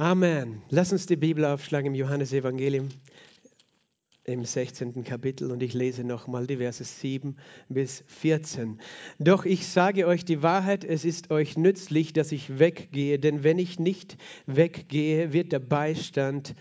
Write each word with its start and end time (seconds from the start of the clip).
Amen. 0.00 0.62
Lass 0.70 0.92
uns 0.92 1.06
die 1.06 1.16
Bibel 1.16 1.44
aufschlagen 1.44 1.88
im 1.88 1.94
Johannesevangelium 1.96 2.88
im 4.22 4.44
16. 4.44 5.02
Kapitel 5.02 5.50
und 5.50 5.60
ich 5.60 5.74
lese 5.74 6.04
nochmal 6.04 6.46
die 6.46 6.58
Verse 6.58 6.84
7 6.84 7.36
bis 7.68 8.04
14. 8.06 8.78
Doch 9.18 9.44
ich 9.44 9.66
sage 9.66 10.06
euch 10.06 10.24
die 10.24 10.40
Wahrheit, 10.40 10.84
es 10.84 11.04
ist 11.04 11.32
euch 11.32 11.56
nützlich, 11.56 12.12
dass 12.12 12.30
ich 12.30 12.60
weggehe, 12.60 13.18
denn 13.18 13.42
wenn 13.42 13.58
ich 13.58 13.80
nicht 13.80 14.16
weggehe, 14.46 15.32
wird 15.32 15.50
der 15.50 15.58
Beistand 15.58 16.54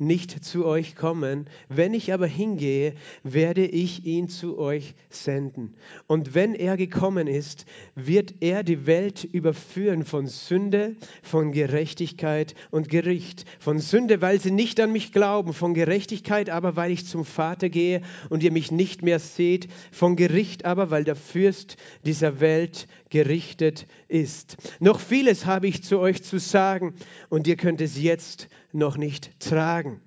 nicht 0.00 0.44
zu 0.44 0.64
euch 0.64 0.96
kommen. 0.96 1.46
Wenn 1.68 1.94
ich 1.94 2.12
aber 2.12 2.26
hingehe, 2.26 2.94
werde 3.22 3.66
ich 3.66 4.04
ihn 4.06 4.28
zu 4.28 4.58
euch 4.58 4.94
senden. 5.10 5.74
Und 6.06 6.34
wenn 6.34 6.54
er 6.54 6.76
gekommen 6.76 7.26
ist, 7.26 7.66
wird 7.94 8.34
er 8.40 8.62
die 8.62 8.86
Welt 8.86 9.24
überführen 9.24 10.04
von 10.04 10.26
Sünde, 10.26 10.96
von 11.22 11.52
Gerechtigkeit 11.52 12.54
und 12.70 12.88
Gericht. 12.88 13.44
Von 13.58 13.78
Sünde, 13.78 14.22
weil 14.22 14.40
sie 14.40 14.50
nicht 14.50 14.80
an 14.80 14.92
mich 14.92 15.12
glauben, 15.12 15.52
von 15.52 15.74
Gerechtigkeit 15.74 16.50
aber, 16.50 16.76
weil 16.76 16.90
ich 16.90 17.06
zum 17.06 17.24
Vater 17.24 17.68
gehe 17.68 18.00
und 18.30 18.42
ihr 18.42 18.52
mich 18.52 18.72
nicht 18.72 19.02
mehr 19.02 19.18
seht, 19.18 19.68
von 19.92 20.16
Gericht 20.16 20.64
aber, 20.64 20.90
weil 20.90 21.04
der 21.04 21.16
Fürst 21.16 21.76
dieser 22.04 22.40
Welt 22.40 22.88
gerichtet 23.10 23.86
ist. 24.08 24.56
Noch 24.80 25.00
vieles 25.00 25.44
habe 25.44 25.66
ich 25.66 25.82
zu 25.82 25.98
euch 25.98 26.22
zu 26.22 26.38
sagen 26.38 26.94
und 27.28 27.46
ihr 27.46 27.56
könnt 27.56 27.80
es 27.80 28.00
jetzt 28.00 28.48
noch 28.72 28.96
nicht 28.96 29.38
tragen. 29.40 30.00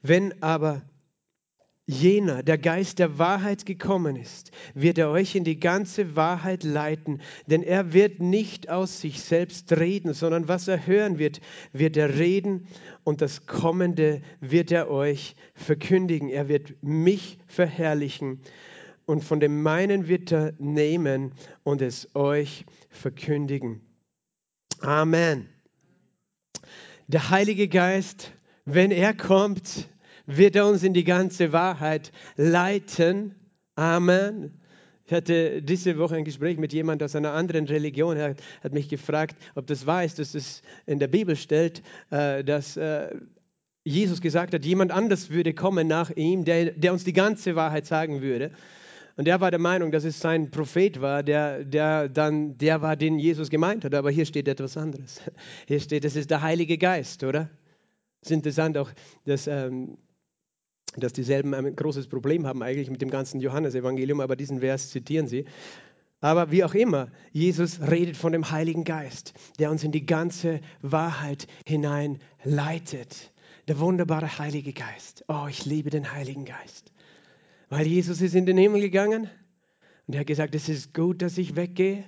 Wenn 0.00 0.42
aber 0.42 0.82
jener, 1.86 2.42
der 2.42 2.58
Geist 2.58 2.98
der 2.98 3.18
Wahrheit 3.18 3.66
gekommen 3.66 4.16
ist, 4.16 4.52
wird 4.74 4.98
er 4.98 5.10
euch 5.10 5.34
in 5.34 5.44
die 5.44 5.58
ganze 5.58 6.14
Wahrheit 6.14 6.62
leiten, 6.62 7.20
denn 7.46 7.62
er 7.62 7.92
wird 7.92 8.20
nicht 8.20 8.70
aus 8.70 9.00
sich 9.00 9.20
selbst 9.20 9.72
reden, 9.72 10.14
sondern 10.14 10.48
was 10.48 10.68
er 10.68 10.86
hören 10.86 11.18
wird, 11.18 11.40
wird 11.72 11.96
er 11.96 12.18
reden 12.18 12.68
und 13.04 13.20
das 13.20 13.46
Kommende 13.46 14.22
wird 14.40 14.70
er 14.70 14.90
euch 14.90 15.34
verkündigen. 15.54 16.28
Er 16.28 16.48
wird 16.48 16.82
mich 16.82 17.38
verherrlichen 17.46 18.40
und 19.06 19.24
von 19.24 19.40
dem 19.40 19.62
meinen 19.62 20.08
wird 20.08 20.32
er 20.32 20.52
nehmen 20.58 21.32
und 21.62 21.82
es 21.82 22.14
euch 22.14 22.64
verkündigen. 22.90 23.80
Amen. 24.80 25.48
Der 27.06 27.30
Heilige 27.30 27.68
Geist, 27.68 28.32
wenn 28.64 28.90
er 28.90 29.14
kommt, 29.14 29.88
wird 30.26 30.56
er 30.56 30.66
uns 30.66 30.82
in 30.82 30.94
die 30.94 31.04
ganze 31.04 31.52
Wahrheit 31.52 32.12
leiten. 32.36 33.34
Amen. 33.74 34.58
Ich 35.04 35.12
hatte 35.12 35.62
diese 35.62 35.98
Woche 35.98 36.16
ein 36.16 36.24
Gespräch 36.24 36.58
mit 36.58 36.72
jemandem 36.72 37.04
aus 37.06 37.16
einer 37.16 37.32
anderen 37.32 37.66
Religion. 37.66 38.16
Er 38.16 38.34
hat 38.62 38.72
mich 38.72 38.88
gefragt, 38.88 39.36
ob 39.54 39.66
das 39.66 39.84
wahr 39.84 40.04
ist, 40.04 40.18
dass 40.18 40.34
es 40.34 40.62
in 40.86 41.00
der 41.00 41.08
Bibel 41.08 41.36
steht, 41.36 41.82
äh, 42.10 42.42
dass 42.44 42.76
äh, 42.76 43.10
Jesus 43.84 44.20
gesagt 44.20 44.54
hat, 44.54 44.64
jemand 44.64 44.92
anders 44.92 45.30
würde 45.30 45.54
kommen 45.54 45.88
nach 45.88 46.10
ihm, 46.10 46.44
der, 46.44 46.70
der 46.70 46.92
uns 46.92 47.04
die 47.04 47.12
ganze 47.12 47.56
Wahrheit 47.56 47.86
sagen 47.86 48.22
würde. 48.22 48.52
Und 49.16 49.28
er 49.28 49.40
war 49.40 49.50
der 49.50 49.60
Meinung, 49.60 49.92
dass 49.92 50.04
es 50.04 50.20
sein 50.20 50.50
Prophet 50.50 51.00
war, 51.00 51.22
der, 51.22 51.64
der 51.64 52.08
dann 52.08 52.56
der 52.58 52.82
war, 52.82 52.96
den 52.96 53.18
Jesus 53.18 53.50
gemeint 53.50 53.84
hat. 53.84 53.94
Aber 53.94 54.10
hier 54.10 54.24
steht 54.24 54.48
etwas 54.48 54.76
anderes. 54.76 55.20
Hier 55.66 55.80
steht, 55.80 56.04
es 56.04 56.16
ist 56.16 56.30
der 56.30 56.42
Heilige 56.42 56.78
Geist, 56.78 57.24
oder? 57.24 57.50
Es 58.22 58.30
ist 58.30 58.36
interessant 58.36 58.78
auch, 58.78 58.90
dass, 59.24 59.46
ähm, 59.46 59.98
dass 60.96 61.12
dieselben 61.12 61.54
ein 61.54 61.76
großes 61.76 62.08
Problem 62.08 62.46
haben 62.46 62.62
eigentlich 62.62 62.90
mit 62.90 63.02
dem 63.02 63.10
ganzen 63.10 63.40
Johannesevangelium, 63.40 64.20
aber 64.20 64.36
diesen 64.36 64.60
Vers 64.60 64.90
zitieren 64.90 65.26
sie. 65.26 65.44
Aber 66.20 66.52
wie 66.52 66.62
auch 66.62 66.74
immer, 66.74 67.08
Jesus 67.32 67.80
redet 67.80 68.16
von 68.16 68.32
dem 68.32 68.50
Heiligen 68.52 68.84
Geist, 68.84 69.34
der 69.58 69.72
uns 69.72 69.82
in 69.82 69.90
die 69.90 70.06
ganze 70.06 70.60
Wahrheit 70.80 71.48
hineinleitet. 71.66 73.32
Der 73.66 73.80
wunderbare 73.80 74.38
Heilige 74.38 74.72
Geist. 74.72 75.24
Oh, 75.28 75.46
ich 75.48 75.64
liebe 75.66 75.90
den 75.90 76.12
Heiligen 76.12 76.44
Geist. 76.44 76.92
Weil 77.72 77.86
Jesus 77.86 78.20
ist 78.20 78.34
in 78.34 78.44
den 78.44 78.58
Himmel 78.58 78.82
gegangen 78.82 79.30
und 80.06 80.14
er 80.14 80.20
hat 80.20 80.26
gesagt, 80.26 80.54
es 80.54 80.68
ist 80.68 80.92
gut, 80.92 81.22
dass 81.22 81.38
ich 81.38 81.56
weggehe 81.56 82.04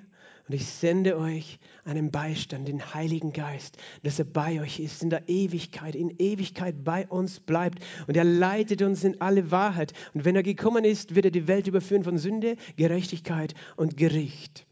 und 0.47 0.55
ich 0.55 0.67
sende 0.67 1.17
euch 1.17 1.59
einen 1.87 2.11
Beistand, 2.11 2.69
den 2.69 2.93
Heiligen 2.93 3.33
Geist, 3.33 3.79
dass 4.03 4.19
er 4.19 4.27
bei 4.27 4.61
euch 4.61 4.79
ist 4.79 5.03
in 5.03 5.09
der 5.09 5.27
Ewigkeit, 5.27 5.95
in 5.95 6.11
Ewigkeit 6.19 6.85
bei 6.85 7.09
uns 7.09 7.41
bleibt 7.41 7.83
und 8.07 8.15
er 8.15 8.25
leitet 8.25 8.83
uns 8.83 9.05
in 9.05 9.23
alle 9.23 9.51
Wahrheit. 9.51 9.95
Und 10.13 10.27
wenn 10.27 10.37
er 10.37 10.43
gekommen 10.43 10.85
ist, 10.85 11.15
wird 11.15 11.25
er 11.25 11.31
die 11.31 11.49
Welt 11.49 11.67
überführen 11.67 12.05
von 12.05 12.19
Sünde, 12.19 12.57
Gerechtigkeit 12.77 13.55
und 13.77 13.97
Gericht. 13.97 14.67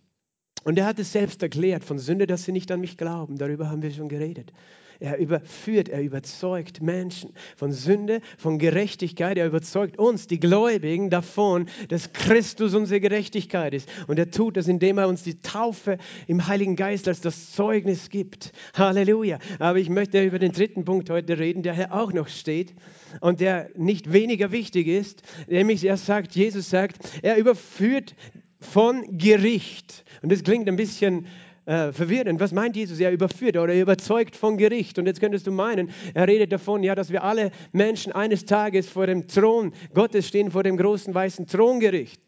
Und 0.62 0.78
er 0.78 0.84
hat 0.84 0.98
es 0.98 1.10
selbst 1.10 1.42
erklärt 1.42 1.84
von 1.84 1.98
Sünde, 1.98 2.26
dass 2.26 2.44
sie 2.44 2.52
nicht 2.52 2.70
an 2.70 2.82
mich 2.82 2.98
glauben. 2.98 3.38
Darüber 3.38 3.70
haben 3.70 3.80
wir 3.80 3.92
schon 3.92 4.10
geredet. 4.10 4.52
Er 5.02 5.18
überführt, 5.18 5.88
er 5.88 6.00
überzeugt 6.00 6.80
Menschen 6.80 7.32
von 7.56 7.72
Sünde, 7.72 8.20
von 8.38 8.60
Gerechtigkeit. 8.60 9.36
Er 9.36 9.48
überzeugt 9.48 9.98
uns, 9.98 10.28
die 10.28 10.38
Gläubigen, 10.38 11.10
davon, 11.10 11.66
dass 11.88 12.12
Christus 12.12 12.72
unsere 12.72 13.00
Gerechtigkeit 13.00 13.74
ist. 13.74 13.88
Und 14.06 14.20
er 14.20 14.30
tut 14.30 14.56
das, 14.56 14.68
indem 14.68 14.98
er 14.98 15.08
uns 15.08 15.24
die 15.24 15.40
Taufe 15.40 15.98
im 16.28 16.46
Heiligen 16.46 16.76
Geist 16.76 17.08
als 17.08 17.20
das 17.20 17.50
Zeugnis 17.50 18.10
gibt. 18.10 18.52
Halleluja. 18.74 19.40
Aber 19.58 19.80
ich 19.80 19.88
möchte 19.88 20.22
über 20.22 20.38
den 20.38 20.52
dritten 20.52 20.84
Punkt 20.84 21.10
heute 21.10 21.36
reden, 21.36 21.64
der 21.64 21.74
hier 21.74 21.92
auch 21.92 22.12
noch 22.12 22.28
steht 22.28 22.72
und 23.20 23.40
der 23.40 23.70
nicht 23.74 24.12
weniger 24.12 24.52
wichtig 24.52 24.86
ist. 24.86 25.22
Nämlich, 25.48 25.84
er 25.84 25.96
sagt, 25.96 26.36
Jesus 26.36 26.70
sagt, 26.70 26.98
er 27.22 27.38
überführt 27.38 28.14
von 28.60 29.18
Gericht. 29.18 30.04
Und 30.22 30.30
das 30.30 30.44
klingt 30.44 30.68
ein 30.68 30.76
bisschen 30.76 31.26
äh, 31.64 31.92
verwirrend. 31.92 32.40
Was 32.40 32.52
meint 32.52 32.76
Jesus? 32.76 32.98
Er 33.00 33.12
überführt 33.12 33.56
oder 33.56 33.72
er 33.72 33.82
überzeugt 33.82 34.36
von 34.36 34.58
Gericht. 34.58 34.98
Und 34.98 35.06
jetzt 35.06 35.20
könntest 35.20 35.46
du 35.46 35.52
meinen, 35.52 35.90
er 36.14 36.26
redet 36.26 36.52
davon, 36.52 36.82
ja, 36.82 36.94
dass 36.94 37.10
wir 37.10 37.22
alle 37.22 37.50
Menschen 37.72 38.12
eines 38.12 38.44
Tages 38.44 38.88
vor 38.88 39.06
dem 39.06 39.28
Thron 39.28 39.72
Gottes 39.94 40.28
stehen, 40.28 40.50
vor 40.50 40.62
dem 40.62 40.76
großen 40.76 41.14
weißen 41.14 41.46
Throngericht 41.46 42.20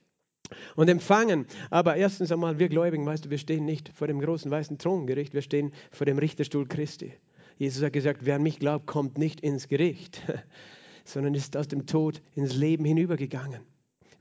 und 0.77 0.89
empfangen. 0.89 1.47
Aber 1.71 1.97
erstens 1.97 2.31
einmal, 2.33 2.59
wir 2.59 2.69
Gläubigen, 2.69 3.07
weißt 3.07 3.27
du, 3.27 3.31
wir 3.31 3.39
stehen 3.39 3.65
nicht 3.65 3.91
vor 3.95 4.07
dem 4.07 4.21
großen 4.21 4.51
weißen 4.51 4.79
Throngericht, 4.79 5.35
wir 5.35 5.43
stehen 5.43 5.73
vor 5.91 6.07
dem 6.07 6.19
Richterstuhl 6.19 6.67
Christi. 6.67 7.13
Jesus 7.57 7.83
hat 7.83 7.93
gesagt, 7.93 8.25
wer 8.25 8.37
an 8.37 8.43
mich 8.43 8.59
glaubt, 8.59 8.87
kommt 8.87 9.17
nicht 9.19 9.41
ins 9.41 9.69
Gericht, 9.69 10.23
sondern 11.05 11.35
ist 11.35 11.57
aus 11.57 11.69
dem 11.69 11.87
Tod 11.87 12.21
ins 12.35 12.55
Leben 12.55 12.85
hinübergegangen. 12.85 13.61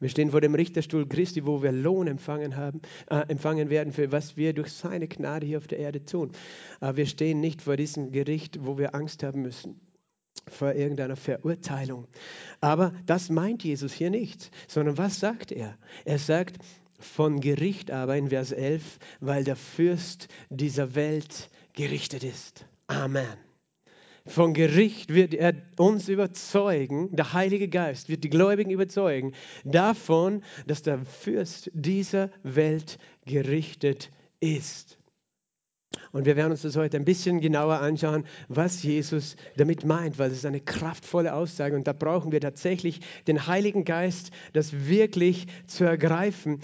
Wir 0.04 0.10
stehen 0.10 0.32
vor 0.32 0.42
dem 0.42 0.54
Richterstuhl 0.54 1.08
Christi, 1.08 1.46
wo 1.46 1.64
wir 1.64 1.72
Lohn 1.72 2.08
empfangen, 2.08 2.58
haben, 2.58 2.82
äh, 3.10 3.22
empfangen 3.30 3.70
werden 3.70 3.94
für 3.94 4.12
was 4.12 4.36
wir 4.36 4.54
durch 4.54 4.72
seine 4.74 5.08
Gnade 5.08 5.46
hier 5.46 5.58
auf 5.58 5.68
der 5.68 5.80
Erde 5.80 6.04
tun. 6.04 6.34
Aber 6.82 6.98
wir 6.98 7.06
stehen 7.06 7.40
nicht 7.40 7.62
vor 7.62 7.78
diesem 7.78 8.12
Gericht, 8.12 8.66
wo 8.66 8.78
wir 8.78 8.96
Angst 8.96 9.24
haben 9.24 9.42
müssen 9.42 9.80
vor 10.50 10.74
irgendeiner 10.74 11.16
Verurteilung. 11.16 12.08
Aber 12.60 12.94
das 13.06 13.30
meint 13.30 13.64
Jesus 13.64 13.94
hier 13.94 14.10
nicht, 14.10 14.52
sondern 14.68 14.98
was 14.98 15.22
sagt 15.22 15.54
er? 15.54 15.78
Er 16.04 16.20
sagt 16.20 16.58
von 17.00 17.40
Gericht 17.40 17.90
aber 17.90 18.18
in 18.18 18.28
Vers 18.28 18.52
11, 18.52 19.00
weil 19.22 19.46
der 19.46 19.56
Fürst 19.56 20.28
dieser 20.50 20.96
Welt 20.96 21.50
gerichtet 21.74 22.26
ist. 22.26 22.66
Amen. 22.88 23.53
Von 24.26 24.54
Gericht 24.54 25.14
wird 25.14 25.34
er 25.34 25.54
uns 25.78 26.08
überzeugen, 26.08 27.14
der 27.14 27.34
Heilige 27.34 27.68
Geist 27.68 28.08
wird 28.08 28.24
die 28.24 28.30
Gläubigen 28.30 28.72
überzeugen 28.72 29.34
davon, 29.66 30.44
dass 30.66 30.82
der 30.82 31.00
Fürst 31.06 31.70
dieser 31.74 32.30
Welt 32.42 33.00
gerichtet 33.26 34.12
ist. 34.40 34.98
Und 36.14 36.26
wir 36.26 36.36
werden 36.36 36.52
uns 36.52 36.62
das 36.62 36.78
heute 36.78 36.98
ein 36.98 37.06
bisschen 37.06 37.42
genauer 37.42 37.80
anschauen, 37.80 38.26
was 38.48 38.82
Jesus 38.82 39.36
damit 39.58 39.84
meint, 39.84 40.18
weil 40.18 40.32
es 40.32 40.38
ist 40.38 40.46
eine 40.46 40.62
kraftvolle 40.62 41.34
Aussage 41.34 41.76
und 41.76 41.86
da 41.86 41.94
brauchen 41.94 42.32
wir 42.32 42.40
tatsächlich 42.40 43.02
den 43.28 43.46
Heiligen 43.46 43.84
Geist, 43.84 44.32
das 44.54 44.88
wirklich 44.88 45.48
zu 45.68 45.84
ergreifen. 45.84 46.62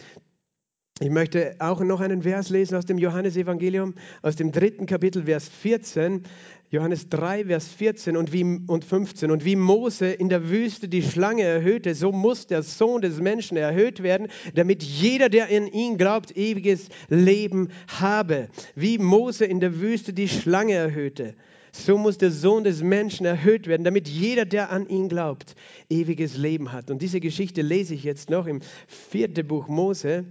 Ich 1.01 1.09
möchte 1.09 1.55
auch 1.59 1.79
noch 1.79 2.01
einen 2.01 2.23
Vers 2.23 2.49
lesen 2.49 2.75
aus 2.75 2.85
dem 2.85 2.97
Johannesevangelium, 2.97 3.93
aus 4.21 4.35
dem 4.35 4.51
dritten 4.51 4.85
Kapitel, 4.85 5.23
Vers 5.23 5.47
14. 5.47 6.23
Johannes 6.71 7.07
3, 7.07 7.45
Vers 7.45 7.69
14 7.69 8.17
und, 8.17 8.33
wie, 8.33 8.43
und 8.43 8.83
15. 8.83 9.31
Und 9.31 9.45
wie 9.45 9.55
Mose 9.55 10.11
in 10.11 10.27
der 10.27 10.49
Wüste 10.49 10.89
die 10.89 11.01
Schlange 11.01 11.43
erhöhte, 11.43 11.95
so 11.95 12.11
muss 12.11 12.47
der 12.47 12.63
Sohn 12.63 13.01
des 13.01 13.21
Menschen 13.21 13.55
erhöht 13.55 14.03
werden, 14.03 14.27
damit 14.55 14.83
jeder, 14.83 15.29
der 15.29 15.47
in 15.47 15.67
ihn 15.67 15.97
glaubt, 15.97 16.35
ewiges 16.35 16.89
Leben 17.07 17.69
habe. 17.87 18.49
Wie 18.75 18.97
Mose 18.97 19.45
in 19.45 19.61
der 19.61 19.79
Wüste 19.79 20.11
die 20.11 20.27
Schlange 20.27 20.73
erhöhte, 20.73 21.33
so 21.71 21.97
muss 21.97 22.17
der 22.17 22.31
Sohn 22.31 22.65
des 22.65 22.83
Menschen 22.83 23.25
erhöht 23.25 23.67
werden, 23.67 23.85
damit 23.85 24.09
jeder, 24.09 24.43
der 24.43 24.69
an 24.69 24.85
ihn 24.89 25.07
glaubt, 25.07 25.55
ewiges 25.89 26.35
Leben 26.35 26.73
hat. 26.73 26.91
Und 26.91 27.01
diese 27.01 27.21
Geschichte 27.21 27.61
lese 27.61 27.93
ich 27.93 28.03
jetzt 28.03 28.29
noch 28.29 28.47
im 28.47 28.59
vierten 28.87 29.47
Buch 29.47 29.69
Mose, 29.69 30.25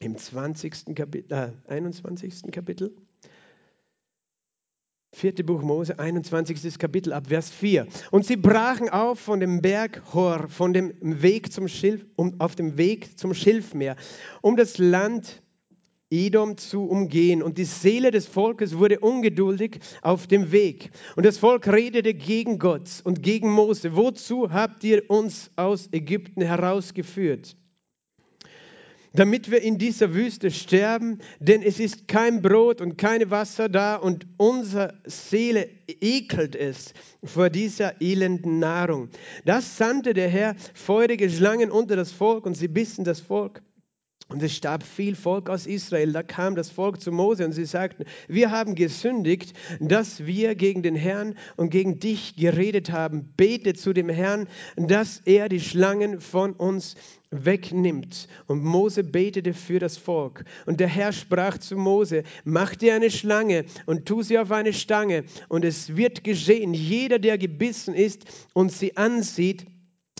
im 0.00 0.16
20. 0.16 0.94
Kapitel, 0.94 1.32
äh, 1.32 1.72
21. 1.72 2.52
Kapitel. 2.52 2.94
Vierte 5.14 5.42
Buch 5.42 5.62
Mose, 5.62 5.98
21. 5.98 6.78
Kapitel 6.78 7.12
ab 7.12 7.28
Vers 7.28 7.50
4. 7.50 7.86
Und 8.10 8.26
sie 8.26 8.36
brachen 8.36 8.88
auf 8.90 9.18
von 9.18 9.40
dem 9.40 9.62
Berg 9.62 10.02
Hor, 10.12 10.48
von 10.48 10.72
dem 10.72 10.94
Weg 11.00 11.52
zum 11.52 11.66
Schilf, 11.66 12.04
um, 12.16 12.40
auf 12.40 12.54
dem 12.54 12.76
Weg 12.76 13.18
zum 13.18 13.34
Schilfmeer, 13.34 13.96
um 14.42 14.56
das 14.56 14.78
Land 14.78 15.42
Edom 16.10 16.56
zu 16.56 16.84
umgehen. 16.84 17.42
Und 17.42 17.58
die 17.58 17.64
Seele 17.64 18.10
des 18.10 18.26
Volkes 18.26 18.76
wurde 18.78 19.00
ungeduldig 19.00 19.80
auf 20.02 20.26
dem 20.26 20.52
Weg. 20.52 20.90
Und 21.16 21.24
das 21.26 21.38
Volk 21.38 21.66
redete 21.66 22.14
gegen 22.14 22.58
Gott 22.58 23.00
und 23.04 23.22
gegen 23.22 23.50
Mose. 23.50 23.96
Wozu 23.96 24.52
habt 24.52 24.84
ihr 24.84 25.10
uns 25.10 25.50
aus 25.56 25.88
Ägypten 25.92 26.42
herausgeführt? 26.42 27.56
Damit 29.12 29.50
wir 29.50 29.62
in 29.62 29.78
dieser 29.78 30.14
Wüste 30.14 30.50
sterben, 30.50 31.18
denn 31.40 31.62
es 31.62 31.80
ist 31.80 32.08
kein 32.08 32.42
Brot 32.42 32.80
und 32.80 32.98
keine 32.98 33.30
Wasser 33.30 33.68
da 33.68 33.96
und 33.96 34.26
unsere 34.36 34.94
Seele 35.04 35.68
ekelt 36.00 36.54
es 36.54 36.92
vor 37.24 37.50
dieser 37.50 38.00
elenden 38.00 38.58
Nahrung. 38.58 39.08
Das 39.44 39.76
sandte 39.76 40.14
der 40.14 40.28
Herr 40.28 40.54
feurige 40.74 41.30
Schlangen 41.30 41.70
unter 41.70 41.96
das 41.96 42.12
Volk 42.12 42.46
und 42.46 42.54
sie 42.54 42.68
bissen 42.68 43.04
das 43.04 43.20
Volk 43.20 43.62
und 44.30 44.42
es 44.42 44.54
starb 44.54 44.82
viel 44.82 45.16
Volk 45.16 45.48
aus 45.48 45.66
Israel. 45.66 46.12
Da 46.12 46.22
kam 46.22 46.54
das 46.54 46.70
Volk 46.70 47.00
zu 47.00 47.10
Mose 47.10 47.46
und 47.46 47.52
sie 47.52 47.64
sagten, 47.64 48.04
wir 48.28 48.50
haben 48.50 48.74
gesündigt, 48.74 49.54
dass 49.80 50.26
wir 50.26 50.54
gegen 50.54 50.82
den 50.82 50.96
Herrn 50.96 51.34
und 51.56 51.70
gegen 51.70 51.98
dich 51.98 52.36
geredet 52.36 52.92
haben. 52.92 53.32
Bete 53.36 53.72
zu 53.72 53.94
dem 53.94 54.10
Herrn, 54.10 54.46
dass 54.76 55.22
er 55.24 55.48
die 55.48 55.60
Schlangen 55.60 56.20
von 56.20 56.52
uns 56.52 56.94
wegnimmt. 57.30 58.28
Und 58.46 58.64
Mose 58.64 59.04
betete 59.04 59.54
für 59.54 59.78
das 59.78 59.96
Volk. 59.96 60.44
Und 60.66 60.80
der 60.80 60.88
Herr 60.88 61.12
sprach 61.12 61.58
zu 61.58 61.76
Mose, 61.76 62.22
mach 62.44 62.74
dir 62.74 62.94
eine 62.94 63.10
Schlange 63.10 63.64
und 63.86 64.06
tu 64.06 64.22
sie 64.22 64.38
auf 64.38 64.50
eine 64.50 64.72
Stange. 64.72 65.24
Und 65.48 65.64
es 65.64 65.96
wird 65.96 66.24
geschehen, 66.24 66.74
jeder, 66.74 67.18
der 67.18 67.38
gebissen 67.38 67.94
ist 67.94 68.24
und 68.54 68.72
sie 68.72 68.96
ansieht, 68.96 69.66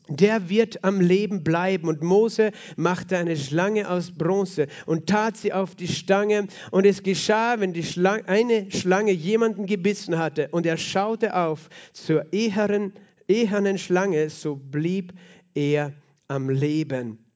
der 0.08 0.48
wird 0.48 0.84
am 0.84 1.00
Leben 1.00 1.44
bleiben. 1.44 1.88
Und 1.88 2.02
Mose 2.02 2.52
machte 2.76 3.16
eine 3.16 3.36
Schlange 3.36 3.90
aus 3.90 4.10
Bronze 4.10 4.66
und 4.86 5.06
tat 5.06 5.36
sie 5.36 5.52
auf 5.52 5.74
die 5.74 5.88
Stange. 5.88 6.48
Und 6.70 6.86
es 6.86 7.02
geschah, 7.02 7.60
wenn 7.60 7.72
die 7.72 7.84
Schlange, 7.84 8.26
eine 8.28 8.70
Schlange 8.70 9.12
jemanden 9.12 9.66
gebissen 9.66 10.18
hatte 10.18 10.48
und 10.50 10.66
er 10.66 10.76
schaute 10.76 11.36
auf 11.36 11.68
zur 11.92 12.32
ehernen, 12.32 12.92
ehernen 13.28 13.78
Schlange, 13.78 14.30
so 14.30 14.56
blieb 14.56 15.12
er 15.54 15.92
am 16.28 16.48
Leben. 16.50 17.27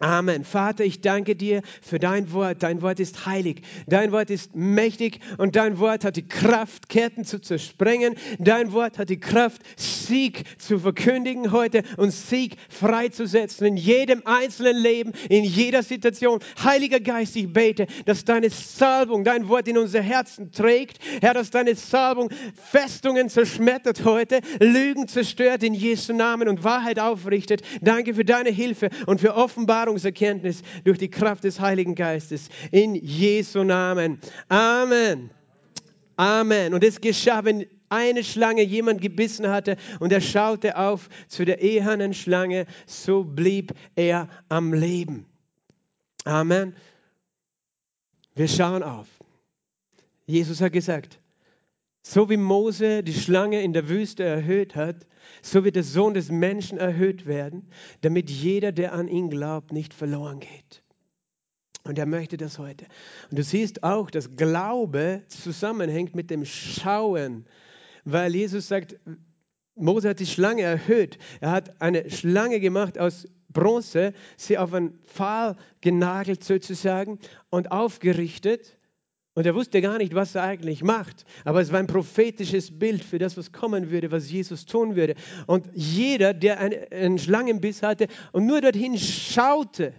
Amen. 0.00 0.42
Vater, 0.44 0.84
ich 0.84 1.02
danke 1.02 1.36
dir 1.36 1.62
für 1.80 2.00
dein 2.00 2.32
Wort. 2.32 2.64
Dein 2.64 2.82
Wort 2.82 2.98
ist 2.98 3.26
heilig. 3.26 3.62
Dein 3.86 4.10
Wort 4.10 4.28
ist 4.28 4.56
mächtig 4.56 5.20
und 5.38 5.54
dein 5.54 5.78
Wort 5.78 6.04
hat 6.04 6.16
die 6.16 6.26
Kraft, 6.26 6.88
Ketten 6.88 7.24
zu 7.24 7.40
zersprengen. 7.40 8.16
Dein 8.40 8.72
Wort 8.72 8.98
hat 8.98 9.08
die 9.08 9.20
Kraft, 9.20 9.62
Sieg 9.76 10.44
zu 10.58 10.80
verkündigen 10.80 11.52
heute 11.52 11.84
und 11.96 12.10
Sieg 12.10 12.56
freizusetzen 12.68 13.68
in 13.68 13.76
jedem 13.76 14.22
einzelnen 14.24 14.76
Leben, 14.76 15.12
in 15.28 15.44
jeder 15.44 15.84
Situation. 15.84 16.40
Heiliger 16.62 16.98
Geist, 16.98 17.36
ich 17.36 17.52
bete, 17.52 17.86
dass 18.04 18.24
deine 18.24 18.50
Salbung, 18.50 19.22
dein 19.22 19.48
Wort 19.48 19.68
in 19.68 19.78
unser 19.78 20.02
Herzen 20.02 20.50
trägt. 20.50 20.98
Herr, 21.20 21.34
dass 21.34 21.50
deine 21.50 21.76
Salbung 21.76 22.30
Festungen 22.56 23.28
zerschmettert 23.28 24.04
heute, 24.04 24.40
Lügen 24.58 25.06
zerstört 25.06 25.62
in 25.62 25.72
Jesu 25.72 26.12
Namen 26.12 26.48
und 26.48 26.64
Wahrheit 26.64 26.98
aufrichtet. 26.98 27.62
Danke 27.80 28.14
für 28.14 28.24
deine 28.24 28.50
Hilfe 28.50 28.90
und 29.06 29.20
für 29.20 29.36
Offenbarung 29.36 29.83
Offenbarungserkenntnis 29.84 30.62
durch 30.84 30.98
die 30.98 31.10
Kraft 31.10 31.44
des 31.44 31.60
Heiligen 31.60 31.94
Geistes. 31.94 32.48
In 32.70 32.94
Jesu 32.94 33.64
Namen. 33.64 34.18
Amen. 34.48 35.30
Amen. 36.16 36.74
Und 36.74 36.84
es 36.84 37.00
geschah, 37.00 37.44
wenn 37.44 37.66
eine 37.88 38.24
Schlange 38.24 38.62
jemand 38.62 39.00
gebissen 39.00 39.48
hatte 39.48 39.76
und 40.00 40.12
er 40.12 40.20
schaute 40.20 40.76
auf 40.78 41.08
zu 41.28 41.44
der 41.44 41.60
ehernen 41.60 42.14
Schlange, 42.14 42.66
so 42.86 43.24
blieb 43.24 43.72
er 43.94 44.28
am 44.48 44.72
Leben. 44.72 45.26
Amen. 46.24 46.74
Wir 48.34 48.48
schauen 48.48 48.82
auf. 48.82 49.06
Jesus 50.26 50.60
hat 50.60 50.72
gesagt, 50.72 51.20
so 52.06 52.28
wie 52.28 52.36
Mose 52.36 53.02
die 53.02 53.14
Schlange 53.14 53.62
in 53.62 53.72
der 53.72 53.88
Wüste 53.88 54.24
erhöht 54.24 54.76
hat, 54.76 55.06
so 55.42 55.64
wird 55.64 55.76
der 55.76 55.82
Sohn 55.82 56.14
des 56.14 56.30
Menschen 56.30 56.76
erhöht 56.78 57.26
werden, 57.26 57.70
damit 58.02 58.30
jeder, 58.30 58.72
der 58.72 58.92
an 58.92 59.08
ihn 59.08 59.30
glaubt, 59.30 59.72
nicht 59.72 59.94
verloren 59.94 60.40
geht. 60.40 60.82
Und 61.82 61.98
er 61.98 62.06
möchte 62.06 62.36
das 62.36 62.58
heute. 62.58 62.86
Und 63.30 63.38
du 63.38 63.42
siehst 63.42 63.82
auch, 63.82 64.10
dass 64.10 64.36
Glaube 64.36 65.22
zusammenhängt 65.28 66.14
mit 66.14 66.30
dem 66.30 66.44
Schauen, 66.44 67.46
weil 68.04 68.34
Jesus 68.34 68.68
sagt, 68.68 68.96
Mose 69.74 70.10
hat 70.10 70.20
die 70.20 70.26
Schlange 70.26 70.62
erhöht. 70.62 71.18
Er 71.40 71.50
hat 71.50 71.80
eine 71.80 72.10
Schlange 72.10 72.60
gemacht 72.60 72.98
aus 72.98 73.26
Bronze, 73.48 74.12
sie 74.36 74.58
auf 74.58 74.74
einen 74.74 74.98
Pfahl 75.04 75.56
genagelt 75.80 76.44
sozusagen 76.44 77.18
und 77.50 77.72
aufgerichtet. 77.72 78.78
Und 79.34 79.46
er 79.46 79.54
wusste 79.54 79.80
gar 79.80 79.98
nicht, 79.98 80.14
was 80.14 80.36
er 80.36 80.44
eigentlich 80.44 80.84
macht. 80.84 81.24
Aber 81.44 81.60
es 81.60 81.72
war 81.72 81.80
ein 81.80 81.88
prophetisches 81.88 82.78
Bild 82.78 83.02
für 83.02 83.18
das, 83.18 83.36
was 83.36 83.50
kommen 83.50 83.90
würde, 83.90 84.12
was 84.12 84.30
Jesus 84.30 84.64
tun 84.64 84.94
würde. 84.94 85.16
Und 85.46 85.66
jeder, 85.74 86.32
der 86.32 86.60
einen 86.60 87.18
Schlangenbiss 87.18 87.82
hatte 87.82 88.06
und 88.30 88.46
nur 88.46 88.60
dorthin 88.60 88.96
schaute, 88.96 89.92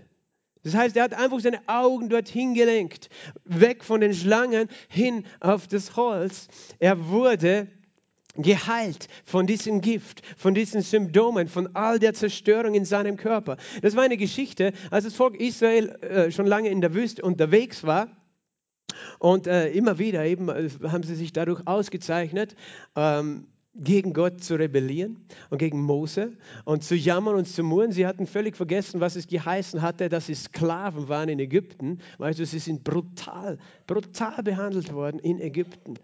das 0.63 0.73
heißt, 0.73 0.95
er 0.95 1.03
hat 1.03 1.13
einfach 1.13 1.39
seine 1.41 1.59
Augen 1.67 2.09
dorthin 2.09 2.55
gelenkt, 2.55 3.09
weg 3.43 3.83
von 3.83 4.01
den 4.01 4.15
Schlangen 4.15 4.67
hin 4.87 5.25
auf 5.39 5.67
das 5.67 5.95
Holz. 5.95 6.47
Er 6.79 7.09
wurde 7.09 7.67
geheilt 8.37 9.07
von 9.25 9.45
diesem 9.45 9.81
Gift, 9.81 10.23
von 10.37 10.55
diesen 10.55 10.81
Symptomen, 10.81 11.49
von 11.49 11.75
all 11.75 11.99
der 11.99 12.13
Zerstörung 12.13 12.73
in 12.73 12.85
seinem 12.85 13.15
Körper. 13.15 13.57
Das 13.81 13.95
war 13.95 14.03
eine 14.03 14.17
Geschichte, 14.17 14.73
als 14.91 15.03
das 15.03 15.13
Volk 15.13 15.39
Israel 15.39 15.89
äh, 16.01 16.31
schon 16.31 16.47
lange 16.47 16.69
in 16.69 16.81
der 16.81 16.93
Wüste 16.93 17.21
unterwegs 17.21 17.83
war 17.83 18.09
und 19.19 19.47
äh, 19.47 19.69
immer 19.69 19.99
wieder 19.99 20.25
eben 20.25 20.49
äh, 20.49 20.69
haben 20.83 21.03
sie 21.03 21.15
sich 21.15 21.33
dadurch 21.33 21.65
ausgezeichnet, 21.65 22.55
ähm, 22.95 23.47
gegen 23.75 24.13
Gott 24.13 24.41
zu 24.41 24.55
rebellieren 24.55 25.17
und 25.49 25.57
gegen 25.57 25.81
Mose 25.81 26.33
und 26.63 26.83
zu 26.83 26.95
jammern 26.95 27.35
und 27.35 27.45
zu 27.45 27.61
murren. 27.63 27.91
Sie 27.91 28.07
hatten 28.07 28.25
völlig 28.25 28.55
vergessen, 28.55 29.01
was 29.01 29.15
es 29.15 29.27
geheißen 29.27 29.81
hatte, 29.81 30.07
dass 30.07 30.27
sie 30.27 30.35
Sklaven 30.35 31.09
waren 31.09 31.29
in 31.29 31.39
Ägypten. 31.39 31.99
Weißt 32.17 32.39
du, 32.39 32.45
sie 32.45 32.59
sind 32.59 32.83
brutal, 32.83 33.57
brutal 33.85 34.41
behandelt 34.43 34.93
worden 34.93 35.19
in 35.19 35.41
Ägypten. 35.41 35.95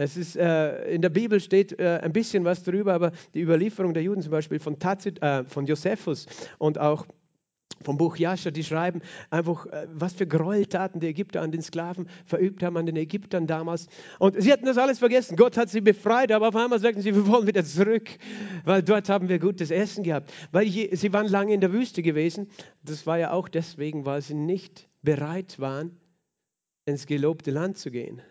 Es 0.00 0.16
ist, 0.16 0.36
äh, 0.36 0.94
in 0.94 1.02
der 1.02 1.08
Bibel 1.08 1.40
steht 1.40 1.78
äh, 1.78 1.98
ein 2.02 2.12
bisschen 2.12 2.44
was 2.44 2.62
darüber, 2.62 2.94
aber 2.94 3.10
die 3.34 3.42
Überlieferung 3.42 3.94
der 3.94 4.02
Juden 4.04 4.22
zum 4.22 4.30
Beispiel 4.30 4.60
von, 4.60 4.78
Tazit, 4.78 5.20
äh, 5.22 5.44
von 5.44 5.66
Josephus 5.66 6.26
und 6.58 6.78
auch 6.78 7.04
vom 7.82 7.96
Buch 7.96 8.16
Jascha, 8.16 8.50
die 8.50 8.64
schreiben 8.64 9.00
einfach, 9.30 9.66
äh, 9.66 9.86
was 9.92 10.14
für 10.14 10.26
Gräueltaten 10.26 11.00
die 11.00 11.08
Ägypter 11.08 11.42
an 11.42 11.52
den 11.52 11.62
Sklaven 11.62 12.08
verübt 12.24 12.62
haben, 12.62 12.76
an 12.76 12.86
den 12.86 12.96
Ägyptern 12.96 13.46
damals. 13.46 13.86
Und 14.18 14.40
sie 14.40 14.52
hatten 14.52 14.66
das 14.66 14.78
alles 14.78 14.98
vergessen. 14.98 15.36
Gott 15.36 15.56
hat 15.56 15.68
sie 15.68 15.80
befreit, 15.80 16.32
aber 16.32 16.48
auf 16.48 16.56
einmal 16.56 16.78
sagten 16.78 17.00
sie, 17.02 17.14
wir 17.14 17.26
wollen 17.26 17.46
wieder 17.46 17.64
zurück, 17.64 18.08
weil 18.64 18.82
dort 18.82 19.08
haben 19.08 19.28
wir 19.28 19.38
gutes 19.38 19.70
Essen 19.70 20.04
gehabt. 20.04 20.32
Weil 20.52 20.68
sie 20.68 21.12
waren 21.12 21.28
lange 21.28 21.54
in 21.54 21.60
der 21.60 21.72
Wüste 21.72 22.02
gewesen. 22.02 22.48
Das 22.82 23.06
war 23.06 23.18
ja 23.18 23.32
auch 23.32 23.48
deswegen, 23.48 24.04
weil 24.04 24.22
sie 24.22 24.34
nicht 24.34 24.88
bereit 25.02 25.58
waren, 25.58 25.96
ins 26.84 27.06
gelobte 27.06 27.50
Land 27.50 27.78
zu 27.78 27.90
gehen. 27.90 28.22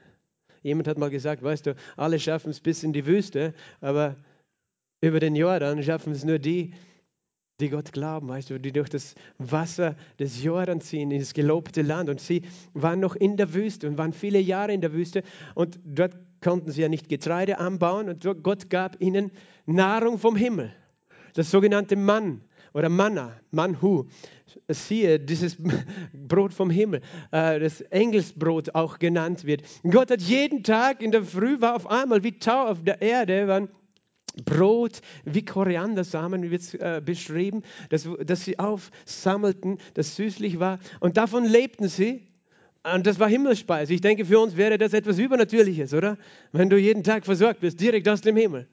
Jemand 0.64 0.88
hat 0.88 0.98
mal 0.98 1.10
gesagt, 1.10 1.44
weißt 1.44 1.68
du, 1.68 1.76
alle 1.96 2.20
schaffen 2.20 2.50
es 2.50 2.60
bis 2.60 2.84
in 2.84 2.92
die 2.92 3.06
Wüste, 3.06 3.54
aber 3.80 4.18
über 5.00 5.20
den 5.20 5.36
Jordan 5.36 5.82
schaffen 5.84 6.12
es 6.12 6.26
nur 6.26 6.40
die, 6.40 6.74
die 7.60 7.70
Gott 7.70 7.92
glauben, 7.92 8.30
weißt 8.30 8.52
du, 8.52 8.60
die 8.60 8.72
durch 8.72 8.90
das 8.90 9.16
Wasser 9.40 9.96
des 10.20 10.44
Jordan 10.44 10.80
ziehen 10.80 11.10
in 11.10 11.20
das 11.20 11.34
gelobte 11.34 11.82
Land. 11.82 12.10
Und 12.10 12.22
sie 12.22 12.44
waren 12.74 13.00
noch 13.00 13.16
in 13.16 13.36
der 13.36 13.54
Wüste 13.54 13.88
und 13.88 13.98
waren 13.98 14.14
viele 14.14 14.40
Jahre 14.40 14.74
in 14.74 14.82
der 14.82 14.94
Wüste. 14.94 15.24
Und 15.56 15.80
dort 15.84 16.16
konnten 16.40 16.72
sie 16.72 16.84
ja 16.84 16.90
nicht 16.90 17.10
Getreide 17.10 17.58
anbauen. 17.58 18.10
Und 18.10 18.44
Gott 18.44 18.70
gab 18.70 19.02
ihnen 19.02 19.32
Nahrung 19.66 20.20
vom 20.20 20.36
Himmel. 20.36 20.72
Das 21.34 21.50
sogenannte 21.50 21.96
Mann 21.96 22.42
oder 22.74 22.90
Manna, 22.90 23.34
Manhu. 23.50 24.06
Siehe, 24.68 25.20
dieses 25.20 25.58
Brot 26.14 26.54
vom 26.54 26.70
Himmel, 26.70 27.02
äh, 27.32 27.60
das 27.60 27.82
Engelsbrot 27.82 28.76
auch 28.76 29.00
genannt 29.00 29.46
wird. 29.46 29.64
Gott 29.84 30.12
hat 30.12 30.22
jeden 30.22 30.64
Tag 30.64 31.02
in 31.02 31.12
der 31.12 31.24
Früh 31.24 31.60
war 31.60 31.76
auf 31.76 31.88
einmal 31.88 32.24
wie 32.24 32.38
Tau 32.38 32.68
auf 32.68 32.84
der 32.84 33.02
Erde, 33.02 33.48
waren 33.48 33.70
Brot 34.46 35.02
wie 35.26 35.44
Koriandersamen, 35.44 36.44
wie 36.44 36.52
wird 36.52 36.74
äh, 36.76 37.02
beschrieben, 37.04 37.64
dass, 37.90 38.08
dass 38.26 38.46
sie 38.46 38.60
aufsammelten, 38.60 39.80
das 39.94 40.16
süßlich 40.16 40.60
war. 40.60 40.80
Und 41.00 41.18
davon 41.18 41.46
lebten 41.46 41.88
sie. 41.88 42.28
Und 42.84 43.06
das 43.06 43.20
war 43.20 43.28
Himmelsspeise. 43.28 43.94
Ich 43.94 44.02
denke, 44.02 44.24
für 44.26 44.40
uns 44.40 44.56
wäre 44.56 44.78
das 44.78 44.94
etwas 44.94 45.18
Übernatürliches, 45.18 45.94
oder? 45.94 46.18
Wenn 46.52 46.70
du 46.70 46.78
jeden 46.78 47.04
Tag 47.04 47.26
versorgt 47.26 47.60
bist, 47.60 47.82
direkt 47.82 48.08
aus 48.08 48.22
dem 48.22 48.38
Himmel. 48.38 48.68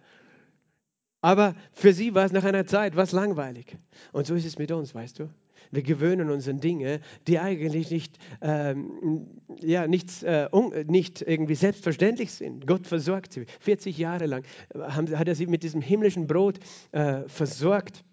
Aber 1.21 1.55
für 1.73 1.93
sie 1.93 2.15
war 2.15 2.27
es 2.27 2.33
nach 2.33 2.45
einer 2.45 2.67
Zeit 2.67 2.97
was 2.97 3.13
langweilig. 3.13 3.77
Und 4.13 4.27
so 4.27 4.35
ist 4.35 4.45
es 4.45 4.59
mit 4.59 4.71
uns, 4.71 4.95
weißt 4.95 5.19
du? 5.19 5.31
Wir 5.75 5.83
gewöhnen 5.83 6.31
uns 6.31 6.49
an 6.49 6.61
Dinge, 6.61 7.01
die 7.27 7.39
eigentlich 7.39 7.91
nicht, 7.91 8.19
ähm, 8.41 9.29
ja, 9.61 9.87
nichts, 9.87 10.23
äh, 10.23 10.49
un, 10.53 10.73
nicht 10.87 11.23
irgendwie 11.23 11.55
selbstverständlich 11.55 12.33
sind. 12.33 12.67
Gott 12.67 12.87
versorgt 12.87 13.33
sie. 13.33 13.47
40 13.61 13.99
Jahre 13.99 14.27
lang 14.27 14.45
haben, 14.75 15.19
hat 15.19 15.29
er 15.29 15.35
sie 15.35 15.47
mit 15.47 15.63
diesem 15.63 15.81
himmlischen 15.81 16.27
Brot 16.27 16.59
äh, 16.93 17.23
versorgt. 17.29 18.05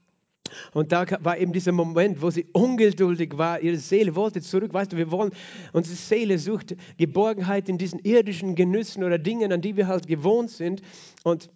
Und 0.74 0.91
da 0.91 1.06
war 1.22 1.38
eben 1.38 1.53
dieser 1.53 1.72
Moment, 1.72 2.22
wo 2.22 2.30
sie 2.30 2.46
ungeduldig 2.53 3.38
war. 3.38 3.62
Ihre 3.62 3.77
Seele 3.77 4.15
wollte 4.15 4.41
zurück. 4.41 4.74
Weißt 4.74 4.91
du, 4.91 4.98
wir 4.98 5.12
wollen, 5.12 5.32
unsere 5.74 5.96
Seele 5.96 6.39
sucht 6.39 6.75
Geborgenheit 6.98 7.70
in 7.70 7.77
diesen 7.77 8.00
irdischen 8.00 8.56
Genüssen 8.56 9.03
oder 9.03 9.18
Dingen, 9.18 9.51
an 9.51 9.62
die 9.62 9.77
wir 9.77 9.88
halt 9.88 10.08
gewohnt 10.08 10.50
sind. 10.50 10.82
Und 11.24 11.50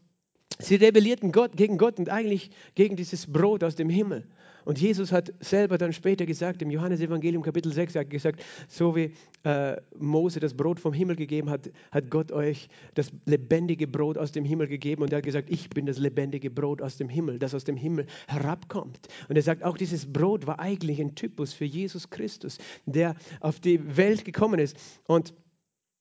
sie 0.60 0.76
rebellierten 0.76 1.32
Gott, 1.32 1.58
gegen 1.58 1.78
Gott 1.78 2.00
und 2.00 2.10
eigentlich 2.10 2.52
gegen 2.76 2.96
dieses 2.96 3.32
Brot 3.32 3.64
aus 3.64 3.76
dem 3.76 3.90
Himmel. 3.90 4.28
Und 4.66 4.82
Jesus 4.82 5.12
hat 5.12 5.32
selber 5.40 5.78
dann 5.78 5.94
später 5.94 6.26
gesagt, 6.26 6.62
im 6.62 6.72
Johannesevangelium 6.72 7.44
Kapitel 7.44 7.72
6, 7.72 7.96
er 7.96 8.02
hat 8.02 8.10
gesagt, 8.10 8.44
so 8.68 8.96
wie 8.96 9.14
äh, 9.44 9.78
Mose 9.98 10.40
das 10.40 10.56
Brot 10.56 10.80
vom 10.80 10.92
Himmel 10.92 11.16
gegeben 11.16 11.50
hat, 11.50 11.70
hat 11.92 12.10
Gott 12.10 12.32
euch 12.32 12.68
das 12.96 13.12
lebendige 13.26 13.88
Brot 13.88 14.18
aus 14.18 14.32
dem 14.32 14.44
Himmel 14.44 14.68
gegeben. 14.68 15.04
Und 15.04 15.14
er 15.14 15.18
hat 15.18 15.26
gesagt, 15.26 15.50
ich 15.50 15.70
bin 15.70 15.86
das 15.86 16.00
lebendige 16.00 16.50
Brot 16.50 16.82
aus 16.82 16.98
dem 16.98 17.08
Himmel, 17.08 17.40
das 17.40 17.54
aus 17.54 17.64
dem 17.64 17.78
Himmel 17.78 18.08
herabkommt. 18.28 19.00
Und 19.30 19.36
er 19.36 19.44
sagt, 19.44 19.64
auch 19.64 19.78
dieses 19.78 20.12
Brot 20.12 20.48
war 20.48 20.60
eigentlich 20.60 21.00
ein 21.00 21.16
Typus 21.16 21.54
für 21.54 21.66
Jesus 21.66 22.10
Christus, 22.10 22.58
der 22.86 23.16
auf 23.40 23.60
die 23.60 23.98
Welt 23.98 24.26
gekommen 24.26 24.60
ist. 24.60 24.76
Und 25.08 25.34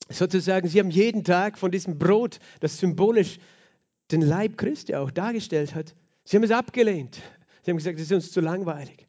sozusagen, 0.08 0.68
sie 0.68 0.80
haben 0.80 0.90
jeden 0.90 1.22
Tag 1.22 1.58
von 1.58 1.70
diesem 1.70 1.98
Brot, 1.98 2.38
das 2.60 2.78
symbolisch 2.78 3.38
den 4.10 4.22
Leib 4.22 4.56
Christi 4.56 4.94
auch 4.94 5.10
dargestellt 5.10 5.74
hat, 5.74 5.94
sie 6.24 6.36
haben 6.36 6.44
es 6.44 6.50
abgelehnt. 6.50 7.20
Sie 7.64 7.70
haben 7.70 7.78
gesagt, 7.78 7.98
es 7.98 8.04
ist 8.04 8.12
uns 8.12 8.30
zu 8.30 8.40
langweilig. 8.40 9.06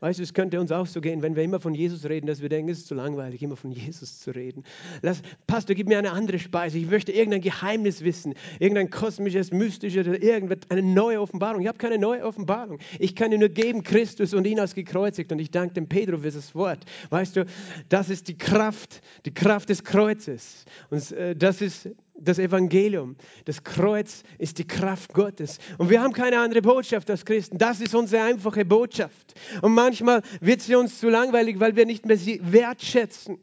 Weißt 0.00 0.18
du, 0.18 0.22
es 0.22 0.34
könnte 0.34 0.60
uns 0.60 0.72
auch 0.72 0.86
so 0.86 1.00
gehen, 1.00 1.22
wenn 1.22 1.36
wir 1.36 1.42
immer 1.42 1.58
von 1.58 1.74
Jesus 1.74 2.04
reden, 2.04 2.26
dass 2.26 2.42
wir 2.42 2.48
denken, 2.48 2.70
es 2.70 2.78
ist 2.78 2.86
zu 2.86 2.94
langweilig, 2.94 3.42
immer 3.42 3.56
von 3.56 3.70
Jesus 3.72 4.20
zu 4.20 4.30
reden. 4.30 4.64
Lass, 5.02 5.22
Pastor, 5.46 5.74
gib 5.74 5.88
mir 5.88 5.98
eine 5.98 6.12
andere 6.12 6.38
Speise. 6.38 6.78
Ich 6.78 6.86
möchte 6.86 7.12
irgendein 7.12 7.40
Geheimnis 7.40 8.02
wissen, 8.04 8.34
irgendein 8.58 8.90
kosmisches, 8.90 9.52
mystisches 9.52 10.06
oder 10.06 10.22
irgendwas, 10.22 10.58
eine 10.68 10.82
neue 10.82 11.20
Offenbarung. 11.20 11.62
Ich 11.62 11.68
habe 11.68 11.78
keine 11.78 11.98
neue 11.98 12.24
Offenbarung. 12.24 12.78
Ich 12.98 13.16
kann 13.16 13.30
dir 13.30 13.38
nur 13.38 13.48
geben, 13.48 13.82
Christus 13.82 14.34
und 14.34 14.46
ihn 14.46 14.60
als 14.60 14.74
gekreuzigt. 14.74 15.32
Und 15.32 15.38
ich 15.38 15.50
danke 15.50 15.74
dem 15.74 15.88
Pedro 15.88 16.18
für 16.18 16.30
das 16.30 16.54
Wort. 16.54 16.84
Weißt 17.10 17.36
du, 17.36 17.46
das 17.88 18.10
ist 18.10 18.28
die 18.28 18.36
Kraft, 18.36 19.00
die 19.24 19.32
Kraft 19.32 19.70
des 19.70 19.82
Kreuzes. 19.82 20.64
Und 20.90 21.10
äh, 21.12 21.34
das 21.34 21.62
ist 21.62 21.88
das 22.18 22.38
Evangelium. 22.38 23.16
Das 23.44 23.62
Kreuz 23.62 24.22
ist 24.38 24.58
die 24.58 24.66
Kraft 24.66 25.12
Gottes. 25.12 25.58
Und 25.78 25.90
wir 25.90 26.02
haben 26.02 26.12
keine 26.12 26.38
andere 26.40 26.62
Botschaft 26.62 27.10
als 27.10 27.24
Christen. 27.24 27.58
Das 27.58 27.80
ist 27.80 27.94
unsere 27.94 28.22
einfache 28.22 28.64
Botschaft. 28.64 29.34
Und 29.62 29.74
manchmal 29.74 30.22
wird 30.40 30.62
sie 30.62 30.74
uns 30.74 30.98
zu 30.98 31.08
langweilig, 31.08 31.60
weil 31.60 31.76
wir 31.76 31.86
nicht 31.86 32.06
mehr 32.06 32.16
sie 32.16 32.40
wertschätzen. 32.42 33.38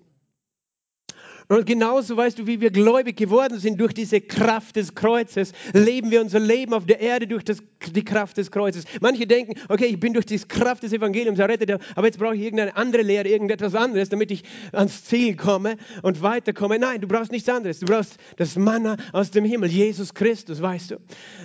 Und 1.47 1.65
genauso 1.65 2.15
weißt 2.17 2.39
du, 2.39 2.47
wie 2.47 2.61
wir 2.61 2.71
gläubig 2.71 3.17
geworden 3.17 3.59
sind 3.59 3.79
durch 3.79 3.93
diese 3.93 4.21
Kraft 4.21 4.75
des 4.75 4.95
Kreuzes, 4.95 5.53
leben 5.73 6.11
wir 6.11 6.21
unser 6.21 6.39
Leben 6.39 6.73
auf 6.73 6.85
der 6.85 6.99
Erde 6.99 7.27
durch 7.27 7.43
das, 7.43 7.57
die 7.93 8.03
Kraft 8.03 8.37
des 8.37 8.51
Kreuzes. 8.51 8.85
Manche 9.01 9.27
denken, 9.27 9.53
okay, 9.69 9.85
ich 9.85 9.99
bin 9.99 10.13
durch 10.13 10.25
die 10.25 10.39
Kraft 10.39 10.83
des 10.83 10.93
Evangeliums 10.93 11.39
errettet, 11.39 11.79
aber 11.95 12.07
jetzt 12.07 12.19
brauche 12.19 12.35
ich 12.35 12.41
irgendeine 12.41 12.75
andere 12.75 13.01
Lehre, 13.01 13.27
irgendetwas 13.27 13.75
anderes, 13.75 14.09
damit 14.09 14.31
ich 14.31 14.43
ans 14.71 15.03
Ziel 15.05 15.35
komme 15.35 15.77
und 16.01 16.21
weiterkomme. 16.21 16.79
Nein, 16.79 17.01
du 17.01 17.07
brauchst 17.07 17.31
nichts 17.31 17.49
anderes. 17.49 17.79
Du 17.79 17.85
brauchst 17.85 18.17
das 18.37 18.55
Manna 18.55 18.97
aus 19.11 19.31
dem 19.31 19.45
Himmel, 19.45 19.69
Jesus 19.69 20.13
Christus, 20.13 20.61
weißt 20.61 20.91
du. 20.91 20.95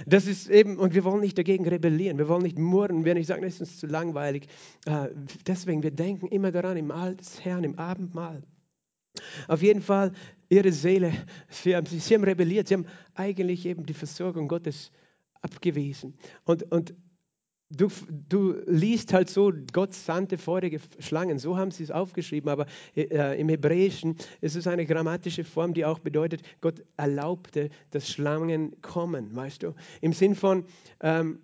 Das 0.07 0.27
ist 0.27 0.49
eben, 0.49 0.79
und 0.79 0.95
wir 0.95 1.05
wollen 1.05 1.21
nicht 1.21 1.37
dagegen 1.39 1.67
rebellieren, 1.67 2.19
wir 2.19 2.29
wollen 2.29 2.43
nicht 2.43 2.59
murren, 2.59 3.05
wir 3.05 3.15
nicht 3.15 3.27
sagen, 3.27 3.45
es 3.45 3.55
ist 3.55 3.61
uns 3.61 3.79
zu 3.79 3.87
langweilig. 3.87 4.47
Äh, 4.87 5.09
deswegen, 5.47 5.83
wir 5.83 5.91
denken 5.91 6.29
immer 6.29 6.53
daran 6.53 6.77
im 6.77 6.89
Mahl 6.89 7.17
des 7.17 7.45
Herrn, 7.45 7.65
im 7.65 7.79
Abendmahl. 7.79 8.43
Auf 9.47 9.63
jeden 9.63 9.83
Fall, 9.83 10.13
ihre 10.49 10.73
Seele, 10.73 11.13
sie 11.49 11.75
haben, 11.77 11.87
sie 11.87 12.15
haben 12.15 12.25
rebelliert, 12.25 12.69
sie 12.69 12.75
haben 12.75 12.87
eigentlich 13.15 13.67
eben 13.67 13.85
die 13.85 13.95
Versorgung 13.95 14.49
Gottes 14.49 14.91
abgewiesen. 15.41 16.15
Und, 16.45 16.71
und 16.73 16.95
du, 17.71 17.89
du 18.29 18.55
liest 18.67 19.13
halt 19.13 19.29
so, 19.29 19.53
Gott 19.73 19.95
sandte 19.95 20.39
feurige 20.39 20.81
Schlangen, 20.99 21.39
so 21.39 21.57
haben 21.57 21.71
sie 21.71 21.85
es 21.85 21.91
aufgeschrieben, 21.91 22.51
aber 22.51 22.67
äh, 22.97 23.39
im 23.41 23.49
Hebräischen 23.49 24.17
ist 24.41 24.57
es 24.57 24.67
eine 24.67 24.87
grammatische 24.87 25.45
Form, 25.45 25.75
die 25.75 25.85
auch 25.85 25.99
bedeutet, 25.99 26.43
Gott 26.61 26.83
erlaubte, 26.97 27.71
dass 27.91 28.09
Schlangen 28.09 28.81
kommen, 28.81 29.35
weißt 29.35 29.63
du? 29.63 29.75
Im 30.01 30.13
Sinn 30.13 30.35
von, 30.35 30.65
ähm, 31.01 31.41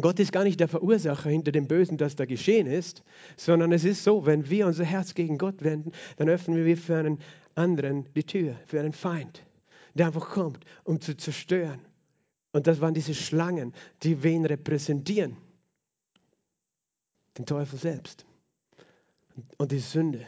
Gott 0.00 0.18
ist 0.20 0.32
gar 0.32 0.44
nicht 0.44 0.58
der 0.58 0.68
Verursacher 0.68 1.28
hinter 1.28 1.52
dem 1.52 1.68
Bösen, 1.68 1.98
das 1.98 2.16
da 2.16 2.24
geschehen 2.24 2.66
ist, 2.66 3.02
sondern 3.36 3.72
es 3.72 3.84
ist 3.84 4.04
so, 4.04 4.24
wenn 4.24 4.48
wir 4.48 4.66
unser 4.66 4.84
Herz 4.84 5.14
gegen 5.14 5.36
Gott 5.36 5.62
wenden, 5.62 5.92
dann 6.16 6.30
öffnen 6.30 6.64
wir 6.64 6.76
für 6.78 6.96
einen 6.96 7.18
anderen 7.54 8.08
die 8.14 8.24
Tür, 8.24 8.56
für 8.66 8.80
einen 8.80 8.94
Feind, 8.94 9.44
der 9.92 10.06
einfach 10.06 10.30
kommt, 10.30 10.64
um 10.84 11.00
zu 11.00 11.14
zerstören. 11.14 11.80
Und 12.52 12.66
das 12.66 12.80
waren 12.80 12.94
diese 12.94 13.14
Schlangen, 13.14 13.74
die 14.02 14.22
wen 14.22 14.46
repräsentieren? 14.46 15.36
Den 17.36 17.46
Teufel 17.46 17.78
selbst 17.78 18.26
und 19.56 19.72
die 19.72 19.78
Sünde, 19.78 20.26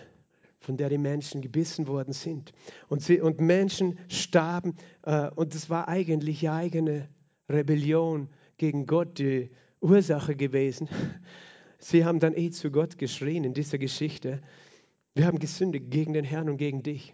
von 0.60 0.76
der 0.76 0.88
die 0.88 0.98
Menschen 0.98 1.42
gebissen 1.42 1.86
worden 1.86 2.12
sind. 2.12 2.52
Und, 2.88 3.02
sie, 3.02 3.20
und 3.20 3.40
Menschen 3.40 3.98
starben 4.08 4.76
äh, 5.02 5.28
und 5.30 5.54
es 5.54 5.68
war 5.68 5.88
eigentlich 5.88 6.42
ihre 6.42 6.54
eigene 6.54 7.08
Rebellion 7.48 8.28
gegen 8.64 8.86
Gott 8.86 9.18
die 9.18 9.50
Ursache 9.82 10.34
gewesen. 10.34 10.88
Sie 11.78 12.06
haben 12.06 12.18
dann 12.18 12.34
eh 12.34 12.50
zu 12.50 12.70
Gott 12.70 12.96
geschrien 12.96 13.44
in 13.44 13.52
dieser 13.52 13.76
Geschichte. 13.76 14.40
Wir 15.14 15.26
haben 15.26 15.38
gesündigt 15.38 15.90
gegen 15.90 16.14
den 16.14 16.24
Herrn 16.24 16.48
und 16.48 16.56
gegen 16.56 16.82
dich. 16.82 17.12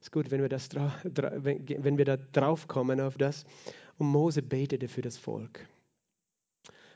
Ist 0.00 0.12
gut, 0.12 0.30
wenn 0.30 0.40
wir, 0.40 0.48
das, 0.48 0.70
wenn 0.72 1.98
wir 1.98 2.06
da 2.06 2.16
drauf 2.16 2.68
kommen 2.68 3.02
auf 3.02 3.18
das. 3.18 3.44
Und 3.98 4.06
Mose 4.06 4.40
betete 4.40 4.88
für 4.88 5.02
das 5.02 5.18
Volk. 5.18 5.68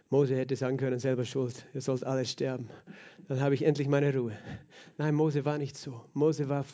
Mose 0.09 0.37
hätte 0.37 0.57
sagen 0.57 0.79
können, 0.79 0.99
selber 0.99 1.27
schuld, 1.27 1.67
ihr 1.75 1.83
sollt 1.83 2.03
alle 2.03 2.25
sterben. 2.25 2.71
Dann 3.29 3.41
habe 3.43 3.55
ich 3.55 3.63
endlich 3.63 3.89
meine 3.89 4.17
Ruhe. 4.17 4.33
Nein, 4.97 5.15
Mose 5.15 5.45
war 5.45 5.59
nicht 5.59 5.77
so. 5.77 6.03
Mose 6.15 6.49
war 6.49 6.65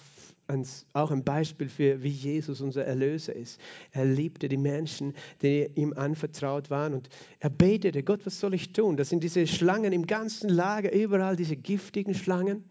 auch 0.93 1.11
ein 1.11 1.25
Beispiel 1.25 1.69
für, 1.69 2.03
wie 2.03 2.11
Jesus 2.11 2.61
unser 2.61 2.85
Erlöser 2.85 3.35
ist. 3.35 3.61
Er 3.91 4.05
liebte 4.05 4.49
die 4.49 4.57
Menschen, 4.57 5.15
die 5.41 5.71
ihm 5.75 5.93
anvertraut 5.95 6.69
waren 6.69 6.95
und 6.95 7.09
er 7.41 7.51
betete, 7.51 8.03
Gott, 8.03 8.27
was 8.27 8.39
soll 8.39 8.55
ich 8.55 8.73
tun? 8.73 8.97
Das 8.97 9.09
sind 9.09 9.25
diese 9.25 9.47
Schlangen 9.47 9.93
im 9.93 10.07
ganzen 10.07 10.51
Lager, 10.51 10.93
überall 10.93 11.37
diese 11.37 11.57
giftigen 11.57 12.15
Schlangen. 12.15 12.69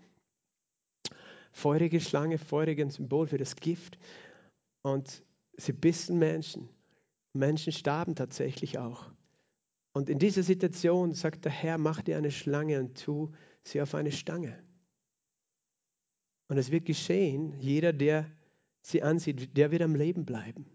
Feurige 1.51 1.99
Schlange, 1.99 2.37
feurigen 2.37 2.89
Symbol 2.89 3.27
für 3.27 3.37
das 3.37 3.55
Gift. 3.55 3.97
Und 4.83 5.23
sie 5.57 5.73
bissen 5.73 6.19
Menschen. 6.19 6.69
Menschen 7.33 7.73
starben 7.73 8.15
tatsächlich 8.15 8.77
auch. 8.77 9.11
Und 9.93 10.09
in 10.09 10.19
dieser 10.19 10.43
Situation 10.43 11.13
sagt 11.13 11.45
der 11.45 11.51
Herr, 11.51 11.77
mach 11.77 12.01
dir 12.01 12.17
eine 12.17 12.31
Schlange 12.31 12.79
und 12.79 13.01
tu 13.03 13.31
sie 13.63 13.81
auf 13.81 13.95
eine 13.95 14.11
Stange. 14.11 14.57
Und 16.51 16.57
es 16.57 16.69
wird 16.69 16.83
geschehen, 16.83 17.53
jeder, 17.61 17.93
der 17.93 18.25
sie 18.81 19.01
ansieht, 19.01 19.55
der 19.55 19.71
wird 19.71 19.81
am 19.83 19.95
Leben 19.95 20.25
bleiben. 20.25 20.65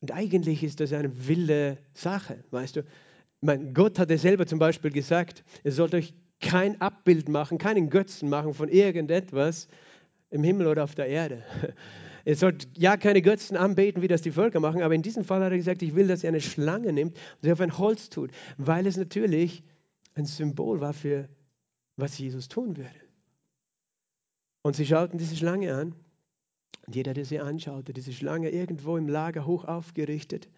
Und 0.00 0.10
eigentlich 0.10 0.64
ist 0.64 0.80
das 0.80 0.92
eine 0.92 1.28
wilde 1.28 1.78
Sache, 1.94 2.42
weißt 2.50 2.74
du. 2.74 2.84
Mein 3.40 3.74
Gott 3.74 4.00
hat 4.00 4.10
ja 4.10 4.18
selber 4.18 4.44
zum 4.44 4.58
Beispiel 4.58 4.90
gesagt, 4.90 5.44
ihr 5.62 5.70
sollt 5.70 5.94
euch 5.94 6.14
kein 6.40 6.80
Abbild 6.80 7.28
machen, 7.28 7.58
keinen 7.58 7.90
Götzen 7.90 8.28
machen 8.28 8.54
von 8.54 8.68
irgendetwas 8.68 9.68
im 10.30 10.42
Himmel 10.42 10.66
oder 10.66 10.82
auf 10.82 10.96
der 10.96 11.06
Erde. 11.06 11.44
Ihr 12.24 12.34
sollt 12.34 12.66
ja 12.76 12.96
keine 12.96 13.22
Götzen 13.22 13.56
anbeten, 13.56 14.02
wie 14.02 14.08
das 14.08 14.22
die 14.22 14.32
Völker 14.32 14.58
machen, 14.58 14.82
aber 14.82 14.96
in 14.96 15.02
diesem 15.02 15.22
Fall 15.22 15.44
hat 15.44 15.52
er 15.52 15.58
gesagt, 15.58 15.80
ich 15.80 15.94
will, 15.94 16.08
dass 16.08 16.24
ihr 16.24 16.28
eine 16.28 16.40
Schlange 16.40 16.92
nimmt 16.92 17.14
und 17.14 17.42
sie 17.42 17.52
auf 17.52 17.60
ein 17.60 17.78
Holz 17.78 18.10
tut, 18.10 18.32
weil 18.56 18.84
es 18.88 18.96
natürlich 18.96 19.62
ein 20.14 20.24
Symbol 20.24 20.80
war 20.80 20.92
für, 20.92 21.28
was 21.94 22.18
Jesus 22.18 22.48
tun 22.48 22.76
würde. 22.76 23.07
Und 24.62 24.76
sie 24.76 24.86
schauten 24.86 25.18
diese 25.18 25.36
Schlange 25.36 25.74
an. 25.74 25.94
Und 26.86 26.96
jeder, 26.96 27.14
der 27.14 27.24
sie 27.24 27.40
anschaute, 27.40 27.92
diese 27.92 28.12
Schlange 28.12 28.50
irgendwo 28.50 28.96
im 28.96 29.08
Lager 29.08 29.46
hoch 29.46 29.64
aufgerichtet. 29.64 30.48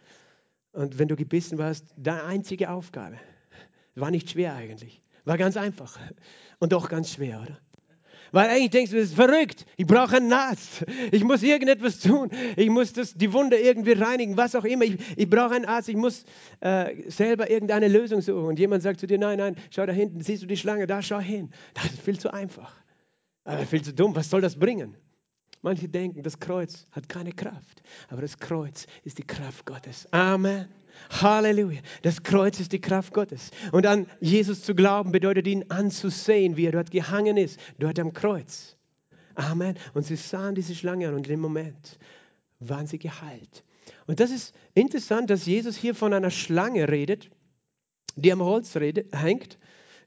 Und 0.72 0.98
wenn 0.98 1.08
du 1.08 1.16
gebissen 1.16 1.58
warst, 1.58 1.86
deine 1.96 2.24
einzige 2.24 2.70
Aufgabe, 2.70 3.16
war 3.94 4.10
nicht 4.10 4.30
schwer 4.30 4.54
eigentlich, 4.54 5.02
war 5.24 5.36
ganz 5.36 5.56
einfach 5.56 5.98
und 6.58 6.72
doch 6.72 6.88
ganz 6.88 7.12
schwer, 7.12 7.42
oder? 7.42 7.58
Weil 8.32 8.48
eigentlich 8.48 8.70
denkst 8.70 8.92
du, 8.92 8.96
das 8.96 9.06
ist 9.06 9.14
verrückt. 9.14 9.66
Ich 9.76 9.86
brauche 9.86 10.16
einen 10.16 10.32
Arzt. 10.32 10.84
Ich 11.10 11.24
muss 11.24 11.42
irgendetwas 11.42 11.98
tun. 11.98 12.30
Ich 12.56 12.70
muss 12.70 12.92
das, 12.92 13.14
die 13.14 13.32
Wunde 13.32 13.56
irgendwie 13.56 13.92
reinigen, 13.92 14.36
was 14.36 14.54
auch 14.54 14.64
immer. 14.64 14.84
Ich, 14.84 14.98
ich 15.16 15.28
brauche 15.28 15.54
einen 15.54 15.64
Arzt. 15.64 15.88
Ich 15.88 15.96
muss 15.96 16.24
äh, 16.60 17.10
selber 17.10 17.50
irgendeine 17.50 17.88
Lösung 17.88 18.20
suchen. 18.20 18.44
Und 18.44 18.58
jemand 18.58 18.84
sagt 18.84 19.00
zu 19.00 19.08
dir, 19.08 19.18
nein, 19.18 19.38
nein, 19.38 19.56
schau 19.70 19.84
da 19.84 19.92
hinten, 19.92 20.20
siehst 20.20 20.44
du 20.44 20.46
die 20.46 20.56
Schlange, 20.56 20.86
da 20.86 21.02
schau 21.02 21.18
hin. 21.18 21.50
Das 21.74 21.86
ist 21.86 22.02
viel 22.02 22.20
zu 22.20 22.32
einfach. 22.32 22.79
Aber 23.50 23.66
viel 23.66 23.82
zu 23.82 23.92
dumm, 23.92 24.14
was 24.14 24.30
soll 24.30 24.40
das 24.40 24.56
bringen? 24.56 24.96
Manche 25.62 25.88
denken, 25.88 26.22
das 26.22 26.38
Kreuz 26.38 26.86
hat 26.92 27.08
keine 27.08 27.32
Kraft. 27.32 27.82
Aber 28.08 28.22
das 28.22 28.38
Kreuz 28.38 28.86
ist 29.04 29.18
die 29.18 29.26
Kraft 29.26 29.66
Gottes. 29.66 30.06
Amen. 30.12 30.68
Halleluja. 31.10 31.80
Das 32.02 32.22
Kreuz 32.22 32.60
ist 32.60 32.72
die 32.72 32.80
Kraft 32.80 33.12
Gottes. 33.12 33.50
Und 33.72 33.86
an 33.86 34.06
Jesus 34.20 34.62
zu 34.62 34.74
glauben 34.74 35.12
bedeutet 35.12 35.46
ihn 35.46 35.64
anzusehen, 35.68 36.56
wie 36.56 36.66
er 36.66 36.72
dort 36.72 36.90
gehangen 36.90 37.36
ist, 37.36 37.58
dort 37.78 37.98
am 37.98 38.12
Kreuz. 38.12 38.76
Amen. 39.34 39.76
Und 39.94 40.06
sie 40.06 40.16
sahen 40.16 40.54
diese 40.54 40.74
Schlange 40.74 41.08
an 41.08 41.14
und 41.14 41.26
in 41.26 41.34
dem 41.34 41.40
Moment 41.40 41.98
waren 42.60 42.86
sie 42.86 42.98
geheilt. 42.98 43.64
Und 44.06 44.20
das 44.20 44.30
ist 44.30 44.54
interessant, 44.74 45.28
dass 45.28 45.46
Jesus 45.46 45.76
hier 45.76 45.94
von 45.94 46.12
einer 46.12 46.30
Schlange 46.30 46.88
redet, 46.88 47.30
die 48.16 48.32
am 48.32 48.42
Holz 48.42 48.74
hängt. 48.74 49.58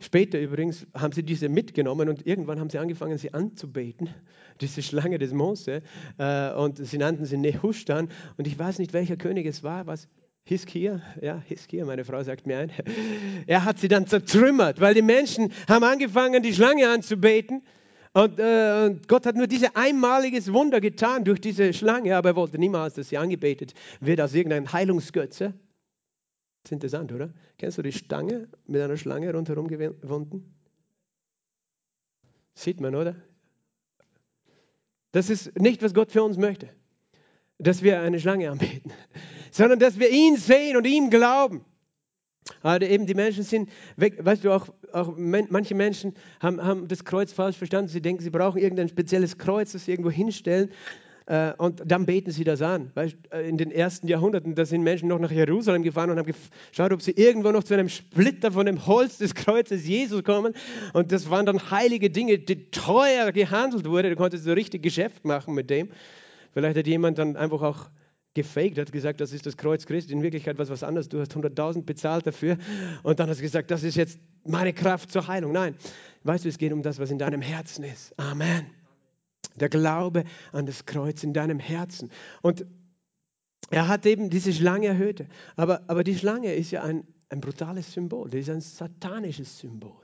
Später 0.04 0.38
übrigens 0.40 0.86
haben 0.94 1.14
sie 1.14 1.24
diese 1.24 1.48
mitgenommen 1.48 2.10
und 2.10 2.28
irgendwann 2.28 2.60
haben 2.60 2.70
sie 2.70 2.78
angefangen, 2.78 3.18
sie 3.18 3.34
anzubeten, 3.34 4.10
diese 4.62 4.82
Schlange 4.82 5.18
des 5.18 5.32
Mose. 5.32 5.82
Äh, 6.18 6.52
und 6.52 6.78
sie 6.78 6.98
nannten 6.98 7.26
sie 7.26 7.38
Nehushtan. 7.38 8.10
Und 8.38 8.46
ich 8.46 8.60
weiß 8.60 8.80
nicht, 8.80 8.92
welcher 8.92 9.16
König 9.16 9.46
es 9.46 9.64
war, 9.64 9.88
was 9.88 10.10
Hiskia, 10.46 11.02
ja, 11.22 11.42
Hiskia, 11.48 11.86
meine 11.86 12.04
Frau 12.04 12.22
sagt 12.22 12.46
mir 12.46 12.58
ein. 12.58 12.72
Er 13.48 13.64
hat 13.64 13.80
sie 13.80 13.88
dann 13.88 14.06
zertrümmert, 14.06 14.82
weil 14.82 14.94
die 14.94 15.02
Menschen 15.02 15.54
haben 15.70 15.86
angefangen, 15.86 16.44
die 16.44 16.54
Schlange 16.54 16.90
anzubeten. 16.90 17.64
Und, 18.12 18.40
äh, 18.40 18.86
und 18.86 19.08
Gott 19.08 19.26
hat 19.26 19.38
nur 19.38 19.48
dieses 19.48 19.70
einmaliges 19.74 20.52
Wunder 20.52 20.82
getan 20.82 21.24
durch 21.24 21.40
diese 21.40 21.72
Schlange, 21.72 22.16
aber 22.18 22.32
er 22.32 22.36
wollte 22.36 22.60
niemals, 22.60 22.96
dass 22.96 23.08
sie 23.08 23.18
angebetet 23.18 23.74
wird 24.02 24.20
als 24.20 24.34
irgendein 24.34 24.72
Heilungsgötze. 24.72 25.54
Das 26.64 26.72
ist 26.72 26.72
interessant, 26.72 27.12
oder? 27.12 27.34
Kennst 27.58 27.78
du 27.78 27.82
die 27.82 27.92
Stange 27.92 28.48
mit 28.68 28.82
einer 28.82 28.96
Schlange 28.96 29.34
rundherum 29.34 29.68
gewunden? 29.68 30.56
Sieht 32.54 32.80
man, 32.80 32.96
oder? 32.96 33.16
Das 35.12 35.30
ist 35.30 35.60
nicht, 35.60 35.82
was 35.84 35.94
Gott 35.94 36.12
für 36.12 36.24
uns 36.24 36.38
möchte, 36.38 36.70
dass 37.58 37.84
wir 37.84 38.02
eine 38.02 38.20
Schlange 38.20 38.50
anbeten, 38.50 38.94
sondern 39.52 39.80
dass 39.80 40.00
wir 40.00 40.10
ihn 40.10 40.38
sehen 40.38 40.78
und 40.78 40.88
ihm 40.88 41.10
glauben. 41.10 41.66
Aber 42.62 42.82
eben 42.82 43.06
die 43.06 43.14
Menschen 43.14 43.44
sind 43.44 43.70
weg. 43.96 44.24
Weißt 44.24 44.44
du, 44.44 44.52
auch, 44.52 44.68
auch 44.92 45.16
manche 45.18 45.76
Menschen 45.76 46.14
haben, 46.40 46.62
haben 46.62 46.88
das 46.88 47.06
Kreuz 47.06 47.32
falsch 47.32 47.58
verstanden. 47.58 47.90
Sie 47.90 48.02
denken, 48.02 48.22
sie 48.22 48.30
brauchen 48.30 48.62
irgendein 48.62 48.90
spezielles 48.90 49.38
Kreuz, 49.38 49.72
das 49.74 49.86
sie 49.86 49.92
irgendwo 49.92 50.12
hinstellen. 50.12 50.70
Äh, 51.26 51.54
und 51.58 51.82
dann 51.86 52.06
beten 52.06 52.32
sie 52.32 52.44
das 52.44 52.62
an. 52.62 52.92
Äh, 52.96 53.48
in 53.48 53.58
den 53.58 53.72
ersten 53.72 54.08
Jahrhunderten, 54.08 54.56
da 54.56 54.66
sind 54.66 54.84
Menschen 54.84 55.08
noch 55.08 55.20
nach 55.20 55.32
Jerusalem 55.32 55.84
gefahren 55.84 56.10
und 56.10 56.18
haben 56.18 56.34
geschaut, 56.72 56.92
ob 56.92 57.02
sie 57.02 57.12
irgendwo 57.12 57.52
noch 57.52 57.64
zu 57.64 57.74
einem 57.74 57.90
Splitter 57.90 58.52
von 58.52 58.66
dem 58.66 58.86
Holz 58.86 59.18
des 59.18 59.34
Kreuzes 59.36 59.88
Jesus 59.88 60.24
kommen. 60.24 60.54
Und 60.94 61.12
das 61.12 61.30
waren 61.30 61.46
dann 61.46 61.72
heilige 61.72 62.10
Dinge, 62.10 62.40
die 62.40 62.70
teuer 62.72 63.32
gehandelt 63.32 63.86
wurden. 63.86 64.10
Du 64.10 64.16
konntest 64.16 64.44
so 64.44 64.54
richtig 64.54 64.84
Geschäft 64.84 65.24
machen 65.26 65.54
mit 65.54 65.70
dem. 65.70 65.90
Vielleicht 66.54 66.78
hat 66.78 66.88
jemand 66.88 67.18
dann 67.18 67.36
einfach 67.36 67.62
auch 67.62 67.90
gefaked, 68.34 68.78
hat 68.78 68.92
gesagt, 68.92 69.22
das 69.22 69.32
ist 69.32 69.46
das 69.46 69.58
Kreuz 69.58 69.86
Christi, 69.86 70.12
in 70.12 70.24
Wirklichkeit 70.24 70.58
was 70.58 70.70
was 70.70 70.84
anderes, 70.84 71.08
du 71.08 71.20
hast 71.20 71.36
100.000 71.36 71.84
bezahlt 71.84 72.26
dafür 72.26 72.58
und 73.04 73.20
dann 73.20 73.30
hast 73.30 73.38
du 73.38 73.44
gesagt, 73.44 73.70
das 73.70 73.84
ist 73.84 73.96
jetzt 73.96 74.20
meine 74.44 74.74
Kraft 74.74 75.12
zur 75.12 75.28
Heilung. 75.28 75.52
Nein, 75.52 75.76
weißt 76.24 76.46
du, 76.46 76.50
es 76.50 76.58
geht 76.58 76.74
um 76.74 76.82
das, 76.82 77.00
was 77.00 77.12
in 77.12 77.20
deinem 77.20 77.42
Herzen 77.42 77.84
ist. 77.84 78.18
Amen. 78.20 78.83
Der 79.56 79.70
Glaube 79.70 80.24
an 80.52 80.66
das 80.66 80.86
Kreuz 80.86 81.24
in 81.24 81.34
deinem 81.34 81.60
Herzen. 81.60 82.12
Und 82.42 82.66
er 83.70 83.88
hat 83.88 84.06
eben 84.06 84.30
diese 84.30 84.54
Schlange 84.54 84.88
erhöht. 84.88 85.26
Aber, 85.56 85.84
aber 85.88 86.04
die 86.04 86.16
Schlange 86.16 86.54
ist 86.54 86.72
ja 86.72 86.84
ein, 86.84 87.08
ein 87.30 87.42
brutales 87.42 87.92
Symbol, 87.92 88.30
das 88.30 88.42
ist 88.42 88.50
ein 88.50 88.62
satanisches 88.62 89.60
Symbol. 89.60 90.04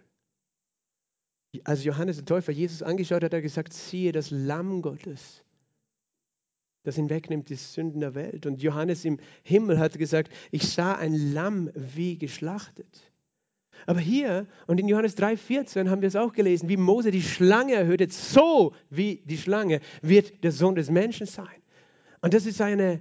Als 1.63 1.83
Johannes 1.83 2.17
der 2.17 2.25
Täufer 2.25 2.51
Jesus 2.51 2.83
angeschaut 2.83 3.17
hat, 3.17 3.25
hat 3.25 3.33
er 3.33 3.41
gesagt, 3.41 3.73
siehe 3.73 4.11
das 4.11 4.29
Lamm 4.29 4.81
Gottes, 4.81 5.43
das 6.83 6.95
hinwegnimmt 6.95 7.49
die 7.49 7.55
Sünden 7.55 8.01
der 8.01 8.15
Welt. 8.15 8.45
Und 8.45 8.61
Johannes 8.61 9.03
im 9.05 9.19
Himmel 9.43 9.79
hat 9.79 9.97
gesagt, 9.97 10.31
ich 10.51 10.67
sah 10.67 10.93
ein 10.93 11.33
Lamm 11.33 11.71
wie 11.75 12.17
geschlachtet. 12.17 13.08
Aber 13.85 13.99
hier 13.99 14.47
und 14.67 14.79
in 14.79 14.87
Johannes 14.87 15.17
3,14 15.17 15.89
haben 15.89 16.01
wir 16.01 16.07
es 16.07 16.15
auch 16.15 16.33
gelesen, 16.33 16.69
wie 16.69 16.77
Mose 16.77 17.11
die 17.11 17.21
Schlange 17.21 17.73
erhöht, 17.73 18.11
so 18.13 18.73
wie 18.89 19.23
die 19.25 19.37
Schlange 19.37 19.79
wird 20.01 20.43
der 20.43 20.51
Sohn 20.51 20.75
des 20.75 20.89
Menschen 20.89 21.27
sein. 21.27 21.47
Und 22.21 22.33
das 22.33 22.45
ist 22.45 22.61
eine, 22.61 22.99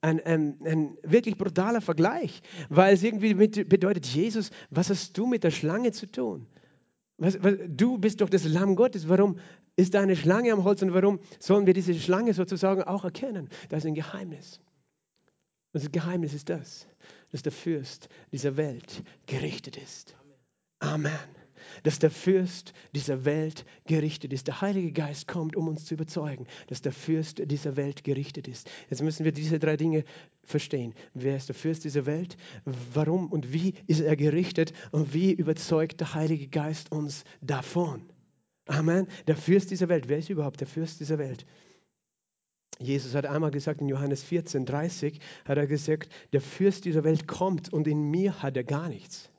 ein, 0.00 0.20
ein, 0.20 0.58
ein, 0.64 0.98
wirklich 1.02 1.36
brutaler 1.36 1.80
Vergleich, 1.80 2.42
weil 2.68 2.94
es 2.94 3.02
irgendwie 3.02 3.34
bedeutet, 3.34 4.06
Jesus, 4.06 4.50
was 4.70 4.90
hast 4.90 5.16
du 5.16 5.26
mit 5.26 5.44
der 5.44 5.50
Schlange 5.50 5.92
zu 5.92 6.06
tun? 6.06 6.46
Was, 7.16 7.42
was, 7.42 7.54
du 7.68 7.98
bist 7.98 8.20
doch 8.20 8.28
das 8.28 8.44
Lamm 8.44 8.76
Gottes. 8.76 9.08
Warum 9.08 9.38
ist 9.76 9.94
da 9.94 10.00
eine 10.00 10.16
Schlange 10.16 10.52
am 10.52 10.64
Holz 10.64 10.82
und 10.82 10.94
warum 10.94 11.20
sollen 11.38 11.66
wir 11.66 11.74
diese 11.74 11.94
Schlange 11.94 12.34
sozusagen 12.34 12.82
auch 12.82 13.04
erkennen? 13.04 13.48
Das 13.68 13.84
ist 13.84 13.86
ein 13.86 13.94
Geheimnis. 13.94 14.60
Das 15.72 15.90
Geheimnis 15.90 16.34
ist 16.34 16.48
das, 16.50 16.86
dass 17.34 17.42
der 17.42 17.50
Fürst 17.50 18.08
dieser 18.30 18.56
Welt 18.56 19.02
gerichtet 19.26 19.76
ist. 19.76 20.16
Amen. 20.78 21.18
Dass 21.82 21.98
der 21.98 22.12
Fürst 22.12 22.74
dieser 22.94 23.24
Welt 23.24 23.64
gerichtet 23.88 24.32
ist. 24.32 24.46
Der 24.46 24.60
Heilige 24.60 24.92
Geist 24.92 25.26
kommt, 25.26 25.56
um 25.56 25.66
uns 25.66 25.84
zu 25.84 25.94
überzeugen, 25.94 26.46
dass 26.68 26.80
der 26.80 26.92
Fürst 26.92 27.42
dieser 27.50 27.74
Welt 27.74 28.04
gerichtet 28.04 28.46
ist. 28.46 28.70
Jetzt 28.88 29.02
müssen 29.02 29.24
wir 29.24 29.32
diese 29.32 29.58
drei 29.58 29.76
Dinge 29.76 30.04
verstehen. 30.44 30.94
Wer 31.12 31.34
ist 31.34 31.48
der 31.48 31.56
Fürst 31.56 31.82
dieser 31.82 32.06
Welt? 32.06 32.36
Warum 32.92 33.32
und 33.32 33.52
wie 33.52 33.74
ist 33.88 33.98
er 33.98 34.14
gerichtet? 34.14 34.72
Und 34.92 35.12
wie 35.12 35.32
überzeugt 35.32 35.98
der 35.98 36.14
Heilige 36.14 36.46
Geist 36.46 36.92
uns 36.92 37.24
davon? 37.40 38.12
Amen. 38.66 39.08
Der 39.26 39.34
Fürst 39.34 39.72
dieser 39.72 39.88
Welt. 39.88 40.08
Wer 40.08 40.18
ist 40.18 40.30
überhaupt 40.30 40.60
der 40.60 40.68
Fürst 40.68 41.00
dieser 41.00 41.18
Welt? 41.18 41.46
Jesus 42.78 43.14
hat 43.14 43.26
einmal 43.26 43.50
gesagt 43.50 43.80
in 43.80 43.88
Johannes 43.88 44.22
14, 44.24 44.66
30, 44.66 45.20
hat 45.44 45.58
er 45.58 45.66
gesagt, 45.66 46.12
der 46.32 46.40
Fürst 46.40 46.84
dieser 46.84 47.04
Welt 47.04 47.28
kommt 47.28 47.72
und 47.72 47.86
in 47.86 48.10
mir 48.10 48.42
hat 48.42 48.56
er 48.56 48.64
gar 48.64 48.88
nichts. 48.88 49.30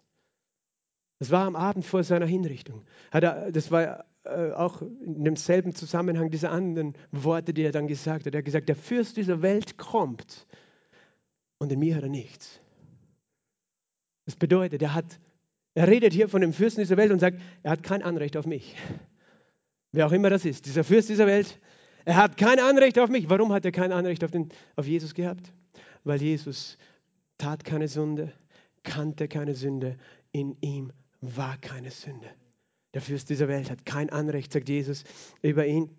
Das 1.20 1.32
war 1.32 1.46
am 1.46 1.56
Abend 1.56 1.86
vor 1.86 2.04
seiner 2.04 2.26
Hinrichtung. 2.26 2.86
Er, 3.12 3.52
das 3.52 3.72
war 3.72 4.06
äh, 4.24 4.52
auch 4.52 4.82
in 4.82 5.24
demselben 5.24 5.74
Zusammenhang 5.74 6.30
diese 6.30 6.50
anderen 6.50 6.94
Worte, 7.12 7.54
die 7.54 7.64
er 7.64 7.72
dann 7.72 7.88
gesagt 7.88 8.26
hat. 8.26 8.34
Er 8.34 8.40
hat 8.40 8.46
gesagt, 8.46 8.70
der 8.70 8.76
Fürst 8.76 9.18
dieser 9.18 9.42
Welt 9.42 9.78
kommt 9.78 10.46
und 11.58 11.72
in 11.72 11.80
mir 11.80 11.96
hat 11.96 12.04
er 12.04 12.10
nichts. 12.10 12.60
Das 14.26 14.36
bedeutet, 14.36 14.82
er 14.82 14.94
hat, 14.94 15.20
er 15.74 15.88
redet 15.88 16.14
hier 16.14 16.28
von 16.28 16.42
dem 16.42 16.54
Fürsten 16.54 16.82
dieser 16.82 16.98
Welt 16.98 17.12
und 17.12 17.20
sagt, 17.20 17.40
er 17.64 17.72
hat 17.72 17.84
kein 17.84 18.02
Anrecht 18.02 18.36
auf 18.38 18.46
mich. 18.46 18.76
Wer 19.92 20.08
auch 20.08 20.12
immer 20.12 20.30
das 20.30 20.44
ist, 20.44 20.66
dieser 20.66 20.84
Fürst 20.84 21.10
dieser 21.10 21.28
Welt, 21.28 21.60
er 22.06 22.16
hat 22.16 22.38
kein 22.38 22.60
Anrecht 22.60 23.00
auf 23.00 23.10
mich. 23.10 23.30
Warum 23.30 23.52
hat 23.52 23.66
er 23.66 23.72
kein 23.72 23.92
Anrecht 23.92 24.24
auf, 24.24 24.32
den, 24.32 24.50
auf 24.76 24.86
Jesus 24.86 25.14
gehabt? 25.14 25.52
Weil 26.04 26.22
Jesus 26.22 26.78
tat 27.38 27.66
keine 27.66 27.88
Sünde, 27.88 28.32
kannte 28.84 29.28
keine 29.28 29.56
Sünde, 29.56 29.98
in 30.32 30.56
ihm 30.62 30.92
war 31.22 31.58
keine 31.58 31.92
Sünde. 31.92 32.28
Der 32.94 33.02
Fürst 33.02 33.30
dieser 33.30 33.48
Welt 33.48 33.70
hat 33.70 33.86
kein 33.86 34.10
Anrecht, 34.10 34.54
sagt 34.54 34.70
Jesus 34.70 35.04
über 35.42 35.66
ihn, 35.66 35.90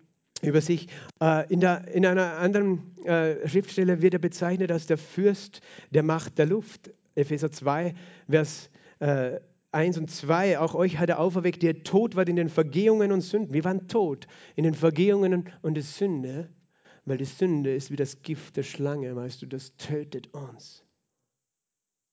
über 0.41 0.61
sich. 0.61 0.87
Äh, 1.21 1.51
in, 1.51 1.59
der, 1.59 1.87
in 1.89 2.05
einer 2.05 2.37
anderen 2.37 2.95
äh, 3.05 3.47
Schriftstelle 3.47 4.01
wird 4.01 4.13
er 4.13 4.19
bezeichnet 4.19 4.71
als 4.71 4.87
der 4.87 4.97
Fürst 4.97 5.61
der 5.91 6.03
Macht 6.03 6.37
der 6.37 6.47
Luft. 6.47 6.91
Epheser 7.15 7.51
2, 7.51 7.93
Vers 8.29 8.69
1 9.71 9.95
äh, 9.95 9.99
und 9.99 10.09
2. 10.09 10.59
Auch 10.59 10.75
euch 10.75 10.97
hat 10.97 11.09
er 11.09 11.19
auferweckt, 11.19 11.63
der 11.63 11.83
tot 11.83 12.15
war 12.15 12.27
in 12.27 12.35
den 12.35 12.49
Vergehungen 12.49 13.11
und 13.11 13.21
Sünden. 13.21 13.53
Wir 13.53 13.63
waren 13.63 13.87
tot 13.87 14.27
in 14.55 14.63
den 14.63 14.73
Vergehungen 14.73 15.49
und 15.61 15.75
der 15.75 15.83
Sünde, 15.83 16.49
weil 17.05 17.17
die 17.17 17.25
Sünde 17.25 17.73
ist 17.73 17.91
wie 17.91 17.95
das 17.95 18.21
Gift 18.21 18.57
der 18.57 18.63
Schlange, 18.63 19.15
weißt 19.15 19.41
du, 19.41 19.45
das 19.45 19.75
tötet 19.77 20.33
uns. 20.33 20.83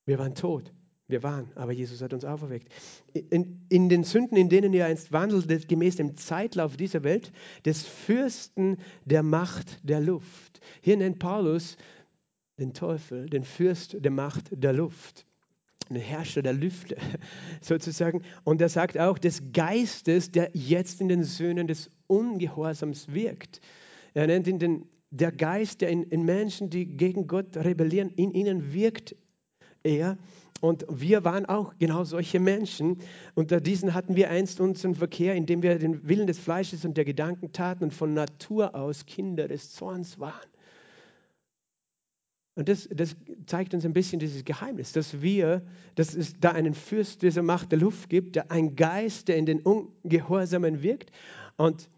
Wir 0.07 0.19
waren 0.19 0.35
tot. 0.35 0.73
Wir 1.07 1.23
waren, 1.23 1.53
aber 1.55 1.73
Jesus 1.73 2.01
hat 2.01 2.15
uns 2.15 2.25
auferweckt. 2.25 2.73
In, 3.13 3.67
in, 3.69 3.91
den 3.91 4.05
Sünden, 4.05 4.39
in 4.39 4.49
denen 4.49 4.73
ihr 4.73 4.87
einst 4.87 5.13
wandelt, 5.13 5.69
gemäß 5.69 5.97
dem 5.97 6.17
Zeitlauf 6.17 6.79
dieser 6.79 7.05
Welt, 7.05 7.31
des 7.67 7.85
Fürsten 7.85 8.79
der 9.05 9.23
Macht 9.23 9.87
der 9.87 10.01
Luft. 10.01 10.61
Hier 10.81 10.97
nennt 10.97 11.19
Paulus 11.19 11.77
den 12.59 12.73
Teufel, 12.73 13.27
den 13.29 13.45
Fürst 13.45 14.03
der 14.03 14.11
Macht 14.11 14.49
der 14.51 14.73
Luft, 14.73 15.27
den 15.89 15.97
Herrscher 15.97 16.43
der 16.43 16.53
Lüfte 16.53 16.97
sozusagen. 17.61 18.23
Und 18.45 18.61
er 18.61 18.69
sagt 18.69 18.99
auch 18.99 19.19
des 19.19 19.43
Geistes, 19.53 20.31
der 20.31 20.51
jetzt 20.53 21.01
in 21.01 21.09
den 21.09 21.25
Söhnen 21.25 21.67
des 21.67 21.91
Ungehorsams 22.07 23.13
wirkt. 23.13 23.61
Er 24.15 24.27
nennt 24.27 24.47
ihn 24.47 24.59
den, 24.59 24.89
der 25.11 25.33
Geist, 25.33 25.81
der 25.81 25.91
in, 25.91 26.05
in 26.05 26.25
Menschen, 26.25 26.71
die 26.71 26.87
gegen 26.87 27.27
Gott 27.27 27.57
rebellieren, 27.57 28.11
in 28.11 28.33
ihnen 28.33 28.73
wirkt 28.73 29.17
er. 29.83 30.19
Und 30.61 30.87
wir 30.89 31.25
waren 31.25 31.45
auch 31.45 31.75
genau 31.79 32.05
solche 32.05 32.41
Menschen. 32.41 32.99
Unter 33.35 33.61
diesen 33.61 33.93
hatten 33.93 34.17
wir 34.17 34.31
einst 34.31 34.61
unseren 34.61 34.95
Verkehr, 34.95 35.35
indem 35.35 35.63
wir 35.63 35.79
den 35.79 36.09
Willen 36.09 36.27
des 36.27 36.39
Fleisches 36.39 36.85
und 36.85 36.97
der 36.97 37.05
Gedanken 37.05 37.53
taten 37.53 37.85
und 37.85 37.93
von 37.93 38.15
Natur 38.15 38.75
aus 38.75 39.05
Kinder 39.05 39.47
des 39.47 39.73
Zorns 39.73 40.19
waren. 40.19 40.54
Und 42.57 42.69
das, 42.69 42.89
das, 42.93 43.17
zeigt 43.47 43.75
uns 43.75 43.85
ein 43.85 43.93
bisschen 43.93 44.21
dieses 44.21 44.45
Geheimnis, 44.45 44.93
dass 44.93 45.21
wir, 45.21 45.63
dass 45.97 46.15
es 46.15 46.39
da 46.39 46.53
einen 46.53 46.75
Fürst 46.75 47.23
dieser 47.23 47.43
Macht 47.43 47.73
der 47.73 47.81
Luft 47.81 48.09
gibt, 48.09 48.37
der 48.37 48.51
ein 48.51 48.77
Geist, 48.77 49.29
der 49.29 49.37
in 49.37 49.47
den 49.47 49.61
Ungehorsamen 49.61 50.83
wirkt 50.83 51.11
und 51.57 51.91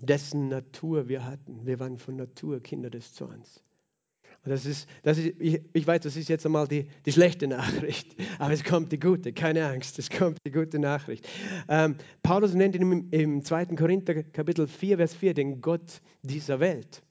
dessen 0.00 0.48
Natur 0.48 1.08
wir 1.08 1.24
hatten. 1.24 1.66
Wir 1.66 1.78
waren 1.78 1.98
von 1.98 2.16
Natur 2.16 2.60
Kinder 2.60 2.90
des 2.90 3.14
Zorns. 3.14 3.62
Das 4.42 4.64
ist, 4.64 4.88
das 5.02 5.18
ist, 5.18 5.34
ich, 5.38 5.60
ich 5.74 5.86
weiß, 5.86 6.00
das 6.00 6.16
ist 6.16 6.30
jetzt 6.30 6.46
einmal 6.46 6.66
die, 6.66 6.86
die 7.04 7.12
schlechte 7.12 7.46
Nachricht, 7.46 8.16
aber 8.38 8.54
es 8.54 8.64
kommt 8.64 8.90
die 8.90 8.98
gute, 8.98 9.34
keine 9.34 9.66
Angst, 9.66 9.98
es 9.98 10.08
kommt 10.08 10.38
die 10.46 10.50
gute 10.50 10.78
Nachricht. 10.78 11.28
Ähm, 11.68 11.96
Paulus 12.22 12.54
nennt 12.54 12.74
ihn 12.74 12.82
im, 12.82 13.08
im 13.10 13.44
2. 13.44 13.66
Korinther 13.76 14.22
Kapitel 14.22 14.66
4, 14.66 14.96
Vers 14.96 15.14
4 15.14 15.34
den 15.34 15.60
Gott 15.60 16.00
dieser 16.22 16.58
Welt. 16.58 17.02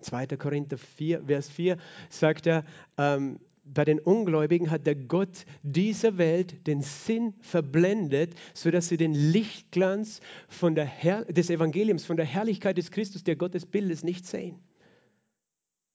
2. 0.00 0.26
Korinther 0.38 0.78
4, 0.78 1.24
Vers 1.26 1.48
4 1.48 1.76
sagt 2.08 2.46
er, 2.46 2.64
ähm, 2.98 3.38
bei 3.64 3.84
den 3.84 3.98
Ungläubigen 3.98 4.70
hat 4.70 4.86
der 4.86 4.94
Gott 4.94 5.46
dieser 5.62 6.18
Welt 6.18 6.66
den 6.66 6.82
Sinn 6.82 7.34
verblendet, 7.40 8.34
sodass 8.52 8.88
sie 8.88 8.98
den 8.98 9.14
Lichtglanz 9.14 10.20
von 10.48 10.74
der 10.74 10.84
Herr 10.84 11.24
des 11.24 11.48
Evangeliums, 11.48 12.04
von 12.04 12.16
der 12.16 12.26
Herrlichkeit 12.26 12.76
des 12.76 12.90
Christus, 12.90 13.24
der 13.24 13.36
Gottesbildes 13.36 14.04
nicht 14.04 14.26
sehen. 14.26 14.58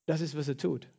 Das 0.08 0.22
ist, 0.22 0.36
was 0.36 0.48
er 0.48 0.58
tut. 0.58 0.90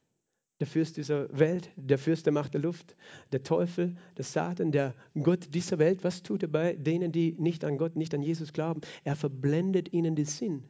Der 0.60 0.66
Fürst 0.66 0.98
dieser 0.98 1.26
Welt, 1.36 1.70
der 1.74 1.98
Fürst 1.98 2.26
der 2.26 2.34
Macht 2.34 2.52
der 2.52 2.60
Luft, 2.60 2.94
der 3.32 3.42
Teufel, 3.42 3.96
der 4.18 4.24
Satan, 4.24 4.72
der 4.72 4.94
Gott 5.20 5.54
dieser 5.54 5.78
Welt, 5.78 6.04
was 6.04 6.22
tut 6.22 6.42
er 6.42 6.48
bei 6.48 6.74
denen, 6.74 7.10
die 7.10 7.34
nicht 7.38 7.64
an 7.64 7.78
Gott, 7.78 7.96
nicht 7.96 8.14
an 8.14 8.22
Jesus 8.22 8.52
glauben? 8.52 8.82
Er 9.02 9.16
verblendet 9.16 9.92
ihnen 9.92 10.14
den 10.14 10.26
Sinn. 10.26 10.64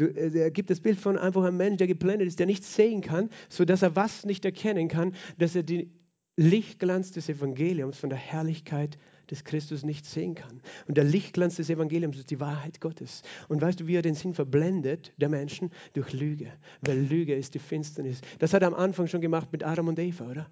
Äh, 0.00 0.38
er 0.38 0.50
gibt 0.50 0.70
das 0.70 0.80
Bild 0.80 0.98
von 0.98 1.18
einfach 1.18 1.44
einem 1.44 1.56
Menschen, 1.56 1.78
der 1.78 1.86
geblendet 1.86 2.28
ist, 2.28 2.38
der 2.38 2.46
nichts 2.46 2.74
sehen 2.74 3.00
kann, 3.00 3.30
sodass 3.48 3.82
er 3.82 3.96
was 3.96 4.24
nicht 4.24 4.44
erkennen 4.44 4.88
kann, 4.88 5.14
dass 5.38 5.54
er 5.54 5.62
den 5.62 5.92
Lichtglanz 6.36 7.10
des 7.10 7.28
Evangeliums 7.28 7.98
von 7.98 8.10
der 8.10 8.18
Herrlichkeit 8.18 8.98
des 9.30 9.44
Christus 9.44 9.84
nicht 9.84 10.06
sehen 10.06 10.34
kann. 10.34 10.60
Und 10.86 10.96
der 10.96 11.04
Lichtglanz 11.04 11.56
des 11.56 11.70
Evangeliums 11.70 12.16
ist 12.16 12.30
die 12.30 12.40
Wahrheit 12.40 12.80
Gottes. 12.80 13.22
Und 13.48 13.60
weißt 13.60 13.80
du, 13.80 13.86
wie 13.86 13.96
er 13.96 14.02
den 14.02 14.14
Sinn 14.14 14.34
verblendet 14.34 15.12
der 15.18 15.28
Menschen? 15.28 15.70
Durch 15.92 16.12
Lüge. 16.12 16.52
Weil 16.80 16.98
Lüge 16.98 17.34
ist 17.34 17.54
die 17.54 17.58
Finsternis. 17.58 18.20
Das 18.38 18.54
hat 18.54 18.62
er 18.62 18.68
am 18.68 18.74
Anfang 18.74 19.06
schon 19.06 19.20
gemacht 19.20 19.48
mit 19.52 19.64
Adam 19.64 19.88
und 19.88 19.98
Eva, 19.98 20.30
oder? 20.30 20.46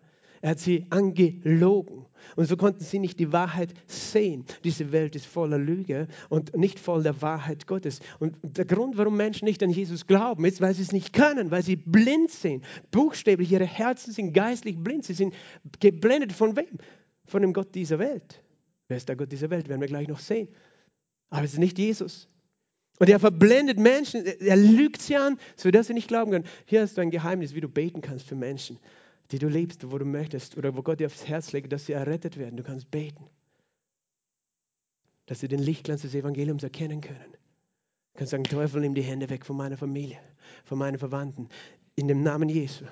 Er 0.46 0.50
hat 0.50 0.61
sie 0.61 0.87
angelogen. 0.90 2.06
Und 2.37 2.46
so 2.46 2.56
konnten 2.56 2.85
sie 2.85 3.00
nicht 3.00 3.18
die 3.18 3.32
Wahrheit 3.32 3.74
sehen. 3.88 4.44
Diese 4.62 4.92
Welt 4.92 5.16
ist 5.16 5.26
voller 5.26 5.59
Lüge 5.59 6.06
und 6.28 6.56
nicht 6.56 6.78
voll 6.78 7.02
der 7.02 7.20
Wahrheit 7.20 7.66
Gottes. 7.66 7.98
Und 8.20 8.37
der 8.44 8.64
Grund, 8.64 8.96
warum 8.96 9.16
Menschen 9.16 9.46
nicht 9.46 9.61
an 9.64 9.70
Jesus 9.70 10.06
glauben, 10.06 10.44
ist, 10.44 10.61
weil 10.61 10.72
sie 10.72 10.82
es 10.82 10.92
nicht 10.92 11.12
können, 11.12 11.50
weil 11.50 11.64
sie 11.64 11.74
blind 11.74 12.30
sind. 12.30 12.64
Buchstäblich, 12.92 13.50
ihre 13.50 13.64
Herzen 13.64 14.12
sind 14.12 14.35
geistlich 14.35 14.78
blind. 14.78 15.04
Sie 15.04 15.14
sind 15.14 15.35
geblendet 15.80 16.32
von 16.32 16.56
wem? 16.56 16.78
Von 17.24 17.42
dem 17.42 17.52
Gott 17.52 17.74
dieser 17.74 17.98
Welt. 17.98 18.40
Wer 18.87 18.98
ist 18.98 19.09
der 19.09 19.16
Gott 19.16 19.32
dieser 19.32 19.50
Welt? 19.50 19.68
Werden 19.68 19.80
wir 19.80 19.88
gleich 19.88 20.06
noch 20.06 20.20
sehen. 20.20 20.46
Aber 21.28 21.42
es 21.42 21.54
ist 21.54 21.59
nicht 21.59 21.76
Jesus. 21.76 22.28
Und 23.00 23.09
er 23.11 23.18
verblendet 23.18 23.80
Menschen, 23.80 24.24
er 24.24 24.56
lügt 24.56 25.02
sie 25.02 25.16
an, 25.16 25.40
sodass 25.56 25.88
sie 25.88 25.94
nicht 25.94 26.06
glauben 26.06 26.30
können. 26.30 26.46
Hier 26.66 26.82
hast 26.82 26.96
du 26.96 27.00
ein 27.00 27.11
Geheimnis, 27.11 27.52
wie 27.56 27.61
du 27.61 27.68
beten 27.68 28.00
kannst 28.00 28.28
für 28.28 28.37
Menschen 28.37 28.78
die 29.30 29.38
du 29.38 29.48
liebst, 29.48 29.90
wo 29.90 29.98
du 29.98 30.04
möchtest 30.04 30.56
oder 30.56 30.76
wo 30.76 30.82
Gott 30.82 31.00
dir 31.00 31.06
aufs 31.06 31.26
Herz 31.26 31.52
legt, 31.52 31.72
dass 31.72 31.86
sie 31.86 31.92
errettet 31.92 32.36
werden. 32.36 32.56
Du 32.56 32.62
kannst 32.62 32.90
beten, 32.90 33.28
dass 35.26 35.40
sie 35.40 35.48
den 35.48 35.60
Lichtglanz 35.60 36.02
des 36.02 36.14
Evangeliums 36.14 36.62
erkennen 36.62 37.00
können. 37.00 37.32
Du 37.32 38.18
kannst 38.18 38.30
sagen, 38.30 38.44
Teufel, 38.44 38.80
nimm 38.80 38.94
die 38.94 39.02
Hände 39.02 39.28
weg 39.28 39.44
von 39.44 39.56
meiner 39.56 39.76
Familie, 39.76 40.18
von 40.64 40.78
meinen 40.78 40.98
Verwandten, 40.98 41.48
in 41.96 42.08
dem 42.08 42.22
Namen 42.22 42.48
Jesu. 42.48 42.84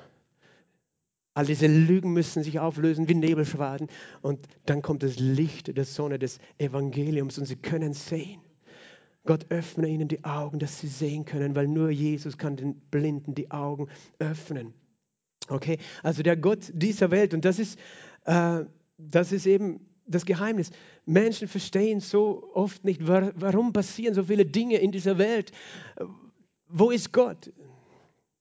All 1.35 1.47
diese 1.47 1.67
Lügen 1.67 2.13
müssen 2.13 2.45
sich 2.45 2.61
auflösen 2.61 3.09
wie 3.09 3.15
Nebelschwaden 3.15 3.89
und 4.23 4.47
dann 4.67 4.83
kommt 4.83 5.03
das 5.03 5.19
Licht 5.19 5.77
der 5.77 5.85
Sonne 5.85 6.19
des 6.19 6.39
Evangeliums 6.59 7.39
und 7.39 7.47
sie 7.47 7.57
können 7.57 7.93
sehen. 7.93 8.41
Gott 9.25 9.47
öffne 9.51 9.89
ihnen 9.89 10.07
die 10.07 10.25
Augen, 10.25 10.59
dass 10.59 10.81
sie 10.81 10.87
sehen 10.87 11.25
können, 11.25 11.57
weil 11.57 11.67
nur 11.67 11.91
Jesus 11.91 12.39
kann 12.39 12.57
den 12.57 12.75
Blinden 12.91 13.35
die 13.35 13.51
Augen 13.51 13.89
öffnen. 14.19 14.75
Okay, 15.49 15.79
also 16.03 16.23
der 16.23 16.37
Gott 16.37 16.71
dieser 16.73 17.11
Welt. 17.11 17.35
Und 17.35 17.45
das 17.45 17.59
ist, 17.59 17.79
äh, 18.25 18.65
das 18.97 19.33
ist 19.33 19.47
eben 19.47 19.81
das 20.07 20.25
Geheimnis. 20.25 20.71
Menschen 21.07 21.49
verstehen 21.49 22.01
so 22.01 22.51
oft 22.55 22.85
nicht, 22.85 23.07
warum 23.07 23.73
passieren 23.73 24.15
so 24.15 24.25
viele 24.25 24.47
Dinge 24.47 24.79
in 24.79 24.93
dieser 24.93 25.19
Welt. 25.19 25.53
Wo 26.69 26.91
ist 26.91 27.13
Gott? 27.13 27.53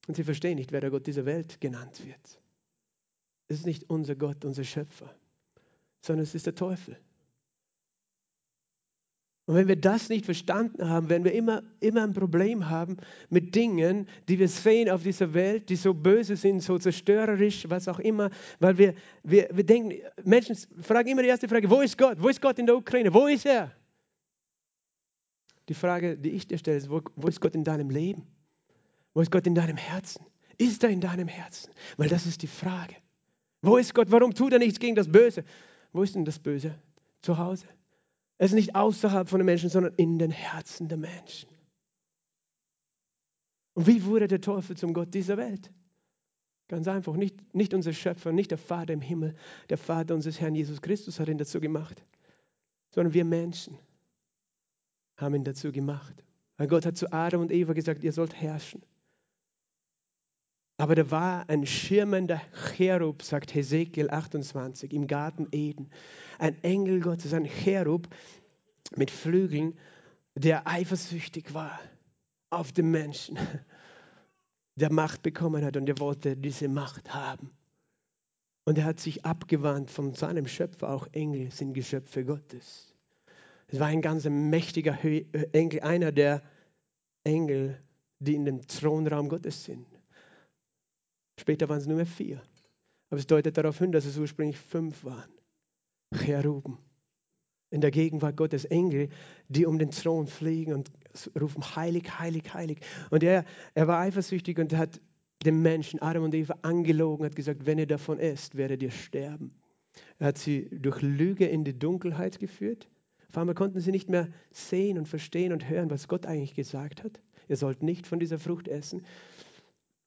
Und 0.08 0.16
sie 0.16 0.24
verstehen 0.24 0.58
nicht, 0.58 0.72
wer 0.72 0.82
der 0.82 0.92
Gott 0.92 1.08
dieser 1.08 1.26
Welt 1.26 1.62
genannt 1.62 2.06
wird. 2.06 2.40
Es 3.48 3.60
ist 3.60 3.66
nicht 3.66 3.90
unser 3.90 4.16
Gott, 4.16 4.44
unser 4.46 4.64
Schöpfer, 4.64 5.14
sondern 6.02 6.24
es 6.24 6.36
ist 6.36 6.46
der 6.46 6.56
Teufel. 6.56 6.98
Und 9.46 9.56
wenn 9.56 9.68
wir 9.68 9.76
das 9.76 10.08
nicht 10.08 10.26
verstanden 10.26 10.90
haben, 10.90 11.10
werden 11.10 11.26
wir 11.26 11.34
immer, 11.34 11.64
immer 11.82 12.04
ein 12.04 12.14
Problem 12.14 12.70
haben 12.70 12.96
mit 13.30 13.54
Dingen, 13.56 14.08
die 14.30 14.40
wir 14.40 14.48
sehen 14.48 14.90
auf 14.90 15.04
dieser 15.04 15.34
Welt, 15.34 15.68
die 15.68 15.76
so 15.76 15.94
böse 15.94 16.38
sind, 16.38 16.62
so 16.62 16.78
zerstörerisch, 16.78 17.70
was 17.70 17.90
auch 17.90 18.00
immer, 18.00 18.30
weil 18.60 18.78
wir, 18.78 18.94
wir, 19.24 19.50
wir 19.52 19.66
denken, 19.66 20.02
Menschen 20.24 20.56
fragen 20.82 21.10
immer 21.10 21.24
die 21.24 21.28
erste 21.28 21.50
Frage, 21.50 21.70
wo 21.70 21.82
ist 21.82 21.98
Gott? 21.98 22.18
Wo 22.22 22.30
ist 22.30 22.42
Gott 22.42 22.58
in 22.58 22.66
der 22.66 22.78
Ukraine? 22.78 23.14
Wo 23.14 23.28
ist 23.28 23.46
er? 23.46 23.72
Die 25.68 25.74
Frage, 25.74 26.18
die 26.18 26.32
ich 26.32 26.48
dir 26.48 26.58
stelle, 26.58 26.78
ist, 26.78 26.90
wo, 26.90 27.02
wo 27.18 27.28
ist 27.28 27.42
Gott 27.42 27.56
in 27.56 27.66
deinem 27.66 27.90
Leben? 27.90 28.26
Wo 29.14 29.22
ist 29.22 29.32
Gott 29.32 29.46
in 29.46 29.56
deinem 29.56 29.78
Herzen? 29.78 30.26
Ist 30.58 30.84
er 30.84 30.90
in 30.90 31.02
deinem 31.02 31.28
Herzen? 31.28 31.72
Weil 31.98 32.08
das 32.08 32.26
ist 32.26 32.42
die 32.44 32.48
Frage. 32.48 32.96
Wo 33.62 33.76
ist 33.76 33.94
Gott? 33.94 34.10
Warum 34.10 34.34
tut 34.34 34.54
er 34.54 34.60
nichts 34.60 34.80
gegen 34.80 34.96
das 34.96 35.12
Böse? 35.12 35.44
Wo 35.92 36.04
ist 36.04 36.16
denn 36.16 36.24
das 36.24 36.40
Böse? 36.40 36.76
Zu 37.22 37.38
Hause? 37.38 37.66
Es 38.44 38.52
ist 38.52 38.56
nicht 38.56 38.76
außerhalb 38.76 39.30
von 39.30 39.40
den 39.40 39.46
Menschen, 39.46 39.70
sondern 39.70 39.94
in 39.96 40.20
den 40.20 40.30
Herzen 40.30 40.90
der 40.90 40.98
Menschen. 40.98 41.48
Und 43.74 43.88
wie 43.88 44.04
wurde 44.04 44.28
der 44.28 44.42
Teufel 44.42 44.76
zum 44.76 44.94
Gott 44.94 45.14
dieser 45.14 45.38
Welt? 45.38 45.72
Ganz 46.68 46.90
einfach, 46.90 47.16
nicht, 47.16 47.56
nicht 47.56 47.74
unser 47.74 47.94
Schöpfer, 47.94 48.34
nicht 48.34 48.52
der 48.52 48.58
Vater 48.58 48.92
im 48.92 49.00
Himmel, 49.00 49.34
der 49.70 49.78
Vater 49.78 50.14
unseres 50.14 50.42
Herrn 50.42 50.56
Jesus 50.56 50.82
Christus 50.82 51.22
hat 51.22 51.30
ihn 51.30 51.38
dazu 51.38 51.62
gemacht, 51.62 52.04
sondern 52.90 53.14
wir 53.14 53.24
Menschen 53.24 53.78
haben 55.16 55.36
ihn 55.36 55.46
dazu 55.46 55.72
gemacht. 55.72 56.26
Weil 56.58 56.68
Gott 56.68 56.86
hat 56.86 56.98
zu 56.98 57.14
Adam 57.14 57.40
und 57.40 57.50
Eva 57.50 57.72
gesagt, 57.72 58.04
ihr 58.04 58.12
sollt 58.12 58.36
herrschen. 58.36 58.82
Aber 60.78 60.96
da 60.96 61.12
war 61.12 61.50
ein 61.50 61.66
schirmender 61.66 62.42
Cherub, 62.76 63.22
sagt 63.22 63.54
Hesekiel 63.54 64.10
28, 64.10 64.92
im 64.94 65.08
Garten 65.08 65.48
Eden. 65.52 65.90
Ein 66.40 66.62
Engel 66.64 67.00
Gottes, 67.00 67.34
ein 67.34 67.46
Cherub 67.46 68.08
mit 68.96 69.12
Flügeln, 69.12 69.78
der 70.36 70.68
eifersüchtig 70.68 71.54
war 71.54 71.80
auf 72.50 72.72
den 72.72 72.90
Menschen, 72.90 73.38
der 74.76 74.92
Macht 74.92 75.22
bekommen 75.22 75.64
hat 75.64 75.78
und 75.78 75.88
er 75.88 76.00
wollte 76.00 76.36
diese 76.36 76.68
Macht 76.68 77.14
haben. 77.14 77.52
Und 78.66 78.78
er 78.78 78.86
hat 78.86 79.00
sich 79.00 79.26
abgewandt 79.26 79.92
von 79.92 80.14
seinem 80.14 80.48
Schöpfer. 80.48 80.90
Auch 80.90 81.08
Engel 81.12 81.52
sind 81.52 81.74
Geschöpfe 81.74 82.24
Gottes. 82.24 82.96
Es 83.68 83.80
war 83.80 83.88
ein 83.88 84.02
ganz 84.02 84.26
mächtiger 84.26 84.98
Engel, 85.52 85.82
einer 85.82 86.12
der 86.12 86.42
Engel, 87.24 87.82
die 88.20 88.36
in 88.36 88.46
dem 88.46 88.66
Thronraum 88.66 89.30
Gottes 89.30 89.66
sind. 89.66 89.86
Später 91.44 91.68
waren 91.68 91.80
es 91.80 91.88
nur 91.88 91.98
mehr 91.98 92.06
vier. 92.06 92.42
Aber 93.10 93.20
es 93.20 93.28
deutet 93.28 93.58
darauf 93.58 93.78
hin, 93.78 93.92
dass 93.92 94.06
es 94.06 94.18
ursprünglich 94.18 94.58
fünf 94.58 95.04
waren. 95.04 95.30
Cheruben. 96.16 96.78
In 97.70 97.82
der 97.82 97.92
Gegenwart 97.92 98.38
Gottes 98.38 98.64
Engel, 98.64 99.10
die 99.50 99.66
um 99.66 99.78
den 99.78 99.92
Thron 99.92 100.28
fliegen 100.28 100.72
und 100.72 100.90
rufen, 101.38 101.62
heilig, 101.76 102.18
heilig, 102.18 102.54
heilig. 102.54 102.80
Und 103.10 103.24
er, 103.24 103.44
er 103.74 103.90
war 103.90 104.00
eifersüchtig 104.00 104.58
und 104.58 104.74
hat 104.74 105.02
den 105.44 105.62
Menschen, 105.62 106.02
Adam 106.02 106.24
und 106.24 106.34
Eva, 106.34 106.56
angelogen, 106.62 107.26
hat 107.26 107.36
gesagt, 107.36 107.66
wenn 107.66 107.78
ihr 107.78 107.88
davon 107.88 108.20
esst, 108.20 108.56
werdet 108.56 108.82
ihr 108.82 108.92
sterben. 108.92 109.54
Er 110.20 110.28
hat 110.28 110.38
sie 110.38 110.70
durch 110.72 111.02
Lüge 111.02 111.46
in 111.46 111.66
die 111.66 111.78
Dunkelheit 111.78 112.40
geführt. 112.40 112.88
Auf 113.28 113.38
einmal 113.38 113.54
konnten 113.54 113.82
sie 113.82 113.92
nicht 113.92 114.10
mehr 114.10 114.30
sehen 114.52 114.98
und 114.98 115.10
verstehen 115.10 115.52
und 115.52 115.68
hören, 115.68 115.90
was 115.90 116.08
Gott 116.08 116.26
eigentlich 116.26 116.54
gesagt 116.56 117.04
hat. 117.04 117.20
Ihr 117.50 117.58
sollt 117.58 117.84
nicht 117.84 118.08
von 118.08 118.20
dieser 118.20 118.40
Frucht 118.40 118.70
essen. 118.70 119.04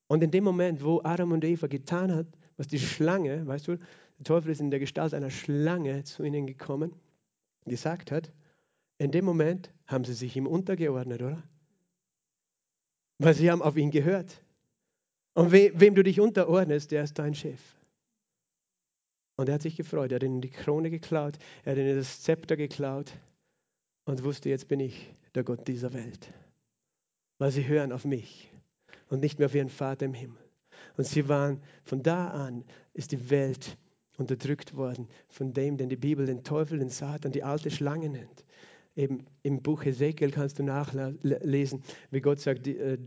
Und 0.08 0.22
in 0.22 0.30
dem 0.30 0.44
Moment, 0.44 0.82
wo 0.84 1.00
Adam 1.02 1.32
und 1.32 1.44
Eva 1.44 1.66
getan 1.66 2.14
hat, 2.14 2.26
was 2.56 2.68
die 2.68 2.78
Schlange, 2.78 3.46
weißt 3.46 3.68
du, 3.68 3.76
der 4.18 4.24
Teufel 4.24 4.52
ist 4.52 4.60
in 4.60 4.70
der 4.70 4.80
Gestalt 4.80 5.14
einer 5.14 5.30
Schlange 5.30 6.04
zu 6.04 6.22
ihnen 6.22 6.46
gekommen, 6.46 6.92
gesagt 7.66 8.10
hat, 8.10 8.32
in 8.98 9.10
dem 9.10 9.24
Moment 9.24 9.72
haben 9.86 10.04
sie 10.04 10.14
sich 10.14 10.36
ihm 10.36 10.46
untergeordnet, 10.46 11.22
oder? 11.22 11.42
Weil 13.18 13.34
sie 13.34 13.50
haben 13.50 13.62
auf 13.62 13.76
ihn 13.76 13.90
gehört. 13.90 14.42
Und 15.34 15.52
we 15.52 15.72
wem 15.74 15.94
du 15.94 16.02
dich 16.02 16.20
unterordnest, 16.20 16.92
der 16.92 17.04
ist 17.04 17.18
dein 17.18 17.34
Chef. 17.34 17.60
Und 19.36 19.48
er 19.48 19.56
hat 19.56 19.62
sich 19.62 19.76
gefreut, 19.76 20.12
er 20.12 20.16
hat 20.16 20.22
ihnen 20.22 20.40
die 20.40 20.50
Krone 20.50 20.88
geklaut, 20.88 21.38
er 21.64 21.72
hat 21.72 21.78
ihnen 21.78 21.96
das 21.96 22.22
Zepter 22.22 22.56
geklaut 22.56 23.12
und 24.06 24.24
wusste, 24.24 24.48
jetzt 24.48 24.68
bin 24.68 24.80
ich 24.80 25.14
der 25.34 25.44
Gott 25.44 25.68
dieser 25.68 25.92
Welt. 25.92 26.32
Weil 27.38 27.50
sie 27.50 27.66
hören 27.66 27.92
auf 27.92 28.06
mich 28.06 28.50
und 29.08 29.20
nicht 29.20 29.38
mehr 29.38 29.46
auf 29.46 29.54
ihren 29.54 29.68
Vater 29.68 30.06
im 30.06 30.14
Himmel. 30.14 30.42
Und 30.96 31.06
sie 31.06 31.28
waren, 31.28 31.60
von 31.84 32.02
da 32.02 32.28
an 32.28 32.64
ist 32.92 33.12
die 33.12 33.30
Welt 33.30 33.76
unterdrückt 34.16 34.74
worden 34.76 35.08
von 35.28 35.52
dem, 35.52 35.76
den 35.76 35.88
die 35.88 35.96
Bibel 35.96 36.26
den 36.26 36.42
Teufel, 36.42 36.78
den 36.78 36.88
Satan, 36.88 37.32
die 37.32 37.42
alte 37.42 37.70
Schlange 37.70 38.08
nennt. 38.08 38.44
Eben 38.94 39.26
im 39.42 39.62
Buch 39.62 39.84
Hesekiel 39.84 40.30
kannst 40.30 40.58
du 40.58 40.62
nachlesen, 40.62 41.82
wie 42.10 42.20
Gott 42.20 42.40
sagt, 42.40 42.66
äh, 42.66 42.98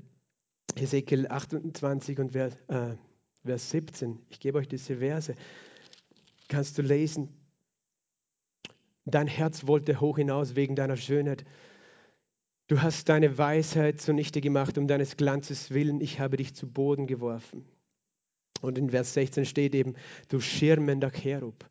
Hesekiel 0.76 1.28
28 1.28 2.20
und 2.20 2.32
Vers, 2.34 2.56
äh, 2.68 2.96
Vers 3.44 3.72
17. 3.72 4.20
Ich 4.30 4.40
gebe 4.40 4.60
euch 4.60 4.68
diese 4.68 4.98
Verse. 4.98 5.34
Kannst 6.48 6.78
du 6.78 6.84
lesen. 6.84 7.30
Dein 9.06 9.28
Herz 9.28 9.66
wollte 9.66 10.00
hoch 10.00 10.18
hinaus 10.18 10.56
wegen 10.56 10.76
deiner 10.76 10.98
Schönheit 10.98 11.44
Du 12.70 12.84
hast 12.84 13.10
deine 13.10 13.40
Weisheit 13.40 14.00
zunichte 14.00 14.42
gemacht, 14.42 14.78
um 14.78 14.88
deines 14.88 15.18
Glanzes 15.18 15.72
willen. 15.72 16.02
Ich 16.02 16.20
habe 16.20 16.38
dich 16.38 16.54
zu 16.54 16.68
Boden 16.68 17.08
geworfen. 17.08 17.66
Und 18.62 18.78
in 18.78 18.92
Vers 18.92 19.16
16 19.16 19.46
steht 19.46 19.74
eben, 19.74 19.96
du 20.28 20.40
schirmender 20.40 21.10
Cherub. 21.10 21.68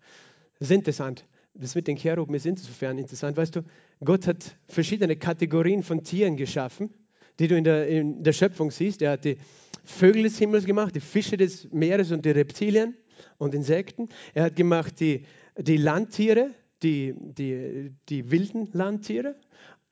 Das 0.59 0.71
ist 0.71 0.75
interessant. 0.75 1.25
Das 1.55 1.77
mit 1.77 1.87
den 1.87 1.97
Cheruben 1.97 2.35
ist 2.35 2.47
insofern 2.47 2.99
interessant. 2.99 3.37
Weißt 3.37 3.55
du, 3.55 3.63
Gott 4.05 4.27
hat 4.27 4.57
verschiedene 4.67 5.15
Kategorien 5.15 5.85
von 5.85 6.03
Tieren 6.03 6.37
geschaffen, 6.37 6.93
die 7.39 7.47
du 7.47 7.57
in 7.57 7.63
der, 7.63 7.87
in 7.87 8.25
der 8.25 8.33
Schöpfung 8.33 8.73
siehst. 8.73 9.01
Er 9.01 9.13
hat 9.13 9.25
die 9.25 9.39
Vögel 9.85 10.25
des 10.25 10.37
Himmels 10.39 10.65
gemacht, 10.65 10.97
die 10.97 11.01
Fische 11.01 11.37
des 11.37 11.71
Meeres 11.71 12.11
und 12.11 12.25
die 12.25 12.31
Reptilien 12.31 12.97
und 13.39 13.55
Insekten. 13.55 14.09
Er 14.35 14.45
hat 14.45 14.57
gemacht 14.57 14.99
die, 14.99 15.27
die 15.57 15.77
Landtiere, 15.77 16.51
die, 16.83 17.15
die, 17.17 17.93
die 18.09 18.31
wilden 18.33 18.69
Landtiere 18.73 19.37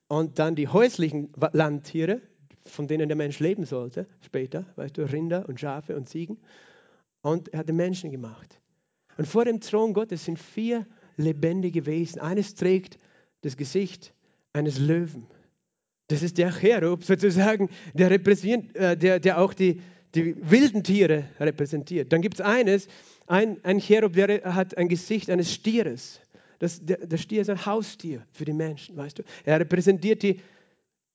und 0.07 0.39
dann 0.39 0.55
die 0.55 0.67
häuslichen 0.67 1.31
Landtiere, 1.51 2.21
von 2.65 2.87
denen 2.87 3.07
der 3.09 3.17
Mensch 3.17 3.39
leben 3.39 3.65
sollte 3.65 4.07
später, 4.21 4.65
weißt 4.75 4.97
du, 4.97 5.03
Rinder 5.03 5.47
und 5.47 5.59
Schafe 5.59 5.95
und 5.95 6.09
Ziegen. 6.09 6.37
Und 7.21 7.49
er 7.49 7.59
hat 7.59 7.69
den 7.69 7.75
Menschen 7.75 8.11
gemacht. 8.11 8.59
Und 9.17 9.27
vor 9.27 9.45
dem 9.45 9.59
Thron 9.59 9.93
Gottes 9.93 10.25
sind 10.25 10.39
vier 10.39 10.85
lebendige 11.17 11.85
Wesen. 11.85 12.21
Eines 12.21 12.55
trägt 12.55 12.97
das 13.41 13.57
Gesicht 13.57 14.13
eines 14.53 14.79
Löwen. 14.79 15.27
Das 16.07 16.23
ist 16.23 16.37
der 16.37 16.51
Cherub 16.51 17.03
sozusagen, 17.03 17.69
der, 17.93 18.11
äh, 18.11 18.97
der, 18.97 19.19
der 19.19 19.41
auch 19.41 19.53
die, 19.53 19.81
die 20.15 20.35
wilden 20.49 20.83
Tiere 20.83 21.25
repräsentiert. 21.39 22.13
Dann 22.13 22.21
gibt 22.21 22.35
es 22.35 22.41
eines, 22.41 22.87
ein, 23.25 23.63
ein 23.63 23.79
Cherub, 23.79 24.13
der 24.13 24.55
hat 24.55 24.77
ein 24.77 24.87
Gesicht 24.87 25.29
eines 25.29 25.53
Stieres. 25.53 26.21
Das, 26.59 26.83
der, 26.83 27.05
der 27.05 27.17
Stier 27.17 27.41
ist 27.41 27.49
ein 27.49 27.65
Haustier 27.65 28.25
für 28.31 28.45
die 28.45 28.53
Menschen, 28.53 28.97
weißt 28.97 29.19
du. 29.19 29.23
Er 29.45 29.59
repräsentiert 29.59 30.23
die, 30.23 30.39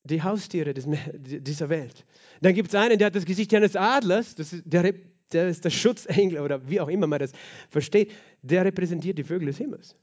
die 0.04 0.22
Haustiere 0.22 0.74
des, 0.74 0.86
dieser 1.14 1.68
Welt. 1.68 2.04
Dann 2.40 2.54
gibt 2.54 2.68
es 2.68 2.74
einen, 2.74 2.98
der 2.98 3.06
hat 3.06 3.16
das 3.16 3.24
Gesicht 3.24 3.52
eines 3.54 3.76
Adlers, 3.76 4.34
das 4.34 4.52
ist 4.52 4.62
der, 4.64 4.94
der 5.32 5.48
ist 5.48 5.64
der 5.64 5.70
Schutzengel 5.70 6.40
oder 6.40 6.68
wie 6.68 6.80
auch 6.80 6.88
immer 6.88 7.06
man 7.06 7.20
das 7.20 7.32
versteht, 7.70 8.12
der 8.42 8.64
repräsentiert 8.64 9.18
die 9.18 9.24
Vögel 9.24 9.46
des 9.46 9.58
Himmels. 9.58 9.96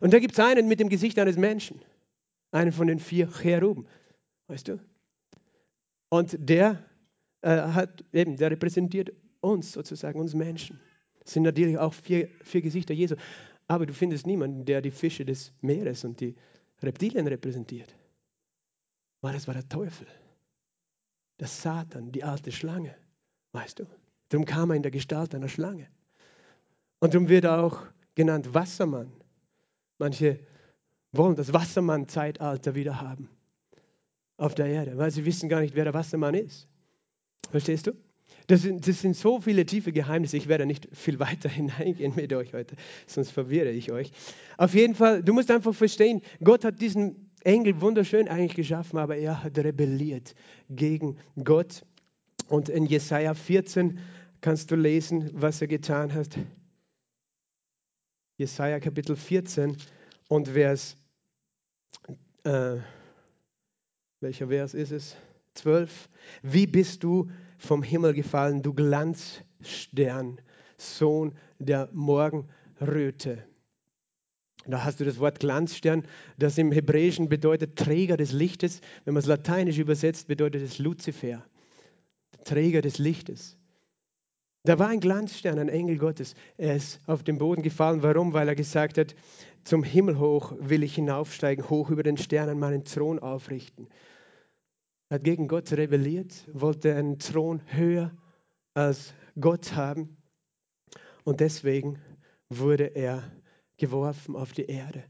Und 0.00 0.12
da 0.12 0.18
gibt 0.18 0.32
es 0.32 0.40
einen 0.40 0.68
mit 0.68 0.80
dem 0.80 0.88
Gesicht 0.88 1.18
eines 1.18 1.36
Menschen, 1.36 1.80
einen 2.50 2.72
von 2.72 2.86
den 2.86 2.98
vier 2.98 3.28
Cheruben, 3.28 3.86
weißt 4.48 4.68
du? 4.68 4.78
Und 6.08 6.36
der 6.38 6.82
äh, 7.42 7.48
hat 7.48 8.04
eben, 8.12 8.36
der 8.36 8.50
repräsentiert 8.50 9.12
uns 9.40 9.72
sozusagen, 9.72 10.20
uns 10.20 10.34
Menschen. 10.34 10.80
Das 11.20 11.34
sind 11.34 11.44
natürlich 11.44 11.78
auch 11.78 11.94
vier, 11.94 12.28
vier 12.42 12.62
Gesichter 12.62 12.94
Jesu. 12.94 13.14
Aber 13.72 13.86
du 13.86 13.94
findest 13.94 14.26
niemanden, 14.26 14.66
der 14.66 14.82
die 14.82 14.90
Fische 14.90 15.24
des 15.24 15.50
Meeres 15.62 16.04
und 16.04 16.20
die 16.20 16.34
Reptilien 16.82 17.26
repräsentiert. 17.26 17.96
Weil 19.22 19.32
das 19.32 19.46
war 19.46 19.54
der 19.54 19.66
Teufel, 19.66 20.06
der 21.40 21.48
Satan, 21.48 22.12
die 22.12 22.22
alte 22.22 22.52
Schlange, 22.52 22.94
weißt 23.52 23.78
du? 23.78 23.86
Darum 24.28 24.44
kam 24.44 24.68
er 24.68 24.76
in 24.76 24.82
der 24.82 24.90
Gestalt 24.90 25.34
einer 25.34 25.48
Schlange. 25.48 25.86
Und 26.98 27.14
darum 27.14 27.30
wird 27.30 27.44
er 27.44 27.64
auch 27.64 27.86
genannt 28.14 28.52
Wassermann. 28.52 29.10
Manche 29.96 30.40
wollen 31.12 31.36
das 31.36 31.54
Wassermann-Zeitalter 31.54 32.74
wieder 32.74 33.00
haben 33.00 33.30
auf 34.36 34.54
der 34.54 34.66
Erde, 34.66 34.98
weil 34.98 35.10
sie 35.10 35.24
wissen 35.24 35.48
gar 35.48 35.62
nicht, 35.62 35.74
wer 35.74 35.84
der 35.84 35.94
Wassermann 35.94 36.34
ist. 36.34 36.68
Verstehst 37.50 37.86
du? 37.86 37.92
Das 38.52 38.60
sind, 38.60 38.86
das 38.86 39.00
sind 39.00 39.16
so 39.16 39.40
viele 39.40 39.64
tiefe 39.64 39.92
Geheimnisse. 39.92 40.36
Ich 40.36 40.46
werde 40.46 40.66
nicht 40.66 40.86
viel 40.92 41.18
weiter 41.18 41.48
hineingehen 41.48 42.14
mit 42.14 42.34
euch 42.34 42.52
heute, 42.52 42.76
sonst 43.06 43.30
verwirre 43.30 43.70
ich 43.70 43.90
euch. 43.90 44.12
Auf 44.58 44.74
jeden 44.74 44.94
Fall, 44.94 45.22
du 45.22 45.32
musst 45.32 45.50
einfach 45.50 45.74
verstehen, 45.74 46.20
Gott 46.44 46.62
hat 46.66 46.78
diesen 46.82 47.30
Engel 47.44 47.80
wunderschön 47.80 48.28
eigentlich 48.28 48.54
geschaffen, 48.54 48.98
aber 48.98 49.16
er 49.16 49.42
hat 49.42 49.56
rebelliert 49.56 50.34
gegen 50.68 51.16
Gott. 51.42 51.86
Und 52.46 52.68
in 52.68 52.84
Jesaja 52.84 53.32
14 53.32 53.98
kannst 54.42 54.70
du 54.70 54.76
lesen, 54.76 55.30
was 55.32 55.62
er 55.62 55.68
getan 55.68 56.12
hat. 56.12 56.36
Jesaja 58.36 58.80
Kapitel 58.80 59.16
14 59.16 59.78
und 60.28 60.48
Vers, 60.48 60.94
äh, 62.44 62.76
welcher 64.20 64.48
Vers 64.48 64.74
ist 64.74 64.90
es? 64.92 65.16
12. 65.54 66.10
Wie 66.42 66.66
bist 66.66 67.02
du 67.02 67.30
vom 67.62 67.82
Himmel 67.82 68.12
gefallen, 68.12 68.62
du 68.62 68.74
Glanzstern, 68.74 70.40
Sohn 70.76 71.34
der 71.58 71.88
Morgenröte? 71.92 73.44
Da 74.66 74.84
hast 74.84 75.00
du 75.00 75.04
das 75.04 75.18
Wort 75.18 75.40
Glanzstern, 75.40 76.04
das 76.38 76.58
im 76.58 76.70
Hebräischen 76.72 77.28
bedeutet 77.28 77.76
Träger 77.76 78.16
des 78.16 78.32
Lichtes. 78.32 78.80
Wenn 79.04 79.14
man 79.14 79.20
es 79.20 79.26
lateinisch 79.26 79.78
übersetzt, 79.78 80.28
bedeutet 80.28 80.62
es 80.62 80.78
Luzifer, 80.78 81.44
Träger 82.44 82.80
des 82.80 82.98
Lichtes. 82.98 83.56
Da 84.64 84.78
war 84.78 84.88
ein 84.88 85.00
Glanzstern, 85.00 85.58
ein 85.58 85.68
Engel 85.68 85.98
Gottes. 85.98 86.36
Er 86.56 86.76
ist 86.76 87.00
auf 87.08 87.24
den 87.24 87.38
Boden 87.38 87.62
gefallen. 87.62 88.04
Warum? 88.04 88.32
Weil 88.32 88.46
er 88.46 88.54
gesagt 88.54 88.96
hat, 88.96 89.16
zum 89.64 89.82
Himmel 89.82 90.18
hoch 90.20 90.54
will 90.60 90.84
ich 90.84 90.94
hinaufsteigen, 90.94 91.68
hoch 91.68 91.90
über 91.90 92.04
den 92.04 92.16
Sternen 92.16 92.60
meinen 92.60 92.84
Thron 92.84 93.18
aufrichten. 93.18 93.88
Er 95.12 95.16
hat 95.16 95.24
gegen 95.24 95.46
Gott 95.46 95.70
rebelliert, 95.72 96.48
wollte 96.54 96.96
einen 96.96 97.18
Thron 97.18 97.60
höher 97.66 98.16
als 98.72 99.12
Gott 99.38 99.74
haben. 99.74 100.16
Und 101.24 101.40
deswegen 101.40 101.98
wurde 102.48 102.84
er 102.84 103.22
geworfen 103.76 104.36
auf 104.36 104.52
die 104.52 104.64
Erde. 104.64 105.04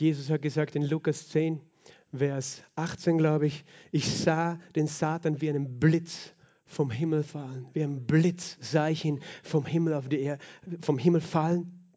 Jesus 0.00 0.30
hat 0.30 0.42
gesagt 0.42 0.74
in 0.74 0.82
Lukas 0.82 1.28
10, 1.28 1.60
Vers 2.12 2.64
18, 2.74 3.18
glaube 3.18 3.46
ich, 3.46 3.64
ich 3.92 4.12
sah 4.18 4.58
den 4.74 4.88
Satan 4.88 5.40
wie 5.40 5.48
einen 5.48 5.78
Blitz 5.78 6.34
vom 6.64 6.90
Himmel 6.90 7.22
fallen. 7.22 7.68
Wie 7.72 7.84
ein 7.84 8.04
Blitz 8.04 8.58
sah 8.60 8.88
ich 8.88 9.04
ihn 9.04 9.20
vom 9.44 9.64
Himmel, 9.64 9.94
auf 9.94 10.08
die 10.08 10.22
Erde, 10.22 10.44
vom 10.80 10.98
Himmel 10.98 11.20
fallen. 11.20 11.94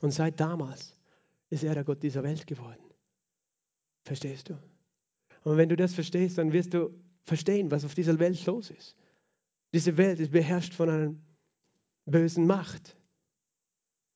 Und 0.00 0.12
seit 0.12 0.40
damals 0.40 0.96
ist 1.50 1.62
er 1.62 1.74
der 1.74 1.84
Gott 1.84 2.02
dieser 2.02 2.22
Welt 2.22 2.46
geworden. 2.46 2.82
Verstehst 4.02 4.48
du? 4.48 4.69
Und 5.44 5.56
wenn 5.56 5.68
du 5.68 5.76
das 5.76 5.94
verstehst, 5.94 6.38
dann 6.38 6.52
wirst 6.52 6.74
du 6.74 6.90
verstehen, 7.24 7.70
was 7.70 7.84
auf 7.84 7.94
dieser 7.94 8.18
Welt 8.18 8.44
los 8.46 8.70
ist. 8.70 8.96
Diese 9.72 9.96
Welt 9.96 10.20
ist 10.20 10.32
beherrscht 10.32 10.74
von 10.74 10.90
einer 10.90 11.14
bösen 12.06 12.46
Macht. 12.46 12.96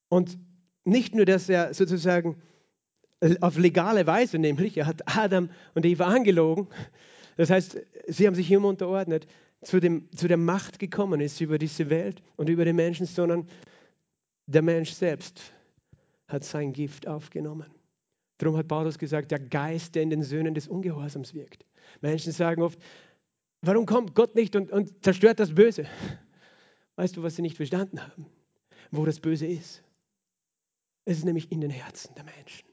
Und 0.08 0.38
nicht 0.84 1.14
nur, 1.14 1.24
dass 1.24 1.48
er 1.48 1.72
sozusagen 1.74 2.42
auf 3.40 3.56
legale 3.56 4.06
Weise, 4.06 4.38
nämlich 4.38 4.76
er 4.76 4.87
hat 4.87 5.16
Adam 5.16 5.48
und 5.74 5.87
Eva 5.87 6.06
angelogen, 6.06 6.68
das 7.37 7.50
heißt, 7.50 7.80
sie 8.06 8.26
haben 8.26 8.34
sich 8.34 8.50
ihm 8.50 8.64
unterordnet, 8.64 9.26
zu, 9.62 9.80
dem, 9.80 10.08
zu 10.14 10.28
der 10.28 10.37
Macht 10.37 10.78
gekommen 10.78 11.20
ist 11.20 11.40
über 11.40 11.58
diese 11.58 11.88
Welt 11.90 12.22
und 12.37 12.48
über 12.48 12.64
den 12.64 12.76
Menschen, 12.76 13.06
sondern 13.06 13.48
der 14.46 14.62
Mensch 14.62 14.92
selbst 14.92 15.40
hat 16.28 16.44
sein 16.44 16.72
Gift 16.72 17.08
aufgenommen. 17.08 17.70
Darum 18.38 18.56
hat 18.56 18.68
Paulus 18.68 18.98
gesagt, 18.98 19.30
der 19.30 19.38
Geist, 19.38 19.94
der 19.94 20.02
in 20.02 20.10
den 20.10 20.22
Söhnen 20.22 20.54
des 20.54 20.68
Ungehorsams 20.68 21.34
wirkt. 21.34 21.64
Menschen 22.00 22.32
sagen 22.32 22.62
oft, 22.62 22.78
warum 23.62 23.86
kommt 23.86 24.14
Gott 24.14 24.34
nicht 24.34 24.56
und, 24.56 24.70
und 24.70 25.04
zerstört 25.04 25.40
das 25.40 25.54
Böse? 25.54 25.86
Weißt 26.96 27.16
du, 27.16 27.22
was 27.22 27.36
sie 27.36 27.42
nicht 27.42 27.56
verstanden 27.56 28.00
haben? 28.00 28.26
Wo 28.90 29.04
das 29.04 29.20
Böse 29.20 29.46
ist? 29.46 29.82
Es 31.04 31.18
ist 31.18 31.24
nämlich 31.24 31.52
in 31.52 31.60
den 31.60 31.70
Herzen 31.70 32.14
der 32.14 32.24
Menschen. 32.24 32.68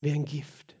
Wie 0.00 0.10
ein 0.10 0.24
Gift 0.24 0.76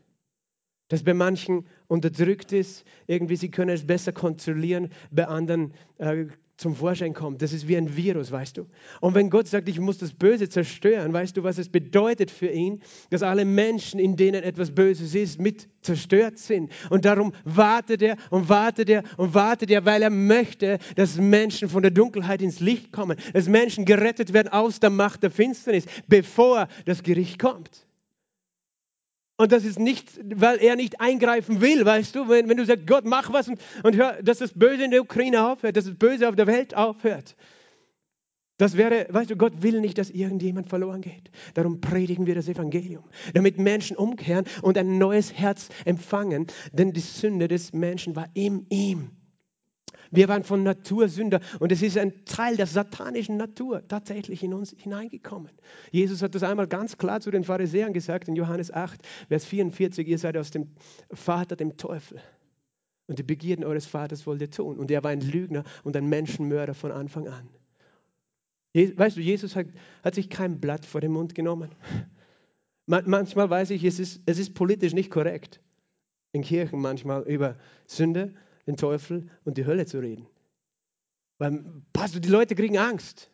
das 0.88 1.02
bei 1.02 1.14
manchen 1.14 1.66
unterdrückt 1.88 2.52
ist, 2.52 2.84
irgendwie 3.06 3.36
sie 3.36 3.50
können 3.50 3.70
es 3.70 3.86
besser 3.86 4.12
kontrollieren, 4.12 4.90
bei 5.10 5.26
anderen 5.26 5.72
äh, 5.98 6.26
zum 6.56 6.76
Vorschein 6.76 7.14
kommt. 7.14 7.42
Das 7.42 7.52
ist 7.52 7.66
wie 7.66 7.76
ein 7.76 7.96
Virus, 7.96 8.30
weißt 8.30 8.56
du. 8.58 8.66
Und 9.00 9.14
wenn 9.14 9.28
Gott 9.28 9.48
sagt, 9.48 9.68
ich 9.68 9.80
muss 9.80 9.98
das 9.98 10.12
Böse 10.12 10.48
zerstören, 10.48 11.12
weißt 11.12 11.36
du, 11.36 11.42
was 11.42 11.58
es 11.58 11.68
bedeutet 11.68 12.30
für 12.30 12.48
ihn, 12.48 12.80
dass 13.10 13.22
alle 13.22 13.44
Menschen, 13.44 13.98
in 13.98 14.16
denen 14.16 14.42
etwas 14.42 14.70
Böses 14.70 15.14
ist, 15.14 15.40
mit 15.40 15.68
zerstört 15.82 16.38
sind. 16.38 16.70
Und 16.90 17.04
darum 17.04 17.32
wartet 17.44 18.02
er 18.02 18.16
und 18.30 18.48
wartet 18.48 18.88
er 18.88 19.02
und 19.16 19.34
wartet 19.34 19.70
er, 19.70 19.84
weil 19.84 20.02
er 20.02 20.10
möchte, 20.10 20.78
dass 20.96 21.16
Menschen 21.16 21.68
von 21.68 21.82
der 21.82 21.90
Dunkelheit 21.90 22.40
ins 22.40 22.60
Licht 22.60 22.92
kommen, 22.92 23.18
dass 23.32 23.48
Menschen 23.48 23.84
gerettet 23.84 24.32
werden 24.32 24.48
aus 24.48 24.80
der 24.80 24.90
Macht 24.90 25.22
der 25.22 25.30
Finsternis, 25.30 25.86
bevor 26.06 26.68
das 26.86 27.02
Gericht 27.02 27.38
kommt. 27.38 27.86
Und 29.36 29.50
das 29.50 29.64
ist 29.64 29.80
nicht, 29.80 30.20
weil 30.36 30.58
er 30.58 30.76
nicht 30.76 31.00
eingreifen 31.00 31.60
will, 31.60 31.84
weißt 31.84 32.14
du, 32.14 32.28
wenn, 32.28 32.48
wenn 32.48 32.56
du 32.56 32.64
sagst, 32.64 32.86
Gott, 32.86 33.04
mach 33.04 33.32
was 33.32 33.48
und, 33.48 33.60
und 33.82 33.96
hör, 33.96 34.22
dass 34.22 34.38
das 34.38 34.52
Böse 34.52 34.84
in 34.84 34.92
der 34.92 35.02
Ukraine 35.02 35.48
aufhört, 35.48 35.76
dass 35.76 35.86
das 35.86 35.94
Böse 35.96 36.28
auf 36.28 36.36
der 36.36 36.46
Welt 36.46 36.76
aufhört. 36.76 37.34
Das 38.58 38.76
wäre, 38.76 39.08
weißt 39.10 39.30
du, 39.30 39.36
Gott 39.36 39.62
will 39.62 39.80
nicht, 39.80 39.98
dass 39.98 40.10
irgendjemand 40.10 40.68
verloren 40.68 41.00
geht. 41.00 41.32
Darum 41.54 41.80
predigen 41.80 42.26
wir 42.26 42.36
das 42.36 42.48
Evangelium, 42.48 43.02
damit 43.32 43.58
Menschen 43.58 43.96
umkehren 43.96 44.44
und 44.62 44.78
ein 44.78 44.98
neues 44.98 45.32
Herz 45.32 45.68
empfangen, 45.84 46.46
denn 46.72 46.92
die 46.92 47.00
Sünde 47.00 47.48
des 47.48 47.72
Menschen 47.72 48.14
war 48.14 48.28
in 48.34 48.66
ihm. 48.70 49.10
Wir 50.14 50.28
waren 50.28 50.44
von 50.44 50.62
Natur 50.62 51.08
Sünder 51.08 51.40
und 51.58 51.72
es 51.72 51.82
ist 51.82 51.98
ein 51.98 52.24
Teil 52.24 52.56
der 52.56 52.66
satanischen 52.66 53.36
Natur 53.36 53.86
tatsächlich 53.88 54.42
in 54.44 54.54
uns 54.54 54.74
hineingekommen. 54.78 55.50
Jesus 55.90 56.22
hat 56.22 56.34
das 56.34 56.44
einmal 56.44 56.68
ganz 56.68 56.96
klar 56.96 57.20
zu 57.20 57.30
den 57.32 57.42
Pharisäern 57.42 57.92
gesagt 57.92 58.28
in 58.28 58.36
Johannes 58.36 58.72
8, 58.72 59.00
Vers 59.28 59.44
44, 59.44 60.06
ihr 60.06 60.18
seid 60.18 60.36
aus 60.36 60.50
dem 60.52 60.68
Vater, 61.12 61.56
dem 61.56 61.76
Teufel. 61.76 62.20
Und 63.06 63.18
die 63.18 63.24
Begierden 63.24 63.64
eures 63.64 63.86
Vaters 63.86 64.26
wollt 64.26 64.40
ihr 64.40 64.50
tun. 64.50 64.78
Und 64.78 64.90
er 64.90 65.02
war 65.04 65.10
ein 65.10 65.20
Lügner 65.20 65.64
und 65.82 65.96
ein 65.96 66.08
Menschenmörder 66.08 66.74
von 66.74 66.90
Anfang 66.90 67.28
an. 67.28 67.48
Weißt 68.74 69.16
du, 69.16 69.20
Jesus 69.20 69.54
hat, 69.56 69.66
hat 70.02 70.14
sich 70.14 70.30
kein 70.30 70.60
Blatt 70.60 70.86
vor 70.86 71.00
den 71.00 71.12
Mund 71.12 71.34
genommen. 71.34 71.70
Manchmal 72.86 73.48
weiß 73.48 73.70
ich, 73.70 73.84
es 73.84 73.98
ist, 73.98 74.22
es 74.26 74.38
ist 74.38 74.54
politisch 74.54 74.94
nicht 74.94 75.10
korrekt, 75.10 75.60
in 76.32 76.42
Kirchen 76.42 76.80
manchmal 76.80 77.22
über 77.22 77.56
Sünde, 77.86 78.34
den 78.66 78.76
Teufel 78.76 79.28
und 79.44 79.58
die 79.58 79.66
Hölle 79.66 79.86
zu 79.86 79.98
reden. 79.98 80.26
Weil, 81.38 81.64
Pastor, 81.92 82.20
die 82.20 82.28
Leute 82.28 82.54
kriegen 82.54 82.78
Angst. 82.78 83.30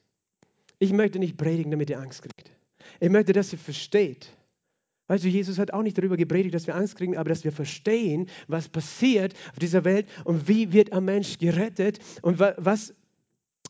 Ich 0.78 0.92
möchte 0.92 1.18
nicht 1.18 1.36
predigen, 1.36 1.70
damit 1.70 1.90
ihr 1.90 2.00
Angst 2.00 2.22
kriegt. 2.22 2.52
Ich 2.98 3.10
möchte, 3.10 3.32
dass 3.32 3.52
ihr 3.52 3.58
versteht. 3.58 4.36
Weißt 5.06 5.24
du, 5.24 5.28
Jesus 5.28 5.58
hat 5.58 5.72
auch 5.72 5.82
nicht 5.82 5.98
darüber 5.98 6.16
gepredigt, 6.16 6.54
dass 6.54 6.66
wir 6.66 6.76
Angst 6.76 6.96
kriegen, 6.96 7.16
aber 7.16 7.28
dass 7.28 7.44
wir 7.44 7.52
verstehen, 7.52 8.28
was 8.46 8.68
passiert 8.68 9.34
auf 9.50 9.58
dieser 9.58 9.84
Welt 9.84 10.08
und 10.24 10.46
wie 10.46 10.72
wird 10.72 10.92
ein 10.92 11.04
Mensch 11.04 11.38
gerettet 11.38 11.98
und 12.22 12.38
was, 12.38 12.94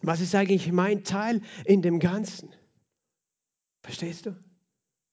was 0.02 0.20
ist 0.20 0.34
eigentlich 0.34 0.70
mein 0.70 1.02
Teil 1.02 1.40
in 1.64 1.82
dem 1.82 1.98
Ganzen. 1.98 2.50
Verstehst 3.82 4.26
du? 4.26 4.36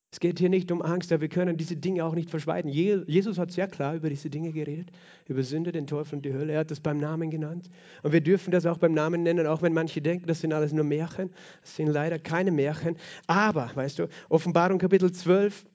Es 0.10 0.22
geht 0.22 0.40
hier 0.40 0.50
nicht 0.50 0.72
um 0.72 0.82
Angst, 0.82 1.12
aber 1.12 1.22
wir 1.22 1.28
können 1.28 1.58
diese 1.58 1.76
Dinge 1.76 2.06
auch 2.06 2.16
nicht 2.16 2.30
verschweigen. 2.30 2.70
Jesus 2.70 3.38
hat 3.38 3.52
sehr 3.52 3.68
klar 3.68 3.94
über 3.94 4.10
diese 4.10 4.30
Dinge 4.30 4.54
geredet, 4.54 4.90
über 5.28 5.44
Sünde, 5.44 5.74
den 5.74 5.86
Teufel 5.86 6.16
und 6.16 6.26
die 6.26 6.34
Hölle. 6.34 6.54
Er 6.54 6.62
hat 6.62 6.72
das 6.72 6.80
beim 6.80 6.98
Namen 6.98 7.30
genannt. 7.30 7.70
Und 8.04 8.14
wir 8.14 8.22
dürfen 8.22 8.52
das 8.52 8.66
auch 8.66 8.78
beim 8.78 8.94
Namen 8.94 9.24
nennen, 9.24 9.46
auch 9.48 9.62
wenn 9.62 9.74
manche 9.74 10.02
denken, 10.02 10.26
das 10.26 10.40
sind 10.40 10.54
alles 10.54 10.72
nur 10.72 10.86
Märchen. 10.86 11.32
Das 11.62 11.76
sind 11.76 11.88
leider 11.88 12.20
keine 12.20 12.52
Märchen. 12.52 12.96
Aber, 13.28 13.70
weißt 13.76 14.00
du, 14.00 14.08
Offenbarung 14.30 14.80
Kapitel 14.80 15.12
12, 15.12 15.66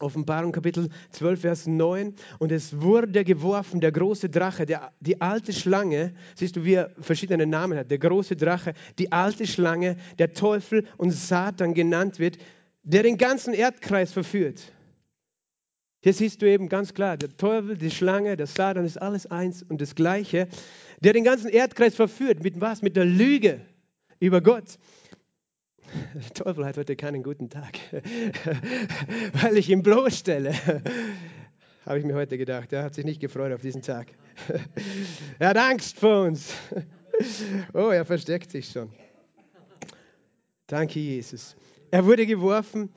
Offenbarung 0.00 0.50
Kapitel 0.50 0.88
12, 1.10 1.40
Vers 1.40 1.66
9. 1.68 2.12
Und 2.40 2.50
es 2.50 2.80
wurde 2.80 3.22
geworfen, 3.22 3.80
der 3.80 3.92
große 3.92 4.30
Drache, 4.30 4.66
der, 4.66 4.90
die 4.98 5.20
alte 5.20 5.52
Schlange, 5.52 6.12
siehst 6.34 6.56
du, 6.56 6.64
wie 6.64 6.74
er 6.74 6.90
verschiedene 6.98 7.46
Namen 7.46 7.78
hat, 7.78 7.90
der 7.92 7.98
große 7.98 8.34
Drache, 8.34 8.74
die 8.98 9.12
alte 9.12 9.46
Schlange, 9.46 9.96
der 10.18 10.32
Teufel 10.32 10.86
und 10.96 11.12
Satan 11.12 11.72
genannt 11.72 12.18
wird, 12.18 12.38
der 12.84 13.02
den 13.02 13.18
ganzen 13.18 13.54
Erdkreis 13.54 14.12
verführt. 14.12 14.72
Hier 16.02 16.12
siehst 16.12 16.42
du 16.42 16.50
eben 16.50 16.68
ganz 16.68 16.92
klar, 16.92 17.16
der 17.16 17.34
Teufel, 17.34 17.78
die 17.78 17.90
Schlange, 17.90 18.36
der 18.36 18.46
Satan 18.46 18.84
ist 18.84 19.00
alles 19.00 19.26
eins 19.26 19.62
und 19.62 19.80
das 19.80 19.94
Gleiche, 19.94 20.48
der 21.00 21.14
den 21.14 21.24
ganzen 21.24 21.48
Erdkreis 21.48 21.94
verführt. 21.94 22.42
Mit 22.42 22.60
was? 22.60 22.82
Mit 22.82 22.94
der 22.94 23.06
Lüge 23.06 23.62
über 24.20 24.42
Gott. 24.42 24.78
Der 26.14 26.34
Teufel 26.34 26.66
hat 26.66 26.76
heute 26.76 26.94
keinen 26.94 27.22
guten 27.22 27.48
Tag, 27.48 27.78
weil 29.42 29.56
ich 29.56 29.70
ihn 29.70 29.82
bloßstelle. 29.82 30.52
Habe 31.86 31.98
ich 31.98 32.04
mir 32.04 32.14
heute 32.14 32.36
gedacht. 32.36 32.72
Er 32.72 32.82
hat 32.82 32.94
sich 32.94 33.04
nicht 33.04 33.20
gefreut 33.20 33.52
auf 33.52 33.60
diesen 33.60 33.82
Tag. 33.82 34.08
Er 35.38 35.48
hat 35.48 35.56
Angst 35.56 35.98
vor 35.98 36.24
uns. 36.24 36.54
Oh, 37.72 37.90
er 37.90 38.04
versteckt 38.04 38.50
sich 38.50 38.68
schon. 38.68 38.90
Danke, 40.66 40.98
Jesus. 40.98 41.54
Er 41.94 42.06
wurde 42.06 42.26
geworfen 42.26 42.90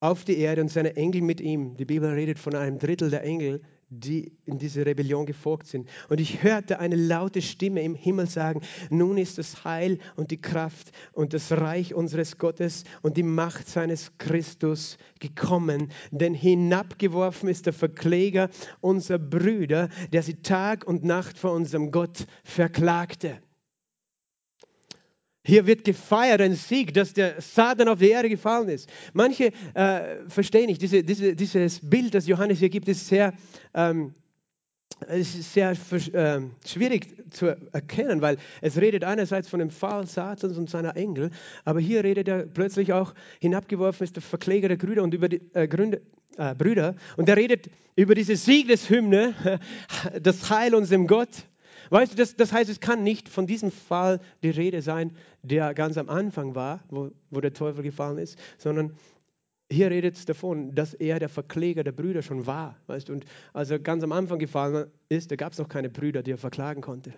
auf 0.00 0.24
die 0.24 0.36
Erde 0.36 0.60
und 0.60 0.68
seine 0.68 0.94
Engel 0.94 1.22
mit 1.22 1.40
ihm. 1.40 1.78
Die 1.78 1.86
Bibel 1.86 2.10
redet 2.10 2.38
von 2.38 2.54
einem 2.54 2.78
Drittel 2.78 3.08
der 3.08 3.24
Engel, 3.24 3.62
die 3.88 4.36
in 4.44 4.58
diese 4.58 4.84
Rebellion 4.84 5.24
gefolgt 5.24 5.68
sind. 5.68 5.88
Und 6.10 6.20
ich 6.20 6.42
hörte 6.42 6.80
eine 6.80 6.96
laute 6.96 7.40
Stimme 7.40 7.80
im 7.80 7.94
Himmel 7.94 8.26
sagen, 8.26 8.60
nun 8.90 9.16
ist 9.16 9.38
das 9.38 9.64
Heil 9.64 10.00
und 10.16 10.32
die 10.32 10.40
Kraft 10.42 10.92
und 11.12 11.32
das 11.32 11.50
Reich 11.50 11.94
unseres 11.94 12.36
Gottes 12.36 12.84
und 13.00 13.16
die 13.16 13.22
Macht 13.22 13.66
seines 13.68 14.12
Christus 14.18 14.98
gekommen. 15.18 15.90
Denn 16.10 16.34
hinabgeworfen 16.34 17.48
ist 17.48 17.64
der 17.64 17.72
Verkläger 17.72 18.50
unserer 18.82 19.18
Brüder, 19.18 19.88
der 20.12 20.22
sie 20.22 20.42
Tag 20.42 20.86
und 20.86 21.04
Nacht 21.04 21.38
vor 21.38 21.52
unserem 21.52 21.90
Gott 21.90 22.26
verklagte. 22.44 23.40
Hier 25.42 25.66
wird 25.66 25.84
gefeiert, 25.84 26.40
ein 26.42 26.54
Sieg, 26.54 26.92
dass 26.92 27.14
der 27.14 27.40
Satan 27.40 27.88
auf 27.88 27.98
die 27.98 28.10
Erde 28.10 28.28
gefallen 28.28 28.68
ist. 28.68 28.90
Manche 29.14 29.52
äh, 29.74 30.16
verstehen 30.28 30.66
nicht, 30.66 30.82
diese, 30.82 31.02
diese, 31.02 31.34
dieses 31.34 31.80
Bild, 31.88 32.14
das 32.14 32.26
Johannes 32.26 32.58
hier 32.58 32.68
gibt, 32.68 32.88
ist 32.88 33.06
sehr, 33.06 33.32
ähm, 33.72 34.14
ist 35.08 35.54
sehr 35.54 35.70
äh, 35.70 36.40
schwierig 36.66 37.06
zu 37.30 37.46
erkennen, 37.72 38.20
weil 38.20 38.36
es 38.60 38.76
redet 38.76 39.02
einerseits 39.02 39.48
von 39.48 39.60
dem 39.60 39.70
Fall 39.70 40.06
Satans 40.06 40.58
und 40.58 40.68
seiner 40.68 40.96
Engel, 40.96 41.30
aber 41.64 41.80
hier 41.80 42.04
redet 42.04 42.28
er 42.28 42.44
plötzlich 42.44 42.92
auch, 42.92 43.14
hinabgeworfen 43.40 44.04
ist 44.04 44.16
der 44.16 44.22
Verkläger 44.22 44.68
der 44.68 44.76
Brüder 44.76 45.02
und 45.02 45.14
über 45.14 45.30
die 45.30 45.40
äh, 45.54 45.66
Gründe, 45.68 46.02
äh, 46.36 46.54
Brüder. 46.54 46.96
Und 47.16 47.28
er 47.28 47.36
redet 47.36 47.70
über 47.96 48.14
diese 48.14 48.36
Siegeshymne, 48.36 49.60
das 50.22 50.50
Heil 50.50 50.74
unserem 50.74 51.06
Gott. 51.06 51.46
Weißt 51.90 52.12
du, 52.12 52.16
das, 52.16 52.36
das 52.36 52.52
heißt, 52.52 52.70
es 52.70 52.80
kann 52.80 53.02
nicht 53.02 53.28
von 53.28 53.46
diesem 53.46 53.70
Fall 53.70 54.20
die 54.42 54.50
Rede 54.50 54.80
sein, 54.80 55.12
der 55.42 55.74
ganz 55.74 55.98
am 55.98 56.08
Anfang 56.08 56.54
war, 56.54 56.82
wo, 56.88 57.10
wo 57.30 57.40
der 57.40 57.52
Teufel 57.52 57.82
gefallen 57.82 58.18
ist, 58.18 58.38
sondern 58.58 58.96
hier 59.70 59.90
redet 59.90 60.16
es 60.16 60.24
davon, 60.24 60.74
dass 60.74 60.94
er 60.94 61.18
der 61.18 61.28
Verkläger 61.28 61.84
der 61.84 61.92
Brüder 61.92 62.22
schon 62.22 62.46
war. 62.46 62.76
Weißt 62.86 63.08
du? 63.08 63.12
Und 63.12 63.24
als 63.52 63.70
er 63.70 63.80
ganz 63.80 64.02
am 64.04 64.12
Anfang 64.12 64.38
gefallen 64.38 64.90
ist, 65.08 65.30
da 65.30 65.36
gab 65.36 65.52
es 65.52 65.58
noch 65.58 65.68
keine 65.68 65.90
Brüder, 65.90 66.22
die 66.22 66.32
er 66.32 66.38
verklagen 66.38 66.80
konnte. 66.80 67.12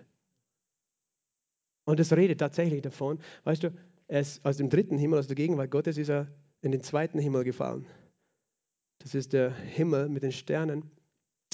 Und 1.85 1.99
es 1.99 2.15
redet 2.15 2.39
tatsächlich 2.39 2.81
davon, 2.81 3.19
weißt 3.43 3.63
du, 3.63 3.73
er 4.07 4.21
ist 4.21 4.43
aus 4.45 4.57
dem 4.57 4.69
dritten 4.69 4.97
Himmel, 4.97 5.19
aus 5.19 5.27
der 5.27 5.35
Gegenwart 5.35 5.71
Gottes, 5.71 5.97
ist 5.97 6.09
er 6.09 6.27
in 6.61 6.71
den 6.71 6.81
zweiten 6.81 7.19
Himmel 7.19 7.43
gefallen. 7.43 7.85
Das 8.99 9.13
ist 9.15 9.33
der 9.33 9.53
Himmel 9.53 10.09
mit 10.09 10.23
den 10.23 10.31
Sternen. 10.31 10.89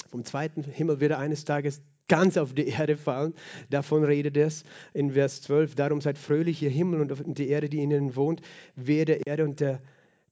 Vom 0.08 0.24
zweiten 0.24 0.62
Himmel 0.62 1.00
wird 1.00 1.12
er 1.12 1.18
eines 1.18 1.44
Tages 1.44 1.82
ganz 2.10 2.36
auf 2.36 2.52
die 2.52 2.66
Erde 2.66 2.96
fallen. 2.96 3.32
Davon 3.70 4.04
redet 4.04 4.36
es 4.36 4.64
in 4.92 5.12
Vers 5.12 5.42
12. 5.42 5.76
Darum 5.76 6.00
seid 6.00 6.18
fröhlich, 6.18 6.60
ihr 6.60 6.68
Himmel 6.68 7.00
und 7.00 7.38
die 7.38 7.48
Erde, 7.48 7.68
die 7.68 7.82
in 7.82 7.90
ihnen 7.92 8.16
wohnt, 8.16 8.42
wehe 8.74 9.04
der 9.04 9.26
Erde 9.26 9.44
und 9.44 9.60
der, 9.60 9.80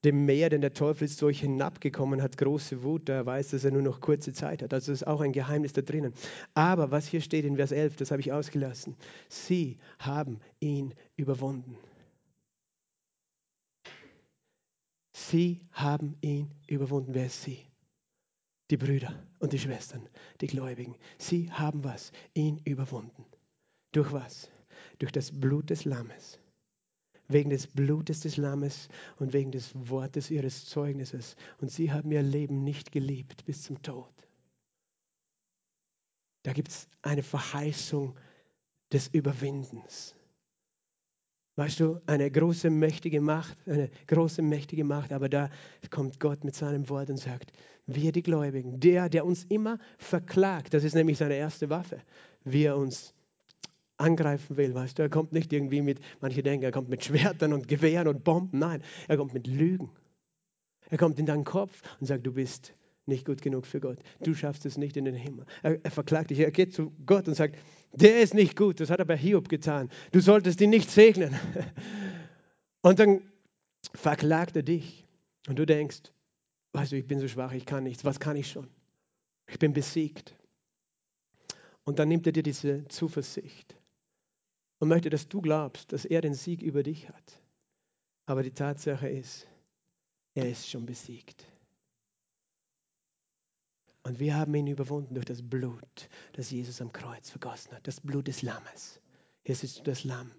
dem 0.04 0.26
Meer, 0.26 0.50
denn 0.50 0.60
der 0.60 0.74
Teufel 0.74 1.04
ist 1.04 1.22
durch 1.22 1.40
hinabgekommen, 1.40 2.20
hat 2.20 2.36
große 2.36 2.82
Wut, 2.82 3.08
da 3.08 3.14
er 3.14 3.26
weiß, 3.26 3.50
dass 3.50 3.64
er 3.64 3.70
nur 3.70 3.82
noch 3.82 4.00
kurze 4.00 4.32
Zeit 4.32 4.62
hat. 4.62 4.74
Also 4.74 4.92
ist 4.92 5.06
auch 5.06 5.20
ein 5.20 5.32
Geheimnis 5.32 5.72
da 5.72 5.82
drinnen. 5.82 6.12
Aber 6.54 6.90
was 6.90 7.06
hier 7.06 7.20
steht 7.20 7.44
in 7.44 7.56
Vers 7.56 7.70
11, 7.70 7.96
das 7.96 8.10
habe 8.10 8.20
ich 8.20 8.32
ausgelassen. 8.32 8.96
Sie 9.28 9.78
haben 10.00 10.40
ihn 10.58 10.94
überwunden. 11.16 11.76
Sie 15.12 15.60
haben 15.70 16.16
ihn 16.22 16.50
überwunden. 16.66 17.14
Wer 17.14 17.26
ist 17.26 17.42
sie? 17.44 17.67
Die 18.70 18.76
Brüder 18.76 19.14
und 19.38 19.52
die 19.52 19.58
Schwestern, 19.58 20.08
die 20.40 20.46
Gläubigen, 20.46 20.96
sie 21.16 21.50
haben 21.50 21.84
was? 21.84 22.12
Ihn 22.34 22.60
überwunden. 22.64 23.24
Durch 23.92 24.12
was? 24.12 24.50
Durch 24.98 25.12
das 25.12 25.30
Blut 25.32 25.70
des 25.70 25.84
Lammes. 25.84 26.38
Wegen 27.28 27.50
des 27.50 27.66
Blutes 27.66 28.20
des 28.20 28.36
Lammes 28.36 28.88
und 29.16 29.32
wegen 29.32 29.52
des 29.52 29.72
Wortes 29.88 30.30
ihres 30.30 30.66
Zeugnisses. 30.66 31.36
Und 31.60 31.70
sie 31.70 31.92
haben 31.92 32.10
ihr 32.10 32.22
Leben 32.22 32.64
nicht 32.64 32.92
geliebt 32.92 33.44
bis 33.44 33.62
zum 33.62 33.82
Tod. 33.82 34.12
Da 36.42 36.52
gibt 36.52 36.68
es 36.68 36.88
eine 37.02 37.22
Verheißung 37.22 38.16
des 38.92 39.08
Überwindens. 39.08 40.14
Weißt 41.58 41.80
du, 41.80 42.00
eine 42.06 42.30
große, 42.30 42.70
mächtige 42.70 43.20
Macht, 43.20 43.58
eine 43.66 43.90
große, 44.06 44.42
mächtige 44.42 44.84
Macht, 44.84 45.12
aber 45.12 45.28
da 45.28 45.50
kommt 45.90 46.20
Gott 46.20 46.44
mit 46.44 46.54
seinem 46.54 46.88
Wort 46.88 47.10
und 47.10 47.16
sagt, 47.16 47.52
wir 47.84 48.12
die 48.12 48.22
Gläubigen, 48.22 48.78
der, 48.78 49.08
der 49.08 49.26
uns 49.26 49.42
immer 49.48 49.80
verklagt, 49.98 50.72
das 50.72 50.84
ist 50.84 50.94
nämlich 50.94 51.18
seine 51.18 51.34
erste 51.34 51.68
Waffe, 51.68 52.00
wie 52.44 52.62
er 52.62 52.76
uns 52.76 53.12
angreifen 53.96 54.56
will, 54.56 54.72
weißt 54.72 55.00
du, 55.00 55.02
er 55.02 55.08
kommt 55.08 55.32
nicht 55.32 55.52
irgendwie 55.52 55.82
mit, 55.82 55.98
manche 56.20 56.44
denken, 56.44 56.62
er 56.62 56.70
kommt 56.70 56.90
mit 56.90 57.04
Schwertern 57.04 57.52
und 57.52 57.66
Gewehren 57.66 58.06
und 58.06 58.22
Bomben, 58.22 58.60
nein, 58.60 58.80
er 59.08 59.16
kommt 59.16 59.34
mit 59.34 59.48
Lügen. 59.48 59.90
Er 60.90 60.96
kommt 60.96 61.18
in 61.18 61.26
deinen 61.26 61.42
Kopf 61.42 61.82
und 61.98 62.06
sagt, 62.06 62.24
du 62.24 62.32
bist 62.32 62.72
nicht 63.08 63.24
gut 63.24 63.42
genug 63.42 63.66
für 63.66 63.80
Gott. 63.80 63.98
Du 64.20 64.34
schaffst 64.34 64.66
es 64.66 64.76
nicht 64.76 64.96
in 64.96 65.04
den 65.04 65.14
Himmel. 65.14 65.46
Er, 65.62 65.84
er, 65.84 65.90
verklagt 65.90 66.30
dich. 66.30 66.40
Er 66.40 66.50
geht 66.50 66.74
zu 66.74 66.92
Gott 67.06 67.26
und 67.26 67.34
sagt, 67.34 67.56
der 67.92 68.20
ist 68.20 68.34
nicht 68.34 68.56
gut. 68.56 68.80
Das 68.80 68.90
hat 68.90 68.98
er 68.98 69.04
bei 69.04 69.16
Hiob 69.16 69.48
getan. 69.48 69.90
Du 70.12 70.20
solltest 70.20 70.60
ihn 70.60 70.70
nicht 70.70 70.90
segnen. 70.90 71.34
Und 72.82 73.00
dann 73.00 73.22
verklagt 73.94 74.54
er 74.56 74.62
dich. 74.62 75.04
Und 75.48 75.58
du 75.58 75.66
denkst, 75.66 76.12
weißt 76.72 76.92
du, 76.92 76.96
ich 76.96 77.06
bin 77.06 77.18
so 77.18 77.26
schwach, 77.26 77.52
ich 77.52 77.66
kann 77.66 77.84
nichts. 77.84 78.04
Was 78.04 78.20
kann 78.20 78.36
ich 78.36 78.50
schon? 78.50 78.68
Ich 79.48 79.58
bin 79.58 79.72
besiegt. 79.72 80.36
Und 81.84 81.98
dann 81.98 82.08
nimmt 82.08 82.26
er 82.26 82.32
dir 82.32 82.42
diese 82.42 82.86
Zuversicht 82.88 83.74
und 84.78 84.88
möchte, 84.88 85.10
dass 85.10 85.28
du 85.28 85.40
glaubst, 85.40 85.92
dass 85.92 86.04
er 86.04 86.20
den 86.20 86.34
Sieg 86.34 86.62
über 86.62 86.82
dich 86.82 87.08
hat. 87.08 87.42
Aber 88.26 88.42
die 88.42 88.52
Tatsache 88.52 89.08
ist, 89.08 89.46
er 90.34 90.48
ist 90.48 90.68
schon 90.68 90.86
besiegt. 90.86 91.46
Und 94.08 94.20
wir 94.20 94.34
haben 94.34 94.54
ihn 94.54 94.66
überwunden 94.66 95.14
durch 95.14 95.26
das 95.26 95.42
Blut, 95.42 96.08
das 96.32 96.50
Jesus 96.50 96.80
am 96.80 96.90
Kreuz 96.90 97.28
vergossen 97.28 97.72
hat. 97.72 97.86
Das 97.86 98.00
Blut 98.00 98.26
des 98.26 98.40
Lammes. 98.40 99.02
Hier 99.42 99.54
siehst 99.54 99.80
du 99.80 99.82
das 99.82 100.02
Lamm. 100.02 100.30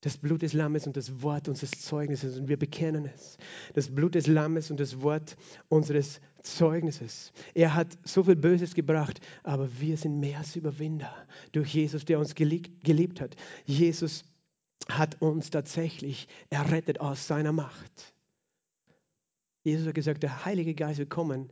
Das 0.00 0.16
Blut 0.16 0.40
des 0.40 0.54
Lammes 0.54 0.86
und 0.86 0.96
das 0.96 1.20
Wort 1.20 1.46
unseres 1.46 1.72
Zeugnisses. 1.72 2.38
Und 2.38 2.48
wir 2.48 2.58
bekennen 2.58 3.04
es. 3.14 3.36
Das 3.74 3.94
Blut 3.94 4.14
des 4.14 4.26
Lammes 4.26 4.70
und 4.70 4.80
das 4.80 5.02
Wort 5.02 5.36
unseres 5.68 6.22
Zeugnisses. 6.42 7.30
Er 7.52 7.74
hat 7.74 7.98
so 8.04 8.24
viel 8.24 8.36
Böses 8.36 8.74
gebracht, 8.74 9.20
aber 9.42 9.68
wir 9.80 9.98
sind 9.98 10.18
mehr 10.18 10.38
als 10.38 10.56
Überwinder 10.56 11.14
durch 11.52 11.74
Jesus, 11.74 12.06
der 12.06 12.18
uns 12.18 12.34
geliebt, 12.34 13.20
hat. 13.20 13.36
Jesus 13.66 14.24
hat 14.88 15.20
uns 15.20 15.50
tatsächlich 15.50 16.26
errettet 16.48 17.00
aus 17.00 17.26
seiner 17.26 17.52
Macht. 17.52 18.14
Jesus 19.62 19.86
hat 19.86 19.94
gesagt, 19.94 20.22
der 20.22 20.46
Heilige 20.46 20.74
Geist 20.74 20.98
wird 20.98 21.10
kommen 21.10 21.50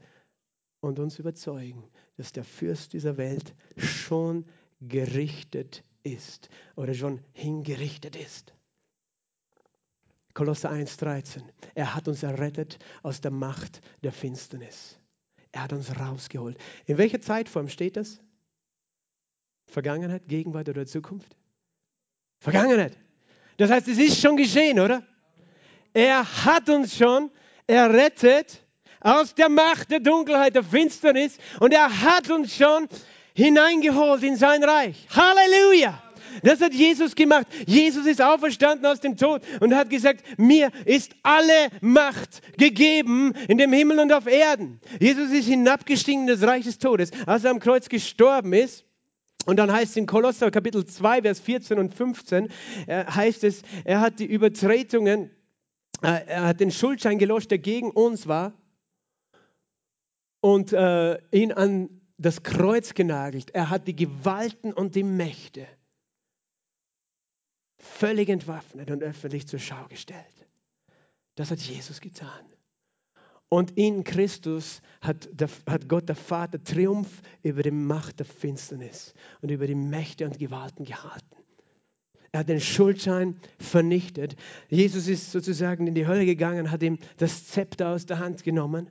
und 0.83 0.99
uns 0.99 1.19
überzeugen, 1.19 1.89
dass 2.17 2.33
der 2.33 2.45
Fürst 2.45 2.93
dieser 2.93 3.17
Welt 3.17 3.55
schon 3.77 4.45
gerichtet 4.81 5.85
ist 6.03 6.51
oder 6.77 6.93
schon 6.93 7.21
hingerichtet 7.33 8.17
ist. 8.17 8.53
Kolosser 10.35 10.73
1,13. 10.73 11.43
Er 11.75 11.95
hat 11.95 12.09
uns 12.09 12.23
errettet 12.23 12.79
aus 13.03 13.21
der 13.21 13.31
Macht 13.31 13.81
der 14.03 14.13
Finsternis. 14.13 14.99
Er 15.53 15.63
hat 15.65 15.73
uns 15.73 15.99
rausgeholt. 15.99 16.59
In 16.87 16.99
welcher 16.99 17.21
Zeitform 17.21 17.69
steht 17.69 17.97
das? 17.97 18.21
Vergangenheit, 19.67 20.27
Gegenwart 20.27 20.69
oder 20.69 20.85
Zukunft? 20.85 21.37
Vergangenheit. 22.41 22.99
Das 23.57 23.71
heißt, 23.71 23.87
es 23.87 23.99
ist 23.99 24.21
schon 24.21 24.37
geschehen, 24.37 24.81
oder? 24.81 25.07
Er 25.93 26.45
hat 26.45 26.69
uns 26.69 26.97
schon 26.97 27.31
errettet 27.69 28.67
aus 29.03 29.35
der 29.35 29.49
Macht 29.49 29.91
der 29.91 30.01
Dunkelheit, 30.01 30.55
der 30.55 30.65
Finsternis 30.65 31.37
und 31.61 31.73
er 31.73 32.03
hat 32.03 32.31
uns 32.31 32.57
schon 32.57 32.89
hineingeholt 33.35 34.23
in 34.23 34.37
sein 34.37 34.63
Reich. 34.63 35.07
Halleluja! 35.11 36.03
Das 36.43 36.61
hat 36.61 36.73
Jesus 36.73 37.15
gemacht. 37.15 37.47
Jesus 37.67 38.07
ist 38.07 38.23
auferstanden 38.23 38.87
aus 38.87 39.01
dem 39.01 39.17
Tod 39.17 39.43
und 39.61 39.75
hat 39.75 39.91
gesagt, 39.91 40.25
mir 40.39 40.71
ist 40.87 41.15
alle 41.23 41.69
Macht 41.83 42.41
gegeben 42.57 43.35
in 43.49 43.59
dem 43.59 43.73
Himmel 43.73 43.99
und 43.99 44.13
auf 44.13 44.27
Erden. 44.27 44.81
Jesus 44.99 45.31
ist 45.31 45.47
hinabgestiegen 45.47 46.23
in 46.23 46.27
das 46.29 46.43
Reich 46.43 46.65
des 46.65 46.79
Todes, 46.79 47.11
als 47.27 47.45
er 47.45 47.51
am 47.51 47.61
Kreuz 47.61 47.89
gestorben 47.89 48.55
ist. 48.55 48.85
Und 49.45 49.57
dann 49.57 49.73
heißt 49.73 49.91
es 49.91 49.97
in 49.97 50.07
Kolosser 50.07 50.51
Kapitel 50.51 50.87
2, 50.87 51.23
Vers 51.23 51.41
14 51.41 51.79
und 51.79 51.95
15, 51.95 52.49
äh, 52.87 53.05
heißt 53.07 53.43
es, 53.45 53.63
er 53.85 54.01
hat 54.01 54.21
die 54.21 54.27
Übertretungen, 54.27 55.31
äh, 56.01 56.21
er 56.27 56.45
hat 56.45 56.61
den 56.61 56.71
Schuldschein 56.71 57.19
gelöscht, 57.19 57.51
der 57.51 57.59
gegen 57.59 57.91
uns 57.91 58.29
war 58.29 58.53
und 60.43 60.73
äh, 60.73 61.19
ihn 61.31 61.53
an 61.53 61.89
das 62.19 62.43
Kreuz 62.43 62.95
genagelt. 62.95 63.51
Er 63.55 63.71
hat 63.71 63.87
die 63.87 63.97
Gewalten 63.97 64.73
und 64.73 64.95
die 64.95 65.05
Mächte 65.05 65.67
völlig 67.79 68.29
entwaffnet 68.29 68.91
und 68.91 69.03
öffentlich 69.03 69.47
zur 69.47 69.61
Schau 69.61 69.87
gestellt. 69.89 70.47
Das 71.37 71.51
hat 71.51 71.61
Jesus 71.61 72.01
getan. 72.01 72.45
Und 73.49 73.77
in 73.77 74.03
Christus 74.03 74.83
hat, 75.01 75.29
der, 75.33 75.49
hat 75.69 75.89
Gott 75.89 76.09
der 76.09 76.17
Vater 76.17 76.63
Triumph 76.63 77.23
über 77.43 77.63
die 77.63 77.71
Macht 77.71 78.19
der 78.19 78.27
Finsternis 78.27 79.15
und 79.43 79.51
über 79.51 79.67
die 79.67 79.75
Mächte 79.75 80.25
und 80.25 80.39
Gewalten 80.39 80.85
gehalten. 80.85 81.37
Er 82.33 82.41
hat 82.41 82.49
den 82.49 82.61
Schuldschein 82.61 83.39
vernichtet. 83.59 84.37
Jesus 84.69 85.07
ist 85.07 85.31
sozusagen 85.33 85.87
in 85.87 85.95
die 85.95 86.07
Hölle 86.07 86.25
gegangen, 86.25 86.71
hat 86.71 86.83
ihm 86.83 86.99
das 87.19 87.47
Zepter 87.47 87.91
aus 87.91 88.07
der 88.07 88.19
Hand 88.19 88.43
genommen, 88.43 88.89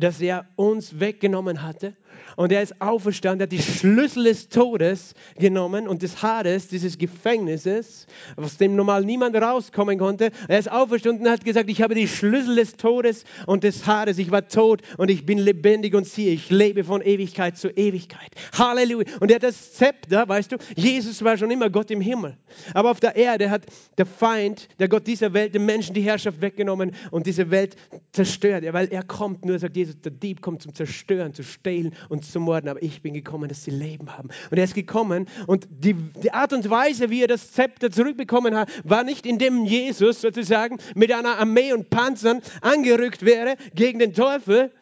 das 0.00 0.20
er 0.20 0.46
uns 0.56 0.98
weggenommen 1.00 1.62
hatte 1.62 1.94
und 2.36 2.52
er 2.52 2.62
ist 2.62 2.80
auferstanden, 2.80 3.40
er 3.40 3.44
hat 3.44 3.52
die 3.52 3.62
Schlüssel 3.62 4.24
des 4.24 4.48
Todes 4.48 5.14
genommen 5.38 5.88
und 5.88 6.02
des 6.02 6.22
Hades, 6.22 6.68
dieses 6.68 6.98
Gefängnisses, 6.98 8.06
aus 8.36 8.56
dem 8.56 8.76
normal 8.76 9.04
niemand 9.04 9.36
rauskommen 9.36 9.98
konnte. 9.98 10.30
Er 10.48 10.58
ist 10.58 10.70
auferstanden 10.70 11.26
und 11.26 11.32
hat 11.32 11.44
gesagt, 11.44 11.68
ich 11.70 11.82
habe 11.82 11.94
die 11.94 12.08
Schlüssel 12.08 12.56
des 12.56 12.76
Todes 12.76 13.24
und 13.46 13.64
des 13.64 13.86
Hades. 13.86 14.18
Ich 14.18 14.30
war 14.30 14.48
tot 14.48 14.82
und 14.96 15.10
ich 15.10 15.26
bin 15.26 15.38
lebendig 15.38 15.94
und 15.94 16.06
siehe, 16.06 16.32
ich 16.32 16.50
lebe 16.50 16.84
von 16.84 17.02
Ewigkeit 17.02 17.56
zu 17.56 17.68
Ewigkeit. 17.68 18.30
Halleluja. 18.56 19.06
Und 19.20 19.30
er 19.30 19.36
hat 19.36 19.42
das 19.42 19.74
Zepter, 19.74 20.28
weißt 20.28 20.52
du, 20.52 20.56
Jesus 20.76 21.22
war 21.22 21.36
schon 21.36 21.50
immer 21.50 21.70
Gott 21.70 21.90
im 21.90 22.00
Himmel. 22.00 22.36
Aber 22.74 22.90
auf 22.90 23.00
der 23.00 23.16
Erde 23.16 23.50
hat 23.50 23.62
der 23.98 24.06
Feind, 24.06 24.68
der 24.78 24.88
Gott 24.88 25.06
dieser 25.06 25.32
Welt, 25.32 25.54
dem 25.54 25.66
Menschen 25.66 25.94
die 25.94 26.02
Herrschaft 26.02 26.40
weggenommen 26.40 26.92
und 27.10 27.26
diese 27.26 27.50
Welt 27.50 27.76
zerstört. 28.12 28.64
Weil 28.72 28.88
er 28.88 29.02
kommt, 29.02 29.44
nur 29.44 29.58
sagt 29.58 29.76
Jesus, 29.76 29.89
der 29.94 30.12
Dieb 30.12 30.42
kommt 30.42 30.62
zum 30.62 30.74
Zerstören, 30.74 31.34
zu 31.34 31.42
stehlen 31.42 31.94
und 32.08 32.24
zu 32.24 32.40
morden, 32.40 32.68
aber 32.68 32.82
ich 32.82 33.02
bin 33.02 33.14
gekommen, 33.14 33.48
dass 33.48 33.64
sie 33.64 33.70
Leben 33.70 34.16
haben. 34.16 34.30
Und 34.50 34.58
er 34.58 34.64
ist 34.64 34.74
gekommen 34.74 35.26
und 35.46 35.66
die, 35.70 35.94
die 35.94 36.32
Art 36.32 36.52
und 36.52 36.68
Weise, 36.70 37.10
wie 37.10 37.22
er 37.22 37.28
das 37.28 37.52
Zepter 37.52 37.90
zurückbekommen 37.90 38.54
hat, 38.56 38.70
war 38.84 39.04
nicht, 39.04 39.26
indem 39.26 39.64
Jesus 39.64 40.20
sozusagen 40.20 40.78
mit 40.94 41.12
einer 41.12 41.38
Armee 41.38 41.72
und 41.72 41.90
Panzern 41.90 42.40
angerückt 42.60 43.24
wäre 43.24 43.56
gegen 43.74 43.98
den 43.98 44.14
Teufel, 44.14 44.72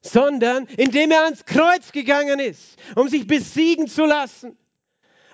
sondern 0.00 0.66
indem 0.76 1.10
er 1.10 1.24
ans 1.24 1.44
Kreuz 1.44 1.92
gegangen 1.92 2.38
ist, 2.38 2.76
um 2.94 3.08
sich 3.08 3.26
besiegen 3.26 3.88
zu 3.88 4.04
lassen. 4.04 4.56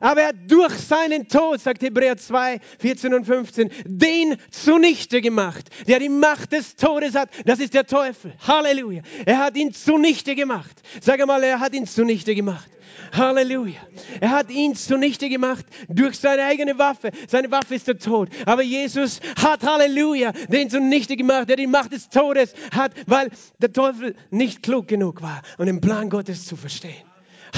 Aber 0.05 0.21
er 0.21 0.29
hat 0.29 0.37
durch 0.49 0.75
seinen 0.75 1.29
Tod, 1.29 1.63
sagt 1.63 1.83
Hebräer 1.83 2.19
2, 2.19 2.61
14 2.79 3.15
und 3.15 3.25
15, 3.25 3.71
den 3.87 4.37
zunichte 4.51 5.23
gemacht, 5.23 5.71
der 5.89 5.99
die 5.99 6.11
Macht 6.11 6.53
des 6.53 6.77
Todes 6.77 7.15
hat. 7.15 7.31
Das 7.47 7.59
ist 7.59 7.73
der 7.73 7.87
Teufel. 7.87 8.35
Halleluja. 8.47 9.01
Er 9.25 9.39
hat 9.39 9.57
ihn 9.57 9.73
zunichte 9.73 10.35
gemacht. 10.35 10.83
Sag 11.01 11.23
einmal, 11.23 11.43
er 11.43 11.59
hat 11.59 11.73
ihn 11.73 11.87
zunichte 11.87 12.35
gemacht. 12.35 12.69
Halleluja. 13.15 13.81
Er 14.21 14.29
hat 14.29 14.51
ihn 14.51 14.75
zunichte 14.75 15.31
gemacht 15.31 15.65
durch 15.89 16.19
seine 16.19 16.45
eigene 16.45 16.79
Waffe. 16.79 17.11
Seine 17.27 17.51
Waffe 17.51 17.75
ist 17.75 17.89
der 17.89 17.99
Tod. 17.99 18.29
Aber 18.45 18.61
Jesus 18.61 19.21
hat, 19.43 19.63
Halleluja, 19.63 20.33
den 20.51 20.69
zunichte 20.69 21.17
gemacht, 21.17 21.49
der 21.49 21.57
die 21.57 21.67
Macht 21.67 21.93
des 21.95 22.11
Todes 22.11 22.53
hat, 22.75 22.93
weil 23.07 23.31
der 23.59 23.73
Teufel 23.73 24.17
nicht 24.31 24.63
klug 24.63 24.87
genug 24.87 25.23
war, 25.23 25.41
um 25.57 25.65
den 25.65 25.81
Plan 25.81 26.11
Gottes 26.11 26.45
zu 26.45 26.57
verstehen. 26.57 27.05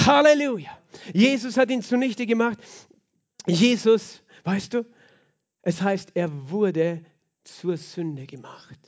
Halleluja. 0.05 0.69
Jesus 1.13 1.57
hat 1.57 1.69
ihn 1.69 1.81
zunichte 1.81 2.25
gemacht. 2.25 2.59
Jesus, 3.45 4.23
weißt 4.43 4.73
du, 4.73 4.85
es 5.61 5.81
heißt, 5.81 6.11
er 6.15 6.49
wurde 6.49 7.03
zur 7.43 7.77
Sünde 7.77 8.25
gemacht, 8.25 8.79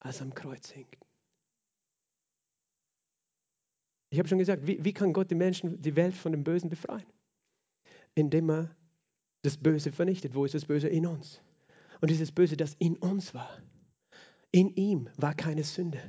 als 0.00 0.22
am 0.22 0.34
Kreuz 0.34 0.70
hing. 0.70 0.86
Ich 4.10 4.18
habe 4.18 4.28
schon 4.28 4.38
gesagt, 4.38 4.66
wie, 4.66 4.82
wie 4.84 4.92
kann 4.92 5.12
Gott 5.12 5.30
die 5.30 5.34
Menschen, 5.34 5.80
die 5.82 5.96
Welt 5.96 6.14
von 6.14 6.32
dem 6.32 6.44
Bösen 6.44 6.70
befreien? 6.70 7.06
Indem 8.14 8.50
er 8.50 8.76
das 9.42 9.56
Böse 9.56 9.92
vernichtet. 9.92 10.34
Wo 10.34 10.44
ist 10.44 10.54
das 10.54 10.64
Böse? 10.64 10.88
In 10.88 11.06
uns. 11.06 11.40
Und 12.00 12.10
dieses 12.10 12.32
Böse, 12.32 12.56
das 12.56 12.74
in 12.78 12.96
uns 12.96 13.34
war, 13.34 13.62
in 14.50 14.74
ihm 14.74 15.08
war 15.16 15.34
keine 15.34 15.64
Sünde. 15.64 16.00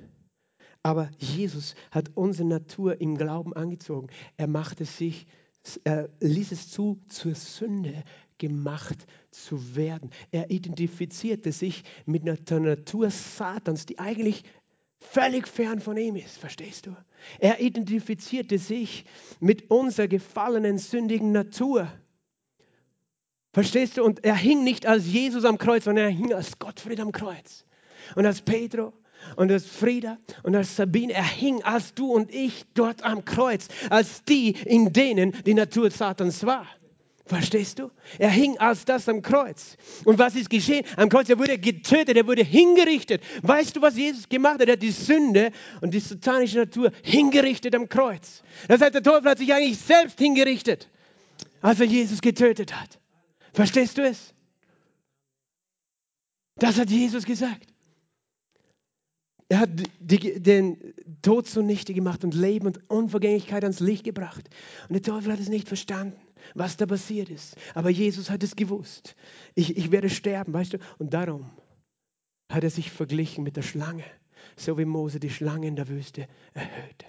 Aber 0.88 1.10
Jesus 1.18 1.76
hat 1.92 2.12
unsere 2.16 2.48
Natur 2.48 3.02
im 3.02 3.18
Glauben 3.18 3.52
angezogen. 3.52 4.08
Er 4.38 4.48
machte 4.48 4.86
sich, 4.86 5.28
er 5.84 6.08
ließ 6.22 6.54
es 6.54 6.72
zu, 6.72 7.02
zur 7.10 7.36
Sünde 7.36 8.06
gemacht 8.38 9.06
zu 9.30 9.76
werden. 9.76 10.12
Er 10.32 10.50
identifizierte 10.50 11.52
sich 11.52 11.84
mit 12.06 12.26
der 12.26 12.60
Natur 12.62 13.12
Satans, 13.12 13.86
die 13.86 14.00
eigentlich 14.00 14.46
völlig 15.02 15.50
fern 15.50 15.82
von 15.82 15.98
ihm 15.98 16.16
ist, 16.16 16.38
verstehst 16.38 16.86
du? 16.86 16.96
Er 17.40 17.60
identifizierte 17.60 18.58
sich 18.58 19.04
mit 19.42 19.70
unserer 19.70 20.08
gefallenen, 20.08 20.78
sündigen 20.78 21.34
Natur. 21.34 21.92
Verstehst 23.52 23.98
du? 23.98 24.06
Und 24.06 24.24
er 24.24 24.38
hing 24.38 24.64
nicht 24.64 24.86
als 24.86 25.06
Jesus 25.06 25.44
am 25.44 25.58
Kreuz, 25.58 25.84
sondern 25.84 26.06
er 26.06 26.12
hing 26.12 26.34
als 26.34 26.58
Gottfried 26.60 27.02
am 27.02 27.12
Kreuz. 27.12 27.66
Und 28.16 28.26
als 28.26 28.42
Pedro 28.42 28.94
und 29.36 29.52
als 29.52 29.66
Frieda 29.66 30.18
und 30.44 30.56
als 30.56 30.76
Sabine. 30.76 31.14
Er 31.14 31.24
hing 31.24 31.64
als 31.64 31.94
du 31.94 32.12
und 32.12 32.34
ich 32.34 32.66
dort 32.74 33.04
am 33.04 33.26
Kreuz, 33.26 33.68
als 33.90 34.24
die, 34.24 34.52
in 34.52 34.94
denen 34.94 35.34
die 35.46 35.54
Natur 35.54 35.92
Satans 35.92 36.46
war. 36.46 36.68
Verstehst 37.28 37.80
du? 37.80 37.92
Er 38.20 38.30
hing 38.30 38.58
als 38.58 38.86
das 38.86 39.10
am 39.10 39.22
Kreuz. 39.22 39.76
Und 40.06 40.18
was 40.18 40.36
ist 40.36 40.50
geschehen? 40.50 40.86
Am 40.96 41.10
Kreuz, 41.10 41.28
er 41.30 41.38
wurde 41.38 41.58
getötet, 41.58 42.16
er 42.16 42.26
wurde 42.26 42.44
hingerichtet. 42.44 43.22
Weißt 43.42 43.76
du, 43.76 43.82
was 43.82 43.98
Jesus 43.98 44.30
gemacht 44.30 44.62
hat? 44.62 44.68
Er 44.68 44.74
hat 44.74 44.82
die 44.82 44.92
Sünde 44.92 45.52
und 45.82 45.94
die 45.94 46.00
satanische 46.00 46.60
Natur 46.60 46.92
hingerichtet 47.04 47.76
am 47.76 47.90
Kreuz. 47.90 48.44
Das 48.70 48.80
heißt, 48.80 48.96
der 48.96 49.04
Teufel 49.04 49.30
hat 49.30 49.40
sich 49.40 49.54
eigentlich 49.54 49.78
selbst 49.78 50.18
hingerichtet, 50.20 50.90
als 51.62 51.82
er 51.82 51.88
Jesus 51.88 52.22
getötet 52.22 52.74
hat. 52.74 52.98
Verstehst 53.54 53.98
du 53.98 54.04
es? 54.04 54.34
Das 56.56 56.80
hat 56.80 56.90
Jesus 56.90 57.26
gesagt. 57.26 57.74
Er 59.50 59.60
hat 59.60 59.70
die, 60.00 60.42
den 60.42 60.94
Tod 61.22 61.48
zunichte 61.48 61.94
gemacht 61.94 62.24
und 62.24 62.34
Leben 62.34 62.68
und 62.68 62.90
Unvergänglichkeit 62.90 63.64
ans 63.64 63.80
Licht 63.80 64.04
gebracht. 64.04 64.50
Und 64.90 64.94
der 64.94 65.04
Teufel 65.04 65.32
hat 65.32 65.40
es 65.40 65.48
nicht 65.48 65.68
verstanden, 65.70 66.20
was 66.54 66.76
da 66.76 66.86
passiert 66.86 67.30
ist. 67.30 67.56
Aber 67.74 67.90
Jesus 67.90 68.30
hat 68.30 68.44
es 68.44 68.56
gewusst. 68.56 69.16
Ich, 69.56 69.78
ich 69.78 69.92
werde 69.92 70.10
sterben, 70.10 70.54
weißt 70.54 70.74
du? 70.74 70.78
Und 70.98 71.14
darum 71.14 71.50
hat 72.52 72.64
er 72.64 72.70
sich 72.70 72.92
verglichen 72.92 73.44
mit 73.44 73.56
der 73.56 73.62
Schlange, 73.62 74.04
so 74.58 74.78
wie 74.78 74.86
Mose 74.86 75.20
die 75.20 75.30
Schlange 75.30 75.68
in 75.68 75.78
der 75.78 75.88
Wüste 75.88 76.28
erhöhte. 76.54 77.06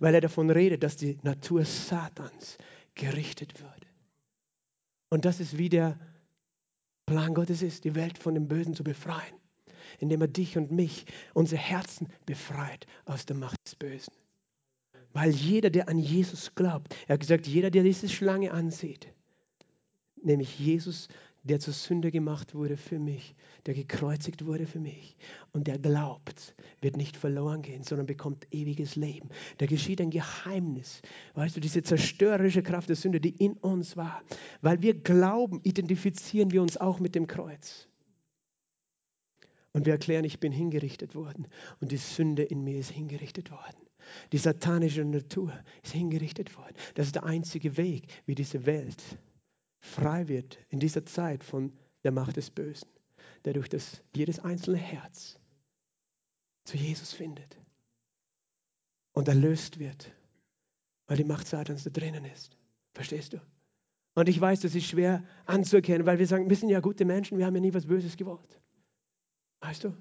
Weil 0.00 0.14
er 0.14 0.20
davon 0.20 0.50
redet, 0.50 0.82
dass 0.82 0.96
die 0.96 1.18
Natur 1.22 1.64
Satans 1.64 2.58
gerichtet 2.94 3.60
würde. 3.60 3.86
Und 5.10 5.24
das 5.24 5.38
ist 5.38 5.56
wie 5.56 5.68
der 5.68 5.98
Plan 7.04 7.34
Gottes 7.34 7.62
ist, 7.62 7.84
die 7.84 7.94
Welt 7.94 8.18
von 8.18 8.34
dem 8.34 8.48
Bösen 8.48 8.74
zu 8.74 8.82
befreien 8.82 9.34
indem 9.98 10.20
er 10.20 10.28
dich 10.28 10.56
und 10.56 10.70
mich, 10.70 11.06
unsere 11.34 11.60
Herzen 11.60 12.08
befreit 12.24 12.86
aus 13.04 13.26
der 13.26 13.36
Macht 13.36 13.58
des 13.64 13.76
Bösen. 13.76 14.12
Weil 15.12 15.30
jeder, 15.30 15.70
der 15.70 15.88
an 15.88 15.98
Jesus 15.98 16.54
glaubt, 16.54 16.94
er 17.06 17.14
hat 17.14 17.20
gesagt, 17.20 17.46
jeder, 17.46 17.70
der 17.70 17.82
diese 17.82 18.08
Schlange 18.08 18.52
ansieht, 18.52 19.12
nämlich 20.22 20.58
Jesus, 20.58 21.08
der 21.46 21.60
zur 21.60 21.72
Sünde 21.72 22.10
gemacht 22.10 22.54
wurde 22.54 22.76
für 22.76 22.98
mich, 22.98 23.34
der 23.66 23.74
gekreuzigt 23.74 24.44
wurde 24.46 24.66
für 24.66 24.80
mich 24.80 25.16
und 25.52 25.68
der 25.68 25.78
glaubt, 25.78 26.54
wird 26.80 26.96
nicht 26.96 27.16
verloren 27.16 27.62
gehen, 27.62 27.84
sondern 27.84 28.06
bekommt 28.06 28.46
ewiges 28.52 28.96
Leben. 28.96 29.28
Da 29.58 29.66
geschieht 29.66 30.00
ein 30.00 30.10
Geheimnis. 30.10 31.02
Weißt 31.34 31.56
du, 31.56 31.60
diese 31.60 31.82
zerstörerische 31.82 32.62
Kraft 32.62 32.88
der 32.88 32.96
Sünde, 32.96 33.20
die 33.20 33.36
in 33.42 33.52
uns 33.54 33.96
war. 33.96 34.22
Weil 34.60 34.82
wir 34.82 34.94
glauben, 34.94 35.60
identifizieren 35.62 36.50
wir 36.50 36.62
uns 36.62 36.76
auch 36.76 36.98
mit 36.98 37.14
dem 37.14 37.26
Kreuz. 37.26 37.88
Und 39.76 39.84
wir 39.84 39.92
erklären, 39.92 40.24
ich 40.24 40.40
bin 40.40 40.52
hingerichtet 40.52 41.14
worden 41.14 41.48
und 41.80 41.92
die 41.92 41.98
Sünde 41.98 42.42
in 42.42 42.64
mir 42.64 42.78
ist 42.78 42.88
hingerichtet 42.88 43.50
worden. 43.50 43.76
Die 44.32 44.38
satanische 44.38 45.04
Natur 45.04 45.52
ist 45.82 45.92
hingerichtet 45.92 46.56
worden. 46.56 46.74
Das 46.94 47.08
ist 47.08 47.14
der 47.14 47.24
einzige 47.24 47.76
Weg, 47.76 48.08
wie 48.24 48.34
diese 48.34 48.64
Welt 48.64 49.02
frei 49.78 50.28
wird 50.28 50.58
in 50.70 50.80
dieser 50.80 51.04
Zeit 51.04 51.44
von 51.44 51.74
der 52.04 52.12
Macht 52.12 52.38
des 52.38 52.50
Bösen, 52.50 52.88
der 53.44 53.52
durch 53.52 53.68
das 53.68 54.02
jedes 54.14 54.38
einzelne 54.38 54.78
Herz 54.78 55.38
zu 56.64 56.78
Jesus 56.78 57.12
findet 57.12 57.58
und 59.12 59.28
erlöst 59.28 59.78
wird, 59.78 60.10
weil 61.06 61.18
die 61.18 61.24
Macht 61.24 61.48
Satans 61.48 61.84
da 61.84 61.90
drinnen 61.90 62.24
ist. 62.24 62.56
Verstehst 62.94 63.34
du? 63.34 63.42
Und 64.14 64.30
ich 64.30 64.40
weiß, 64.40 64.60
das 64.60 64.74
ist 64.74 64.86
schwer 64.86 65.22
anzuerkennen, 65.44 66.06
weil 66.06 66.18
wir 66.18 66.26
sagen, 66.26 66.48
wir 66.48 66.56
sind 66.56 66.70
ja 66.70 66.80
gute 66.80 67.04
Menschen, 67.04 67.36
wir 67.36 67.44
haben 67.44 67.56
ja 67.56 67.60
nie 67.60 67.74
was 67.74 67.84
Böses 67.84 68.16
gewollt. 68.16 68.58
Weißt 69.60 69.84
du? 69.84 69.94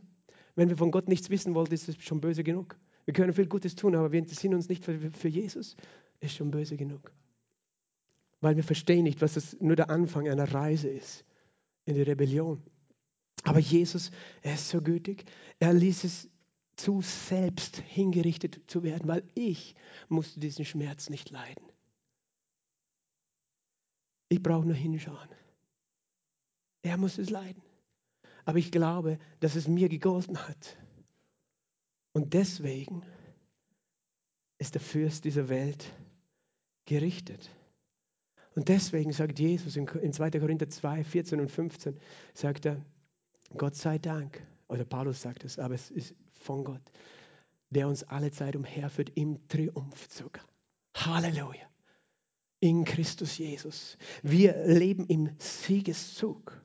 Wenn 0.56 0.70
wir 0.70 0.78
von 0.78 0.91
Gott 0.91 1.08
nichts 1.08 1.30
wissen 1.30 1.53
wollen, 1.53 1.72
ist 1.72 1.89
es 1.89 2.01
schon 2.01 2.22
böse 2.22 2.43
genug. 2.43 2.78
Wir 3.06 3.14
können 3.14 3.34
viel 3.34 3.47
Gutes 3.47 3.76
tun, 3.76 3.95
aber 3.95 4.12
wir 4.12 4.20
interessieren 4.20 4.56
uns 4.56 4.70
nicht 4.70 4.84
für, 4.84 4.97
für 5.12 5.28
Jesus, 5.28 5.76
ist 6.20 6.36
schon 6.36 6.51
böse 6.51 6.78
genug. 6.78 7.12
Weil 8.41 8.56
wir 8.56 8.64
verstehen 8.64 9.03
nicht, 9.03 9.22
was 9.22 9.34
das 9.34 9.60
nur 9.60 9.76
der 9.76 9.89
Anfang 9.89 10.28
einer 10.28 10.51
Reise 10.51 10.89
ist 10.89 11.26
in 11.86 11.95
die 11.95 12.01
Rebellion. 12.01 12.64
Aber 13.43 13.60
Jesus, 13.60 14.12
er 14.41 14.56
ist 14.56 14.70
so 14.70 14.82
gütig, 14.82 15.26
er 15.60 15.74
ließ 15.74 16.03
es 16.03 16.30
zu, 16.76 17.01
selbst 17.01 17.78
hingerichtet 17.78 18.62
zu 18.68 18.84
werden, 18.84 19.08
weil 19.08 19.24
ich 19.36 19.76
musste 20.10 20.39
diesen 20.39 20.66
Schmerz 20.66 21.10
nicht 21.10 21.30
leiden. 21.30 21.64
Ich 24.30 24.41
brauche 24.41 24.66
nur 24.66 24.76
hinschauen. 24.76 25.30
Er 26.82 26.97
muss 26.97 27.18
es 27.18 27.30
leiden. 27.30 27.62
Aber 28.46 28.60
ich 28.60 28.72
glaube, 28.72 29.18
dass 29.39 29.56
es 29.56 29.68
mir 29.68 29.89
gegolten 29.89 30.48
hat. 30.48 30.78
Und 32.14 32.34
deswegen 32.34 33.04
ist 34.58 34.76
der 34.76 34.82
Fürst 34.82 35.26
dieser 35.26 35.50
Welt 35.50 35.91
gerichtet. 36.86 37.50
Und 38.56 38.70
deswegen 38.70 39.12
sagt 39.12 39.39
Jesus 39.39 39.76
in 39.76 40.14
2. 40.14 40.32
Korinther 40.32 40.70
2, 40.70 41.04
14 41.04 41.41
und 41.41 41.52
15, 41.52 42.00
sagt 42.34 42.66
er, 42.66 42.86
Gott 43.58 43.76
sei 43.76 43.98
Dank, 43.98 44.41
oder 44.70 44.86
Paulus 44.86 45.22
sagt 45.22 45.43
es, 45.43 45.60
aber 45.60 45.76
es 45.76 45.91
ist 45.91 46.16
von 46.34 46.64
Gott, 46.64 46.82
der 47.70 47.88
uns 47.88 48.04
alle 48.04 48.32
Zeit 48.32 48.56
umherführt 48.56 49.12
im 49.16 49.46
Triumphzug. 49.50 50.39
Halleluja. 50.96 51.68
In 52.62 52.86
Christus 52.86 53.38
Jesus. 53.38 53.98
Wir 54.24 54.66
leben 54.66 55.06
im 55.08 55.36
Siegeszug. 55.38 56.62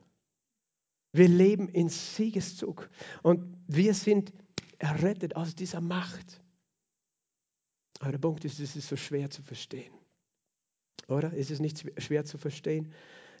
Wir 1.13 1.27
leben 1.27 1.67
in 1.67 1.89
Siegeszug. 1.89 2.89
Und 3.21 3.57
wir 3.67 3.93
sind 3.93 4.33
errettet 4.77 5.35
aus 5.35 5.55
dieser 5.55 5.81
Macht. 5.81 6.41
Aber 7.99 8.11
der 8.11 8.19
Punkt 8.19 8.45
ist, 8.45 8.59
es 8.59 8.75
ist 8.75 8.87
so 8.87 8.95
schwer 8.95 9.29
zu 9.29 9.43
verstehen. 9.43 9.93
Oder? 11.07 11.33
Ist 11.33 11.51
es 11.51 11.59
nicht 11.59 11.85
schwer 12.01 12.25
zu 12.25 12.37
verstehen, 12.37 12.93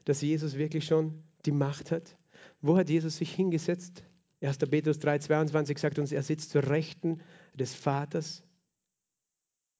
dass 0.05 0.21
Jesus 0.21 0.55
wirklich 0.55 0.85
schon 0.85 1.23
die 1.45 1.51
Macht 1.51 1.91
hat? 1.91 2.17
Wo 2.61 2.77
hat 2.77 2.89
Jesus 2.89 3.17
sich 3.17 3.33
hingesetzt? 3.33 4.03
1. 4.41 4.57
Petrus 4.57 4.97
3,22 4.99 5.79
sagt 5.79 5.99
uns, 5.99 6.11
er 6.11 6.23
sitzt 6.23 6.51
zur 6.51 6.67
Rechten 6.67 7.21
des 7.53 7.75
Vaters, 7.75 8.43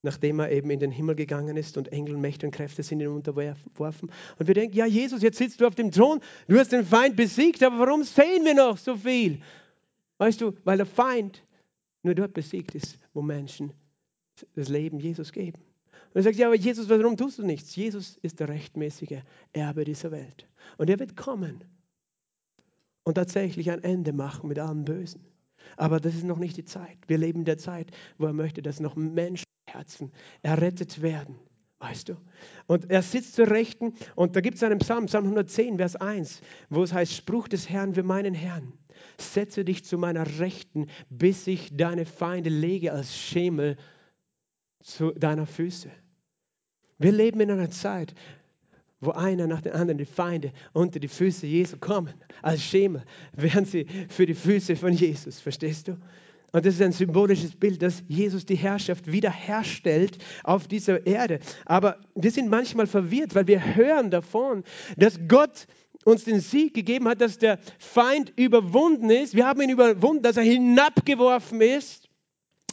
nachdem 0.04 0.40
er 0.40 0.52
eben 0.52 0.70
in 0.72 0.80
den 0.80 0.92
Himmel 0.92 1.16
gegangen 1.16 1.58
ist 1.58 1.78
und 1.78 1.92
Engel, 1.92 2.18
Mächte 2.18 2.46
und 2.46 2.52
Kräfte 2.52 2.84
sind 2.84 3.00
ihm 3.02 3.14
unterworfen. 3.14 4.12
Und 4.40 4.48
wir 4.48 4.54
denken, 4.54 4.76
ja, 4.76 4.86
Jesus, 4.86 5.22
jetzt 5.22 5.38
sitzt 5.38 5.62
du 5.62 5.68
auf 5.68 5.76
dem 5.76 5.92
Thron, 5.92 6.20
du 6.48 6.58
hast 6.58 6.72
den 6.72 6.86
Feind 6.86 7.16
besiegt, 7.16 7.64
aber 7.64 7.80
warum 7.80 8.04
sehen 8.04 8.44
wir 8.44 8.56
noch 8.56 8.78
so 8.78 8.96
viel? 8.96 9.42
Weißt 10.18 10.42
du, 10.42 10.54
weil 10.64 10.78
der 10.78 10.86
Feind 10.86 11.44
nur 12.04 12.16
dort 12.16 12.34
besiegt 12.34 12.76
ist, 12.76 12.98
wo 13.14 13.22
Menschen 13.22 13.74
das 14.56 14.70
Leben 14.70 15.00
Jesus 15.00 15.32
geben. 15.32 15.62
Und 16.14 16.16
er 16.16 16.24
sagt, 16.24 16.36
ja, 16.36 16.48
aber 16.48 16.56
Jesus, 16.56 16.90
warum 16.90 17.16
tust 17.16 17.40
du 17.40 17.46
nichts? 17.46 17.76
Jesus 17.76 18.18
ist 18.22 18.40
der 18.40 18.50
rechtmäßige 18.50 19.22
Erbe 19.54 19.86
dieser 19.86 20.12
Welt. 20.12 20.48
Und 20.78 20.90
er 20.90 21.00
wird 21.00 21.16
kommen 21.16 21.64
und 23.04 23.16
tatsächlich 23.16 23.72
ein 23.72 23.84
Ende 23.84 24.14
machen 24.14 24.50
mit 24.50 24.60
allem 24.60 24.84
Bösen. 24.84 25.26
Aber 25.78 26.00
das 26.00 26.16
ist 26.16 26.24
noch 26.24 26.38
nicht 26.38 26.58
die 26.58 26.66
Zeit. 26.66 26.98
Wir 27.08 27.18
leben 27.18 27.40
in 27.40 27.46
der 27.46 27.58
Zeit, 27.58 27.92
wo 28.18 28.26
er 28.26 28.34
möchte, 28.34 28.62
dass 28.62 28.80
noch 28.80 28.96
Menschenherzen 29.72 30.12
errettet 30.42 31.02
werden. 31.02 31.36
Weißt 31.80 32.10
du? 32.10 32.18
Und 32.68 32.92
er 32.92 33.02
sitzt 33.02 33.36
zur 33.36 33.50
Rechten 33.50 33.94
und 34.16 34.36
da 34.36 34.42
gibt 34.42 34.58
es 34.58 34.64
einen 34.64 34.78
Psalm, 34.80 35.08
Psalm 35.08 35.26
110, 35.26 35.78
Vers 35.78 35.96
1, 35.96 36.42
wo 36.70 36.84
es 36.84 36.94
heißt, 36.94 37.14
Spruch 37.14 37.48
des 37.48 37.70
Herrn 37.70 37.96
für 37.96 38.04
meinen 38.04 38.36
Herrn. 38.36 38.74
Setze 39.18 39.66
dich 39.66 39.84
zu 39.84 39.98
meiner 39.98 40.40
Rechten, 40.40 40.88
bis 41.10 41.48
ich 41.48 41.76
deine 41.76 42.06
Feinde 42.06 42.52
lege 42.52 42.92
als 42.92 43.18
Schemel 43.18 43.78
zu 44.80 45.12
deiner 45.12 45.48
Füße. 45.48 45.90
Wir 47.00 47.12
leben 47.12 47.40
in 47.40 47.50
einer 47.50 47.72
Zeit, 47.72 48.14
wo 49.00 49.10
einer 49.12 49.48
nach 49.48 49.62
dem 49.62 49.74
anderen 49.74 49.98
die 49.98 50.06
Feinde 50.06 50.52
unter 50.74 51.00
die 51.00 51.08
Füße 51.08 51.48
Jesu 51.48 51.78
kommen. 51.80 52.14
Als 52.44 52.62
Schemel 52.62 53.04
werden 53.34 53.66
sie 53.66 53.88
für 54.10 54.28
die 54.28 54.36
Füße 54.36 54.76
von 54.76 54.94
Jesus. 54.94 55.40
Verstehst 55.40 55.88
du? 55.88 55.98
Und 56.52 56.66
das 56.66 56.76
ist 56.76 56.82
ein 56.82 56.92
symbolisches 56.92 57.56
Bild, 57.56 57.82
dass 57.82 58.04
Jesus 58.08 58.46
die 58.46 58.56
Herrschaft 58.56 59.10
wiederherstellt 59.10 60.18
auf 60.44 60.68
dieser 60.68 61.06
Erde. 61.08 61.40
Aber 61.66 61.98
wir 62.16 62.32
sind 62.32 62.50
manchmal 62.50 62.88
verwirrt, 62.88 63.36
weil 63.36 63.48
wir 63.48 63.76
hören 63.76 64.12
davon, 64.12 64.64
dass 64.98 65.20
Gott 65.28 65.68
uns 66.04 66.26
den 66.26 66.42
Sieg 66.42 66.74
gegeben 66.74 67.08
hat, 67.08 67.22
dass 67.22 67.38
der 67.38 67.60
Feind 67.80 68.34
überwunden 68.36 69.10
ist. 69.10 69.36
Wir 69.36 69.46
haben 69.46 69.62
ihn 69.62 69.70
überwunden, 69.70 70.24
dass 70.24 70.38
er 70.38 70.44
hinabgeworfen 70.44 71.62
ist 71.62 72.10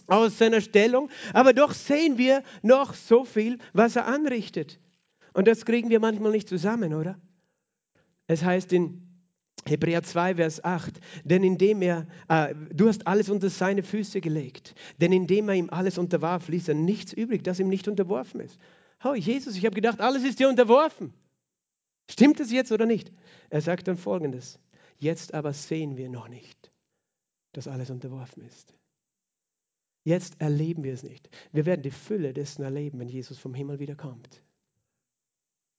aus 0.08 0.38
seiner 0.38 0.60
Stellung. 0.60 1.08
Aber 1.32 1.52
doch 1.52 1.72
sehen 1.72 2.18
wir 2.18 2.42
noch 2.62 2.94
so 2.94 3.24
viel, 3.24 3.58
was 3.74 3.94
er 3.94 4.06
anrichtet. 4.06 4.80
Und 5.34 5.46
das 5.46 5.64
kriegen 5.64 5.90
wir 5.90 6.00
manchmal 6.00 6.32
nicht 6.32 6.48
zusammen, 6.48 6.94
oder? 6.94 7.20
Es 8.26 8.42
heißt 8.42 8.72
in 8.72 9.07
Hebräer 9.66 10.02
2, 10.02 10.36
Vers 10.36 10.64
8, 10.64 11.00
denn 11.24 11.42
indem 11.42 11.82
er, 11.82 12.06
äh, 12.28 12.54
du 12.72 12.88
hast 12.88 13.06
alles 13.06 13.28
unter 13.28 13.50
seine 13.50 13.82
Füße 13.82 14.20
gelegt, 14.20 14.74
denn 15.00 15.12
indem 15.12 15.48
er 15.48 15.54
ihm 15.56 15.70
alles 15.70 15.98
unterwarf, 15.98 16.48
ließ 16.48 16.68
er 16.68 16.74
nichts 16.74 17.12
übrig, 17.12 17.42
das 17.44 17.60
ihm 17.60 17.68
nicht 17.68 17.88
unterworfen 17.88 18.40
ist. 18.40 18.58
Oh, 19.04 19.14
Jesus, 19.14 19.56
ich 19.56 19.64
habe 19.64 19.74
gedacht, 19.74 20.00
alles 20.00 20.24
ist 20.24 20.38
dir 20.38 20.48
unterworfen. 20.48 21.12
Stimmt 22.10 22.40
es 22.40 22.50
jetzt 22.50 22.72
oder 22.72 22.86
nicht? 22.86 23.12
Er 23.50 23.60
sagt 23.60 23.86
dann 23.88 23.96
folgendes, 23.96 24.58
jetzt 24.96 25.34
aber 25.34 25.52
sehen 25.52 25.96
wir 25.96 26.08
noch 26.08 26.28
nicht, 26.28 26.72
dass 27.52 27.68
alles 27.68 27.90
unterworfen 27.90 28.42
ist. 28.44 28.74
Jetzt 30.04 30.40
erleben 30.40 30.84
wir 30.84 30.94
es 30.94 31.02
nicht. 31.02 31.28
Wir 31.52 31.66
werden 31.66 31.82
die 31.82 31.90
Fülle 31.90 32.32
dessen 32.32 32.62
erleben, 32.62 32.98
wenn 32.98 33.08
Jesus 33.08 33.38
vom 33.38 33.52
Himmel 33.52 33.78
wiederkommt. 33.78 34.42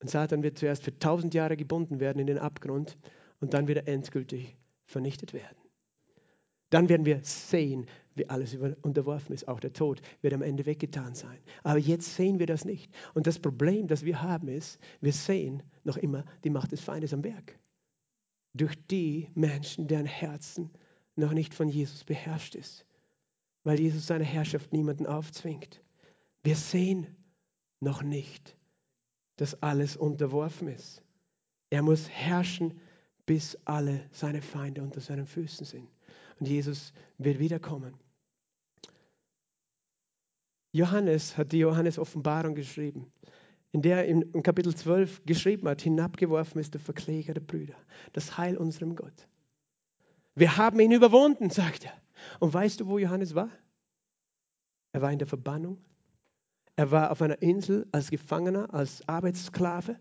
Und 0.02 0.10
Satan 0.10 0.44
wird 0.44 0.58
zuerst 0.58 0.84
für 0.84 0.98
tausend 0.98 1.34
Jahre 1.34 1.58
gebunden 1.58 2.00
werden 2.00 2.20
in 2.20 2.28
den 2.28 2.38
Abgrund 2.38 2.98
und 3.40 3.54
dann 3.54 3.68
wieder 3.68 3.88
endgültig 3.88 4.58
vernichtet 4.86 5.34
werden. 5.34 5.58
Dann 6.70 6.88
werden 6.90 7.06
wir 7.06 7.20
sehen, 7.24 7.88
wie 8.16 8.30
alles 8.30 8.56
unterworfen 8.82 9.34
ist. 9.34 9.48
Auch 9.48 9.60
der 9.60 9.74
Tod 9.74 10.02
wird 10.22 10.34
am 10.34 10.42
Ende 10.42 10.66
weggetan 10.66 11.16
sein. 11.16 11.40
Aber 11.64 11.80
jetzt 11.80 12.16
sehen 12.16 12.38
wir 12.38 12.46
das 12.46 12.66
nicht. 12.66 12.94
Und 13.14 13.26
das 13.26 13.40
Problem, 13.40 13.88
das 13.88 14.06
wir 14.06 14.22
haben, 14.22 14.50
ist, 14.50 14.80
wir 15.02 15.14
sehen 15.14 15.64
noch 15.84 15.98
immer 15.98 16.26
die 16.44 16.50
Macht 16.50 16.72
des 16.72 16.82
Feindes 16.82 17.14
am 17.14 17.24
Werk. 17.24 17.58
Durch 18.54 18.76
die 18.88 19.30
Menschen, 19.34 19.88
deren 19.88 20.06
Herzen 20.06 20.70
noch 21.16 21.34
nicht 21.34 21.54
von 21.54 21.70
Jesus 21.70 22.04
beherrscht 22.04 22.56
ist. 22.56 22.86
Weil 23.64 23.80
Jesus 23.80 24.08
seine 24.08 24.24
Herrschaft 24.24 24.72
niemanden 24.74 25.06
aufzwingt. 25.06 25.82
Wir 26.44 26.56
sehen 26.56 27.08
noch 27.80 28.04
nicht, 28.04 28.58
dass 29.38 29.62
alles 29.62 29.98
unterworfen 29.98 30.68
ist. 30.68 31.04
Er 31.70 31.82
muss 31.82 32.10
herrschen, 32.10 32.80
bis 33.30 33.56
alle 33.64 34.10
seine 34.12 34.42
Feinde 34.42 34.82
unter 34.82 35.02
seinen 35.02 35.28
Füßen 35.28 35.64
sind. 35.64 35.88
Und 36.40 36.48
Jesus 36.48 36.94
wird 37.20 37.38
wiederkommen. 37.38 37.94
Johannes 40.72 41.38
hat 41.38 41.52
die 41.52 41.60
Johannes-Offenbarung 41.60 42.56
geschrieben, 42.56 43.14
in 43.72 43.84
der 43.84 44.08
im 44.08 44.42
Kapitel 44.42 44.76
12 44.76 45.28
geschrieben 45.28 45.68
hat, 45.70 45.80
hinabgeworfen 45.84 46.60
ist 46.60 46.74
der 46.74 46.82
Verkläger 46.82 47.36
der 47.36 47.42
Brüder, 47.42 47.76
das 48.14 48.36
Heil 48.36 48.58
unserem 48.58 48.96
Gott. 48.96 49.28
Wir 50.34 50.58
haben 50.58 50.80
ihn 50.80 50.92
überwunden, 50.92 51.52
sagt 51.52 51.86
er. 51.86 51.94
Und 52.40 52.52
weißt 52.52 52.80
du, 52.80 52.88
wo 52.88 52.98
Johannes 52.98 53.36
war? 53.36 53.52
Er 54.92 55.04
war 55.04 55.12
in 55.12 55.20
der 55.20 55.28
Verbannung. 55.28 55.78
Er 56.76 56.90
war 56.90 57.12
auf 57.12 57.22
einer 57.22 57.44
Insel 57.44 57.88
als 57.92 58.10
Gefangener, 58.10 58.74
als 58.74 59.08
Arbeitssklave. 59.08 60.00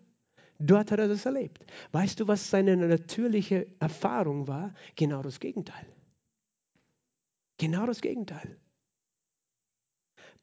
Dort 0.59 0.90
hat 0.90 0.98
er 0.98 1.09
das 1.09 1.24
erlebt. 1.24 1.64
Weißt 1.92 2.18
du, 2.18 2.26
was 2.26 2.50
seine 2.50 2.76
natürliche 2.76 3.68
Erfahrung 3.78 4.48
war? 4.48 4.74
Genau 4.96 5.22
das 5.22 5.38
Gegenteil. 5.38 5.86
Genau 7.59 7.86
das 7.86 8.00
Gegenteil. 8.00 8.56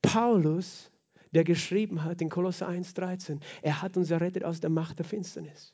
Paulus, 0.02 0.92
der 1.34 1.44
geschrieben 1.44 2.04
hat 2.04 2.22
in 2.22 2.30
Kolosser 2.30 2.70
1,13, 2.70 3.40
er 3.62 3.82
hat 3.82 3.98
uns 3.98 4.12
errettet 4.12 4.44
aus 4.44 4.60
der 4.60 4.70
Macht 4.70 5.00
der 5.00 5.06
Finsternis 5.06 5.74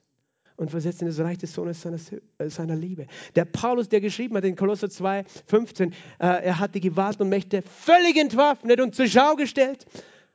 und 0.56 0.70
versetzt 0.70 1.02
in 1.02 1.08
das 1.08 1.20
Reich 1.20 1.38
des 1.38 1.54
Sohnes 1.54 1.82
seiner, 1.82 2.00
äh, 2.38 2.50
seiner 2.50 2.76
Liebe. 2.76 3.08
Der 3.36 3.46
Paulus, 3.46 3.90
der 3.90 4.02
geschrieben 4.02 4.38
hat 4.38 4.46
in 4.46 4.56
Kolosser 4.56 4.88
2,15, 4.88 5.92
äh, 5.92 5.94
er 6.20 6.60
hat 6.60 6.76
die 6.76 6.80
Gewalt 6.80 7.20
und 7.20 7.30
Mächte 7.30 7.62
völlig 7.64 8.18
entwaffnet 8.18 8.80
und 8.80 8.96
zur 8.96 9.08
Schau 9.08 9.36
gestellt. 9.36 9.86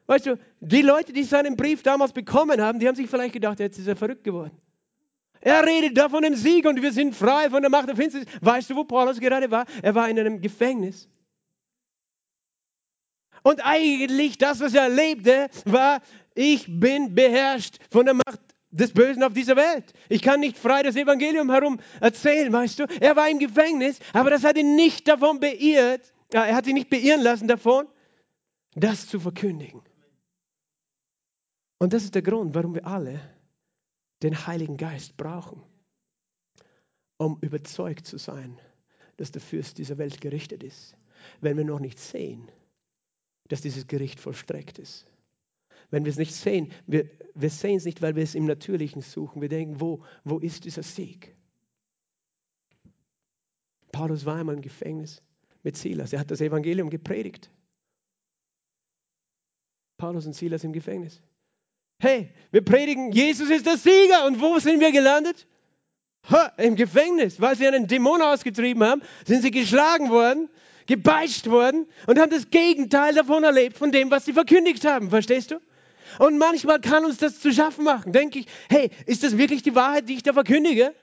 Weißt 0.06 0.26
du, 0.26 0.38
die 0.60 0.82
Leute, 0.82 1.12
die 1.12 1.24
seinen 1.24 1.56
Brief 1.56 1.82
damals 1.82 2.12
bekommen 2.12 2.60
haben, 2.60 2.78
die 2.78 2.86
haben 2.86 2.94
sich 2.94 3.10
vielleicht 3.10 3.32
gedacht, 3.32 3.58
jetzt 3.58 3.78
ist 3.78 3.88
er 3.88 3.96
verrückt 3.96 4.24
geworden. 4.24 4.56
Er 5.40 5.64
redet 5.64 5.96
da 5.96 6.08
von 6.08 6.22
dem 6.22 6.34
Sieg 6.34 6.66
und 6.66 6.80
wir 6.82 6.92
sind 6.92 7.14
frei 7.14 7.50
von 7.50 7.62
der 7.62 7.70
Macht 7.70 7.88
der 7.88 7.96
Finsternis. 7.96 8.28
Weißt 8.40 8.70
du, 8.70 8.76
wo 8.76 8.84
Paulus 8.84 9.20
gerade 9.20 9.50
war? 9.50 9.66
Er 9.82 9.94
war 9.94 10.08
in 10.08 10.18
einem 10.18 10.40
Gefängnis. 10.40 11.08
Und 13.42 13.64
eigentlich 13.64 14.38
das, 14.38 14.60
was 14.60 14.74
er 14.74 14.84
erlebte, 14.84 15.48
war, 15.64 16.00
ich 16.34 16.66
bin 16.68 17.14
beherrscht 17.14 17.78
von 17.90 18.06
der 18.06 18.14
Macht 18.14 18.40
des 18.70 18.92
Bösen 18.92 19.22
auf 19.22 19.32
dieser 19.32 19.56
Welt. 19.56 19.92
Ich 20.08 20.22
kann 20.22 20.40
nicht 20.40 20.58
frei 20.58 20.82
das 20.82 20.96
Evangelium 20.96 21.50
herum 21.50 21.78
erzählen, 22.00 22.52
weißt 22.52 22.80
du. 22.80 22.86
Er 23.00 23.16
war 23.16 23.28
im 23.28 23.38
Gefängnis, 23.38 23.98
aber 24.12 24.30
das 24.30 24.44
hat 24.44 24.58
ihn 24.58 24.74
nicht 24.74 25.06
davon 25.08 25.40
beirrt, 25.40 26.12
er 26.32 26.54
hat 26.54 26.64
sich 26.64 26.74
nicht 26.74 26.90
beirren 26.90 27.22
lassen 27.22 27.46
davon, 27.46 27.86
das 28.74 29.06
zu 29.06 29.20
verkündigen. 29.20 29.82
Und 31.78 31.92
das 31.92 32.04
ist 32.04 32.14
der 32.14 32.22
Grund, 32.22 32.54
warum 32.54 32.74
wir 32.74 32.86
alle 32.86 33.20
den 34.22 34.46
Heiligen 34.46 34.76
Geist 34.76 35.16
brauchen, 35.16 35.62
um 37.18 37.38
überzeugt 37.40 38.06
zu 38.06 38.18
sein, 38.18 38.58
dass 39.16 39.30
der 39.30 39.42
Fürst 39.42 39.78
dieser 39.78 39.98
Welt 39.98 40.20
gerichtet 40.20 40.62
ist, 40.62 40.96
wenn 41.40 41.56
wir 41.56 41.64
noch 41.64 41.80
nicht 41.80 41.98
sehen, 41.98 42.50
dass 43.48 43.60
dieses 43.60 43.86
Gericht 43.86 44.20
vollstreckt 44.20 44.78
ist. 44.78 45.06
Wenn 45.90 46.04
wir 46.04 46.10
es 46.10 46.18
nicht 46.18 46.34
sehen, 46.34 46.72
wir, 46.86 47.08
wir 47.34 47.50
sehen 47.50 47.76
es 47.76 47.84
nicht, 47.84 48.02
weil 48.02 48.16
wir 48.16 48.22
es 48.22 48.34
im 48.34 48.46
Natürlichen 48.46 49.02
suchen. 49.02 49.40
Wir 49.40 49.48
denken, 49.48 49.80
wo, 49.80 50.02
wo 50.24 50.38
ist 50.38 50.64
dieser 50.64 50.82
Sieg? 50.82 51.36
Paulus 53.92 54.24
war 54.24 54.36
einmal 54.36 54.56
im 54.56 54.62
Gefängnis 54.62 55.22
mit 55.62 55.76
Silas. 55.76 56.12
Er 56.12 56.20
hat 56.20 56.30
das 56.30 56.40
Evangelium 56.40 56.90
gepredigt. 56.90 57.50
Paulus 59.96 60.26
und 60.26 60.34
Silas 60.34 60.64
im 60.64 60.72
Gefängnis. 60.72 61.22
Hey, 61.98 62.30
wir 62.50 62.62
predigen, 62.62 63.10
Jesus 63.10 63.48
ist 63.48 63.64
der 63.64 63.78
Sieger. 63.78 64.26
Und 64.26 64.40
wo 64.40 64.58
sind 64.58 64.80
wir 64.80 64.92
gelandet? 64.92 65.46
Ha, 66.30 66.52
Im 66.58 66.76
Gefängnis, 66.76 67.40
weil 67.40 67.56
sie 67.56 67.66
einen 67.66 67.86
Dämon 67.86 68.20
ausgetrieben 68.20 68.82
haben, 68.82 69.02
sind 69.24 69.42
sie 69.42 69.50
geschlagen 69.50 70.10
worden, 70.10 70.50
gebeitscht 70.86 71.48
worden 71.48 71.86
und 72.06 72.18
haben 72.18 72.30
das 72.30 72.50
Gegenteil 72.50 73.14
davon 73.14 73.44
erlebt, 73.44 73.78
von 73.78 73.92
dem, 73.92 74.10
was 74.10 74.24
sie 74.24 74.32
verkündigt 74.32 74.84
haben. 74.84 75.10
Verstehst 75.10 75.52
du? 75.52 75.60
Und 76.18 76.38
manchmal 76.38 76.80
kann 76.80 77.04
uns 77.04 77.18
das 77.18 77.40
zu 77.40 77.52
schaffen 77.52 77.84
machen. 77.84 78.12
Denke 78.12 78.40
ich, 78.40 78.46
hey, 78.68 78.90
ist 79.06 79.22
das 79.22 79.38
wirklich 79.38 79.62
die 79.62 79.74
Wahrheit, 79.74 80.08
die 80.08 80.14
ich 80.14 80.22
da 80.22 80.32
verkündige? 80.32 80.94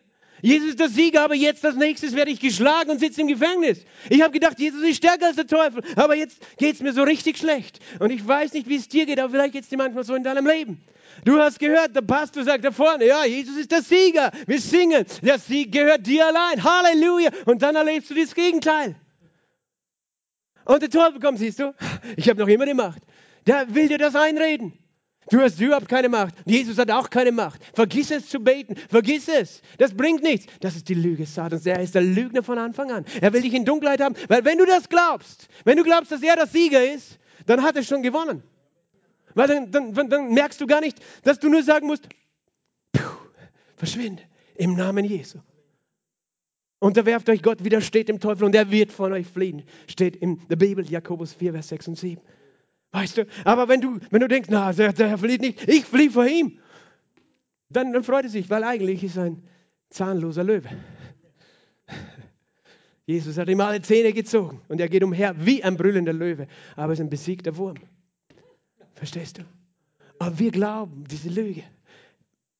Jesus 0.43 0.71
ist 0.71 0.79
der 0.81 0.89
Sieger, 0.89 1.21
aber 1.23 1.35
jetzt 1.35 1.65
als 1.65 1.77
nächstes 1.77 2.15
werde 2.15 2.29
ich 2.29 2.41
geschlagen 2.41 2.89
und 2.89 2.99
sitze 2.99 3.21
im 3.21 3.27
Gefängnis. 3.27 3.85
Ich 4.09 4.21
habe 4.21 4.33
gedacht, 4.33 4.59
Jesus 4.59 4.83
ist 4.83 4.97
stärker 4.97 5.27
als 5.27 5.37
der 5.37 5.47
Teufel, 5.47 5.81
aber 5.95 6.15
jetzt 6.15 6.37
geht 6.57 6.75
es 6.75 6.81
mir 6.81 6.91
so 6.91 7.01
richtig 7.01 7.37
schlecht. 7.37 7.79
Und 7.99 8.11
ich 8.11 8.27
weiß 8.27 8.51
nicht, 8.51 8.67
wie 8.67 8.75
es 8.75 8.89
dir 8.89 9.05
geht, 9.05 9.21
aber 9.21 9.29
vielleicht 9.29 9.53
geht 9.53 9.63
es 9.63 9.69
dir 9.69 9.77
manchmal 9.77 10.03
so 10.03 10.15
in 10.15 10.23
deinem 10.23 10.45
Leben. 10.45 10.83
Du 11.23 11.39
hast 11.39 11.59
gehört, 11.59 11.95
der 11.95 12.01
Pastor 12.01 12.43
sagt 12.43 12.65
da 12.65 12.71
vorne, 12.71 13.07
ja, 13.07 13.23
Jesus 13.23 13.55
ist 13.55 13.71
der 13.71 13.81
Sieger. 13.83 14.31
Wir 14.45 14.59
singen, 14.59 15.05
der 15.21 15.39
Sieg 15.39 15.71
gehört 15.71 16.05
dir 16.05 16.27
allein. 16.27 16.61
Halleluja. 16.61 17.29
Und 17.45 17.61
dann 17.61 17.77
erlebst 17.77 18.09
du 18.09 18.15
das 18.15 18.35
Gegenteil. 18.35 18.97
Und 20.65 20.81
der 20.81 20.89
Teufel 20.89 21.21
kommt, 21.21 21.39
siehst 21.39 21.59
du, 21.59 21.73
ich 22.17 22.27
habe 22.27 22.41
noch 22.41 22.49
immer 22.49 22.65
die 22.65 22.73
Macht. 22.73 23.01
Der 23.47 23.73
will 23.73 23.87
dir 23.87 23.97
das 23.97 24.13
einreden. 24.13 24.77
Du 25.29 25.39
hast 25.39 25.59
überhaupt 25.59 25.87
keine 25.87 26.09
Macht. 26.09 26.35
Jesus 26.45 26.77
hat 26.77 26.91
auch 26.91 27.09
keine 27.09 27.31
Macht. 27.31 27.61
Vergiss 27.73 28.11
es 28.11 28.27
zu 28.27 28.39
beten. 28.39 28.75
Vergiss 28.89 29.27
es. 29.27 29.61
Das 29.77 29.93
bringt 29.93 30.21
nichts. 30.21 30.47
Das 30.59 30.75
ist 30.75 30.89
die 30.89 30.93
Lüge 30.93 31.25
Satans. 31.25 31.65
Er 31.65 31.79
ist 31.79 31.95
der 31.95 32.01
Lügner 32.01 32.43
von 32.43 32.57
Anfang 32.57 32.91
an. 32.91 33.05
Er 33.21 33.31
will 33.33 33.41
dich 33.41 33.53
in 33.53 33.65
Dunkelheit 33.65 34.01
haben. 34.01 34.15
Weil 34.27 34.43
wenn 34.45 34.57
du 34.57 34.65
das 34.65 34.89
glaubst, 34.89 35.47
wenn 35.63 35.77
du 35.77 35.83
glaubst, 35.83 36.11
dass 36.11 36.21
er 36.21 36.35
der 36.35 36.47
Sieger 36.47 36.93
ist, 36.93 37.19
dann 37.45 37.63
hat 37.63 37.75
er 37.75 37.83
schon 37.83 38.03
gewonnen. 38.03 38.43
Weil 39.33 39.47
dann, 39.47 39.93
dann, 39.93 40.09
dann 40.09 40.33
merkst 40.33 40.59
du 40.61 40.67
gar 40.67 40.81
nicht, 40.81 40.99
dass 41.23 41.39
du 41.39 41.49
nur 41.49 41.63
sagen 41.63 41.87
musst, 41.87 42.07
verschwinde 43.77 44.23
im 44.55 44.75
Namen 44.75 45.05
Jesu. 45.05 45.39
Unterwerft 46.79 47.29
euch 47.29 47.41
Gott, 47.41 47.63
widersteht 47.63 48.09
dem 48.09 48.19
Teufel 48.19 48.43
und 48.43 48.53
er 48.53 48.69
wird 48.69 48.91
von 48.91 49.13
euch 49.13 49.25
fliehen. 49.25 49.63
Steht 49.87 50.17
in 50.17 50.45
der 50.49 50.57
Bibel, 50.57 50.85
Jakobus 50.85 51.33
4, 51.33 51.53
Vers 51.53 51.69
6 51.69 51.87
und 51.87 51.97
7. 51.97 52.21
Weißt 52.93 53.17
du, 53.17 53.25
aber 53.43 53.67
wenn 53.67 53.81
du, 53.81 53.99
wenn 54.11 54.21
du 54.21 54.27
denkst, 54.27 54.49
na, 54.51 54.71
der, 54.71 54.93
der 54.93 55.17
flieht 55.17 55.41
nicht, 55.41 55.67
ich 55.67 55.83
fliehe 55.83 56.11
vor 56.11 56.27
ihm, 56.27 56.59
dann, 57.69 57.91
dann 57.91 58.03
freut 58.03 58.25
er 58.25 58.29
sich, 58.29 58.51
weil 58.51 58.63
eigentlich 58.63 59.03
ist 59.03 59.17
er 59.17 59.23
ein 59.23 59.43
zahnloser 59.89 60.43
Löwe. 60.43 60.69
Jesus 63.07 63.37
hat 63.39 63.49
ihm 63.49 63.59
alle 63.61 63.81
Zähne 63.81 64.13
gezogen 64.13 64.61
und 64.67 64.79
er 64.79 64.89
geht 64.89 65.03
umher 65.03 65.33
wie 65.43 65.63
ein 65.63 65.75
brüllender 65.75 66.13
Löwe, 66.13 66.47
aber 66.75 66.93
es 66.93 66.99
ist 66.99 67.05
ein 67.05 67.09
besiegter 67.09 67.57
Wurm. 67.57 67.77
Verstehst 68.93 69.39
du? 69.39 69.41
Aber 70.19 70.37
wir 70.37 70.51
glauben 70.51 71.03
diese 71.09 71.29
Lüge. 71.29 71.63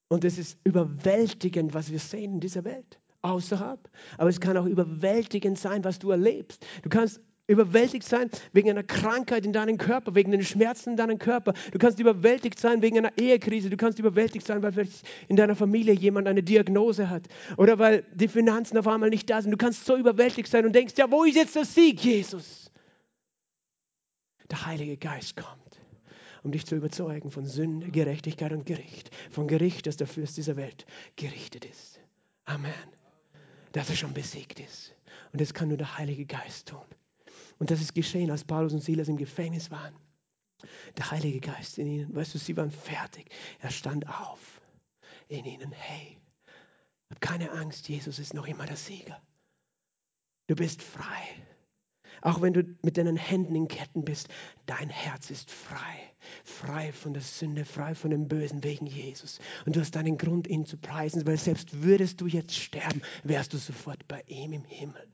Und 0.08 0.26
es 0.26 0.40
ist 0.40 0.58
überwältigend, 0.64 1.76
was 1.76 1.92
wir 1.92 2.00
sehen 2.00 2.34
in 2.34 2.40
dieser 2.40 2.64
Welt. 2.66 3.00
Außerhalb. 3.22 3.88
Aber 4.18 4.30
es 4.30 4.40
kann 4.40 4.58
auch 4.58 4.66
überwältigend 4.66 5.60
sein, 5.60 5.84
was 5.84 6.00
du 6.00 6.10
erlebst. 6.10 6.66
Du 6.82 6.90
kannst 6.90 7.22
überwältigt 7.48 8.08
sein 8.08 8.30
wegen 8.54 8.70
einer 8.70 8.84
Krankheit 8.84 9.46
in 9.46 9.54
deinem 9.54 9.78
Körper, 9.78 10.16
wegen 10.16 10.32
den 10.32 10.44
Schmerzen 10.44 10.91
in 10.91 10.98
deinem 10.98 11.20
Körper. 11.20 11.54
Du 11.72 11.78
kannst 11.78 12.00
überwältigt 12.00 12.60
sein 12.60 12.82
wegen 12.82 12.98
einer 12.98 13.18
Ehekrise. 13.18 13.70
Du 13.70 13.78
kannst 13.78 14.00
überwältigt 14.00 14.46
sein, 14.46 14.64
weil 14.64 14.72
vielleicht 14.72 15.06
in 15.28 15.36
deiner 15.36 15.56
Familie 15.56 15.94
jemand 15.94 16.28
eine 16.28 16.44
Diagnose 16.44 17.10
hat 17.10 17.28
oder 17.58 17.80
weil 17.80 18.04
die 18.14 18.28
Finanzen 18.28 18.78
auf 18.78 18.88
einmal 18.88 19.10
nicht 19.10 19.30
da 19.30 19.41
sind. 19.41 19.52
Du 19.52 19.58
kannst 19.58 19.86
so 19.86 19.98
überwältigt 19.98 20.50
sein 20.50 20.66
und 20.66 20.74
denkst, 20.74 20.94
ja, 20.98 21.10
wo 21.12 21.24
ist 21.24 21.36
jetzt 21.36 21.56
der 21.56 21.66
Sieg, 21.66 22.04
Jesus? 22.04 22.72
Der 24.50 24.66
Heilige 24.66 24.98
Geist 24.98 25.36
kommt 25.36 25.64
um 26.44 26.52
dich 26.52 26.66
zu 26.66 26.76
überzeugen 26.76 27.32
von 27.32 27.46
Sünde, 27.46 27.89
Gerechtigkeit 27.89 28.52
und 28.52 28.66
Gericht. 28.66 29.12
Von 29.32 29.48
Gericht, 29.48 29.88
dass 29.88 29.98
der 29.98 30.08
Fürst 30.08 30.38
dieser 30.38 30.58
Welt 30.58 30.86
gerichtet 31.16 31.66
ist. 31.66 32.00
Amen. 32.46 32.74
Dass 33.72 33.89
er 33.89 33.96
schon 33.96 34.14
besiegt 34.14 34.60
ist. 34.60 34.94
Und 35.32 35.39
das 35.41 35.54
kann 35.54 35.70
nur 35.70 35.78
der 35.78 35.98
Heilige 35.98 36.26
Geist 36.26 36.68
tun. 36.68 36.84
Und 37.60 37.72
das 37.72 37.82
ist 37.82 37.93
geschehen, 37.93 38.32
als 38.32 38.43
Paulus 38.43 38.74
und 38.74 38.82
Silas 38.82 39.08
im 39.08 39.18
Gefängnis 39.18 39.72
waren. 39.72 39.95
Der 40.97 41.12
Heilige 41.12 41.39
Geist 41.39 41.78
in 41.78 41.88
ihnen, 41.88 42.16
weißt 42.16 42.34
du, 42.34 42.38
sie 42.38 42.56
waren 42.56 42.72
fertig. 42.72 43.30
Er 43.60 43.70
stand 43.70 44.08
auf 44.08 44.62
in 45.28 45.45
ihnen. 45.45 45.72
Hey, 45.72 46.18
hab 47.10 47.22
keine 47.22 47.51
Angst, 47.51 47.89
Jesus 47.89 48.20
ist 48.20 48.34
noch 48.34 48.47
immer 48.47 48.66
der 48.66 48.78
Sieger. 48.78 49.22
Du 50.47 50.56
bist 50.56 50.82
frei. 50.82 51.22
Auch 52.22 52.41
wenn 52.41 52.54
du 52.54 52.64
mit 52.84 52.97
deinen 52.97 53.18
Händen 53.18 53.56
in 53.56 53.68
Ketten 53.68 54.06
bist, 54.06 54.30
dein 54.66 54.89
Herz 54.89 55.30
ist 55.30 55.51
frei. 55.51 56.14
Frei 56.45 56.93
von 56.93 57.14
der 57.14 57.22
Sünde, 57.22 57.66
frei 57.66 57.95
von 57.95 58.12
dem 58.12 58.28
Bösen 58.28 58.64
wegen 58.64 58.86
Jesus. 58.86 59.39
Und 59.66 59.76
du 59.76 59.82
hast 59.82 59.97
einen 59.97 60.18
Grund, 60.18 60.47
ihn 60.47 60.66
zu 60.66 60.78
preisen, 60.78 61.28
weil 61.28 61.38
selbst 61.38 61.84
würdest 61.84 62.22
du 62.22 62.28
jetzt 62.28 62.56
sterben, 62.56 63.01
wärst 63.24 63.54
du 63.54 63.58
sofort 63.58 64.08
bei 64.08 64.24
ihm 64.28 64.54
im 64.54 64.64
Himmel. 64.64 65.06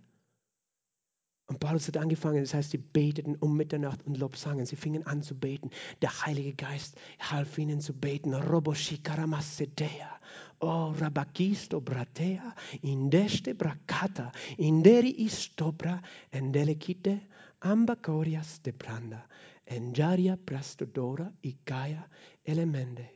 Und 1.49 1.59
Paulus 1.59 1.87
hat 1.87 1.97
angefangen, 1.97 2.43
das 2.43 2.53
heißt, 2.53 2.69
sie 2.69 2.77
beteten 2.77 3.35
um 3.37 3.57
Mitternacht 3.57 4.05
und 4.05 4.17
Lobsangen. 4.17 4.67
Sie 4.67 4.75
fingen 4.75 5.05
an 5.07 5.23
zu 5.23 5.33
beten. 5.33 5.71
Der 6.03 6.25
Heilige 6.25 6.53
Geist 6.53 6.95
half 7.19 7.57
ihnen 7.57 7.81
zu 7.81 7.91
beten. 7.91 8.35
Roboshikaramassedea. 8.35 10.19
Oh, 10.59 10.93
rabakisto 10.99 11.81
bratea, 11.81 12.53
indeste 12.81 13.55
bracata, 13.55 14.31
inderi 14.57 15.09
istobra, 15.25 16.01
endelekite, 16.31 17.21
ambacorias 17.61 18.61
de 18.61 18.73
pranda, 18.73 19.25
enjaria 19.65 20.37
prastodora, 20.37 21.31
ikaya, 21.41 22.05
elemende. 22.43 23.09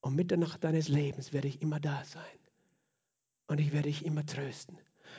Um 0.00 0.16
Mitternacht 0.16 0.64
deines 0.64 0.88
Lebens 0.88 1.32
werde 1.32 1.48
ich 1.48 1.62
immer 1.62 1.78
da 1.78 2.04
sein. 2.04 2.38
Und 3.46 3.60
ich 3.60 3.72
werde 3.72 3.88
dich 3.88 4.04
immer 4.04 4.26
trösten. 4.26 4.76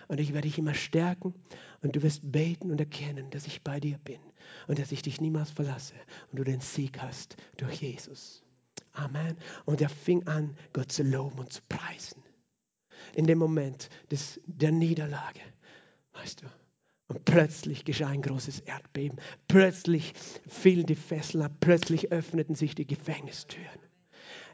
Und 0.08 0.20
ich 0.20 0.34
werde 0.34 0.48
dich 0.48 0.58
immer 0.58 0.74
stärken 0.74 1.34
und 1.82 1.96
du 1.96 2.04
wirst 2.04 2.32
beten 2.32 2.72
und 2.72 2.80
erkennen, 2.80 3.30
dass 3.30 3.48
ich 3.48 3.64
bei 3.64 3.80
dir 3.80 3.98
bin 4.00 4.20
und 4.68 4.80
dass 4.80 4.91
ich 4.91 5.02
dich 5.02 5.22
niemals 5.22 5.52
verlasse 5.52 5.96
und 6.32 6.39
du 6.39 6.44
den 6.44 6.62
Sieg 6.62 7.02
hast 7.02 7.38
durch 7.58 7.82
Jesus. 7.82 8.44
Amen. 8.94 9.38
Und 9.66 9.82
er 9.82 9.89
fing 9.89 10.28
an, 10.28 10.56
Gott 10.72 10.91
zu 10.91 11.04
loben 11.04 11.39
und 11.39 11.52
zu 11.52 11.62
preisen. 11.68 12.24
In 13.16 13.26
dem 13.26 13.38
Moment 13.39 13.89
des, 14.12 14.39
der 14.46 14.72
Niederlage, 14.72 15.41
weißt 16.14 16.44
du. 16.44 16.46
Und 17.08 17.26
plötzlich 17.26 17.86
geschah 17.86 18.08
ein 18.08 18.22
großes 18.22 18.62
Erdbeben. 18.62 19.20
Plötzlich 19.48 20.14
fielen 20.48 20.86
die 20.86 20.96
Fesseln 20.96 21.44
ab. 21.44 21.52
Plötzlich 21.60 22.12
öffneten 22.12 22.56
sich 22.56 22.76
die 22.76 22.88
Gefängnistüren. 22.88 23.80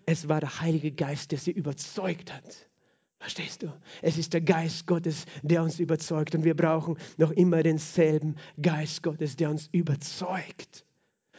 es 0.05 0.27
war 0.27 0.39
der 0.39 0.59
Heilige 0.61 0.91
Geist, 0.91 1.31
der 1.31 1.39
sie 1.39 1.51
überzeugt 1.51 2.33
hat. 2.33 2.68
Verstehst 3.19 3.63
du? 3.63 3.73
Es 4.01 4.17
ist 4.17 4.33
der 4.33 4.41
Geist 4.41 4.87
Gottes, 4.87 5.25
der 5.43 5.61
uns 5.61 5.79
überzeugt. 5.79 6.35
Und 6.35 6.45
wir 6.45 6.55
brauchen 6.55 6.97
noch 7.17 7.31
immer 7.31 7.61
denselben 7.63 8.35
Geist 8.61 9.03
Gottes, 9.03 9.35
der 9.35 9.49
uns 9.49 9.67
überzeugt. 9.73 10.85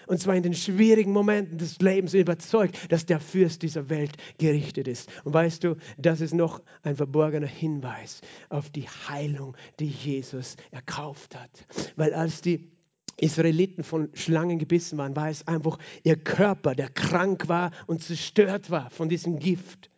Und 0.07 0.19
zwar 0.19 0.35
in 0.35 0.43
den 0.43 0.55
schwierigen 0.55 1.13
Momenten 1.13 1.57
des 1.59 1.79
Lebens 1.79 2.15
überzeugt, 2.15 2.93
dass 2.93 3.07
der 3.07 3.21
Fürst 3.21 3.63
dieser 3.63 3.89
Welt 3.89 4.17
gerichtet 4.39 4.89
ist. 4.89 5.09
Und 5.25 5.33
weißt 5.33 5.65
du, 5.65 5.77
das 5.99 6.21
ist 6.21 6.35
noch 6.35 6.63
ein 6.83 6.97
verborgener 6.97 7.47
Hinweis 7.47 8.21
auf 8.49 8.71
die 8.71 8.89
Heilung, 8.89 9.57
die 9.79 9.87
Jesus 9.87 10.57
erkauft 10.73 11.37
hat. 11.37 11.67
Weil 11.97 12.13
als 12.13 12.43
die 12.43 12.73
Israeliten 13.17 13.85
von 13.85 14.09
Schlangen 14.15 14.59
gebissen 14.59 14.99
waren, 14.99 15.15
war 15.15 15.31
es 15.31 15.47
einfach 15.47 15.79
ihr 16.03 16.17
Körper, 16.17 16.75
der 16.75 16.89
krank 16.89 17.49
war 17.49 17.71
und 17.87 18.03
zerstört 18.03 18.71
war 18.71 18.91
von 18.91 19.09
diesem 19.09 19.39
Gift. 19.39 19.90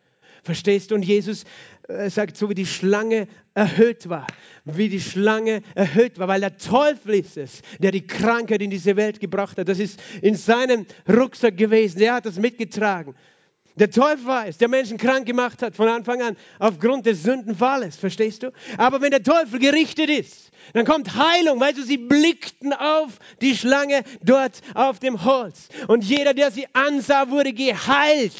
Verstehst 0.42 0.90
du? 0.90 0.96
Und 0.96 1.04
Jesus 1.04 1.44
äh, 1.88 2.10
sagt, 2.10 2.36
so 2.36 2.50
wie 2.50 2.54
die 2.54 2.66
Schlange 2.66 3.28
erhöht 3.54 4.08
war, 4.08 4.26
wie 4.64 4.88
die 4.88 5.00
Schlange 5.00 5.62
erhöht 5.74 6.18
war, 6.18 6.26
weil 6.28 6.40
der 6.40 6.56
Teufel 6.56 7.14
ist 7.14 7.36
es, 7.36 7.62
der 7.78 7.92
die 7.92 8.06
Krankheit 8.06 8.60
in 8.60 8.70
diese 8.70 8.96
Welt 8.96 9.20
gebracht 9.20 9.58
hat. 9.58 9.68
Das 9.68 9.78
ist 9.78 10.00
in 10.20 10.34
seinem 10.34 10.86
Rucksack 11.08 11.56
gewesen. 11.56 12.00
Er 12.00 12.14
hat 12.14 12.26
das 12.26 12.38
mitgetragen. 12.38 13.14
Der 13.76 13.90
Teufel 13.90 14.26
war 14.26 14.46
es, 14.46 14.58
der 14.58 14.68
Menschen 14.68 14.98
krank 14.98 15.26
gemacht 15.26 15.62
hat 15.62 15.74
von 15.74 15.88
Anfang 15.88 16.20
an 16.20 16.36
aufgrund 16.58 17.06
des 17.06 17.22
Sündenfalles, 17.22 17.96
verstehst 17.96 18.42
du? 18.42 18.52
Aber 18.76 19.00
wenn 19.00 19.10
der 19.10 19.22
Teufel 19.22 19.58
gerichtet 19.58 20.10
ist, 20.10 20.50
dann 20.74 20.84
kommt 20.84 21.16
Heilung. 21.16 21.58
Weißt 21.58 21.78
du, 21.78 21.82
sie 21.82 21.96
blickten 21.96 22.72
auf 22.74 23.18
die 23.40 23.56
Schlange 23.56 24.02
dort 24.22 24.60
auf 24.74 24.98
dem 24.98 25.24
Holz. 25.24 25.68
Und 25.88 26.04
jeder, 26.04 26.34
der 26.34 26.50
sie 26.50 26.66
ansah, 26.74 27.30
wurde 27.30 27.52
geheilt. 27.52 28.34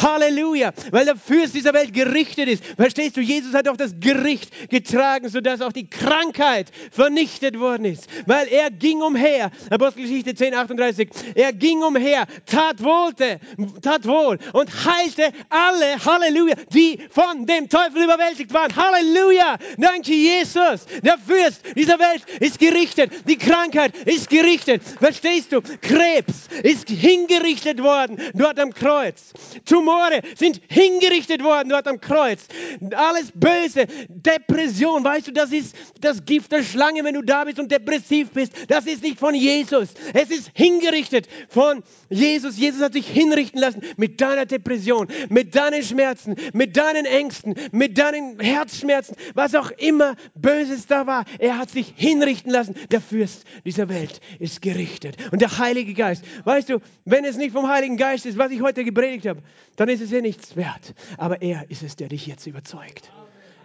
Halleluja, 0.00 0.72
weil 0.90 1.04
der 1.04 1.16
Fürst 1.16 1.54
dieser 1.54 1.72
Welt 1.74 1.92
gerichtet 1.92 2.48
ist. 2.48 2.64
Verstehst 2.64 3.16
du, 3.16 3.20
Jesus 3.20 3.54
hat 3.54 3.68
auch 3.68 3.76
das 3.76 3.94
Gericht 4.00 4.70
getragen, 4.70 5.28
sodass 5.28 5.60
auch 5.60 5.72
die 5.72 5.88
Krankheit 5.88 6.70
vernichtet 6.90 7.58
worden 7.58 7.84
ist. 7.84 8.08
Weil 8.26 8.48
er 8.48 8.70
ging 8.70 9.02
umher, 9.02 9.50
Apostelgeschichte 9.70 10.34
10, 10.34 10.54
38, 10.54 11.08
er 11.34 11.52
ging 11.52 11.82
umher, 11.82 12.26
tat 12.46 12.82
wohlte, 12.82 13.40
tat 13.82 14.06
wohl 14.06 14.38
und 14.52 14.70
heilte 14.84 15.32
alle, 15.48 16.04
Halleluja, 16.04 16.54
die 16.72 16.98
von 17.10 17.46
dem 17.46 17.68
Teufel 17.68 18.04
überwältigt 18.04 18.52
waren. 18.52 18.74
Halleluja, 18.74 19.56
danke 19.78 20.12
Jesus. 20.12 20.86
Der 21.02 21.18
Fürst 21.18 21.62
dieser 21.76 21.98
Welt 21.98 22.24
ist 22.40 22.58
gerichtet, 22.58 23.12
die 23.28 23.36
Krankheit 23.36 23.96
ist 24.06 24.28
gerichtet. 24.28 24.82
Verstehst 24.98 25.52
du, 25.52 25.60
Krebs 25.80 26.48
ist 26.62 26.88
hingerichtet 26.88 27.82
worden 27.82 28.20
dort 28.34 28.58
am 28.58 28.72
Kreuz. 28.72 29.32
Tumore 29.66 30.22
sind 30.36 30.60
hingerichtet 30.68 31.42
worden 31.42 31.68
dort 31.68 31.86
am 31.86 32.00
Kreuz. 32.00 32.46
Alles 32.94 33.32
Böse, 33.34 33.86
Depression, 34.08 35.04
weißt 35.04 35.28
du, 35.28 35.32
das 35.32 35.52
ist 35.52 35.76
das 36.00 36.24
Gift 36.24 36.52
der 36.52 36.62
Schlange, 36.62 37.04
wenn 37.04 37.14
du 37.14 37.22
da 37.22 37.44
bist 37.44 37.58
und 37.58 37.70
depressiv 37.70 38.30
bist. 38.30 38.52
Das 38.68 38.86
ist 38.86 39.02
nicht 39.02 39.18
von 39.18 39.34
Jesus. 39.34 39.88
Es 40.14 40.30
ist 40.30 40.50
hingerichtet 40.54 41.28
von 41.48 41.82
Jesus. 42.08 42.56
Jesus 42.56 42.80
hat 42.80 42.92
sich 42.92 43.06
hinrichten 43.06 43.60
lassen 43.60 43.82
mit 43.96 44.20
deiner 44.20 44.46
Depression, 44.46 45.08
mit 45.28 45.54
deinen 45.54 45.82
Schmerzen, 45.82 46.36
mit 46.52 46.76
deinen 46.76 47.04
Ängsten, 47.04 47.54
mit 47.72 47.98
deinen 47.98 48.38
Herzschmerzen, 48.40 49.16
was 49.34 49.54
auch 49.54 49.70
immer 49.72 50.14
Böses 50.34 50.86
da 50.86 51.06
war. 51.06 51.24
Er 51.38 51.58
hat 51.58 51.70
sich 51.70 51.92
hinrichten 51.96 52.52
lassen. 52.52 52.74
Der 52.90 53.00
Fürst 53.00 53.44
dieser 53.64 53.88
Welt 53.88 54.20
ist 54.38 54.62
gerichtet. 54.62 55.16
Und 55.32 55.42
der 55.42 55.58
Heilige 55.58 55.94
Geist, 55.94 56.24
weißt 56.44 56.70
du, 56.70 56.78
wenn 57.04 57.24
es 57.24 57.36
nicht 57.36 57.52
vom 57.52 57.68
Heiligen 57.68 57.96
Geist 57.96 58.26
ist, 58.26 58.38
was 58.38 58.52
ich 58.52 58.60
heute 58.62 58.84
gepredigt 58.84 59.26
habe, 59.26 59.42
dann 59.76 59.88
ist 59.88 60.00
es 60.00 60.10
ja 60.10 60.20
nichts 60.20 60.56
wert. 60.56 60.94
Aber 61.18 61.42
er 61.42 61.70
ist 61.70 61.82
es, 61.82 61.96
der 61.96 62.08
dich 62.08 62.26
jetzt 62.26 62.46
überzeugt. 62.46 63.10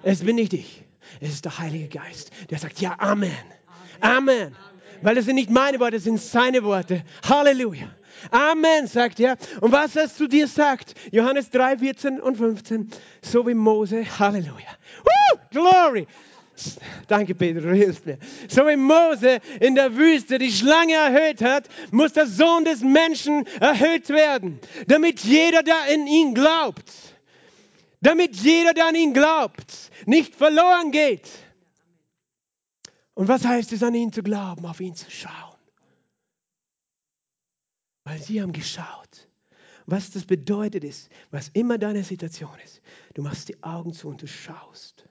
Es 0.04 0.24
bin 0.24 0.36
nicht 0.36 0.54
ich. 0.54 0.84
Es 1.20 1.30
ist 1.30 1.46
der 1.46 1.58
Heilige 1.58 1.88
Geist, 1.88 2.32
der 2.50 2.60
sagt, 2.60 2.80
ja, 2.80 2.96
Amen. 3.00 3.32
Amen. 4.00 4.56
Weil 5.02 5.16
das 5.16 5.26
sind 5.26 5.36
nicht 5.36 5.50
meine 5.50 5.80
Worte, 5.80 5.98
das 5.98 6.04
sind 6.04 6.22
seine 6.22 6.64
Worte. 6.64 7.04
Halleluja. 7.28 7.89
Amen, 8.30 8.88
sagt 8.88 9.20
er. 9.20 9.38
Und 9.62 9.72
was 9.72 9.96
er 9.96 10.08
zu 10.08 10.28
dir 10.28 10.48
sagt, 10.48 10.94
Johannes 11.12 11.50
3, 11.50 11.80
14 11.80 12.20
und 12.20 12.38
15, 12.38 12.92
so 13.22 13.48
wie 13.48 13.56
Mose, 13.56 14.06
Halleluja. 14.20 14.78
Woo, 15.04 15.39
glory. 15.50 16.08
Danke, 17.07 17.36
Peter, 17.36 17.62
du 17.62 17.74
hilfst 17.74 18.05
mir. 18.05 18.18
So 18.47 18.66
wie 18.68 18.76
Mose 18.76 19.39
in 19.59 19.76
der 19.76 19.95
Wüste 19.95 20.38
die 20.38 20.51
Schlange 20.51 20.93
erhöht 20.93 21.41
hat, 21.41 21.68
muss 21.91 22.14
der 22.14 22.28
Sohn 22.28 22.66
des 22.66 22.82
Menschen 22.82 23.45
erhöht 23.59 24.09
werden, 24.09 24.59
damit 24.88 25.22
jeder, 25.22 25.64
der 25.64 25.88
in 25.93 26.07
ihn 26.07 26.34
glaubt, 26.34 26.91
damit 28.01 28.36
jeder, 28.38 28.74
der 28.74 28.88
an 28.88 28.95
ihn 28.95 29.14
glaubt, 29.14 29.91
nicht 30.05 30.36
verloren 30.36 30.91
geht. 30.91 31.30
Und 33.14 33.28
was 33.28 33.45
heißt 33.45 33.72
es, 33.74 33.84
an 33.84 33.93
ihn 33.93 34.12
zu 34.12 34.24
glauben, 34.24 34.66
auf 34.66 34.80
ihn 34.80 34.95
zu 34.95 35.09
schauen? 35.12 35.57
Weil 38.03 38.20
sie 38.20 38.41
haben 38.41 38.53
geschaut. 38.53 39.28
Was 39.86 40.12
das 40.12 40.26
bedeutet 40.26 40.84
ist, 40.84 41.09
was 41.32 41.49
immer 41.49 41.78
deine 41.78 42.03
Situation 42.03 42.57
ist, 42.64 42.82
du 43.14 43.22
machst 43.22 43.49
die 43.49 43.62
Augen 43.62 43.93
zu 43.93 44.07
und 44.07 44.22
du 44.22 44.28
schaust. 44.28 45.07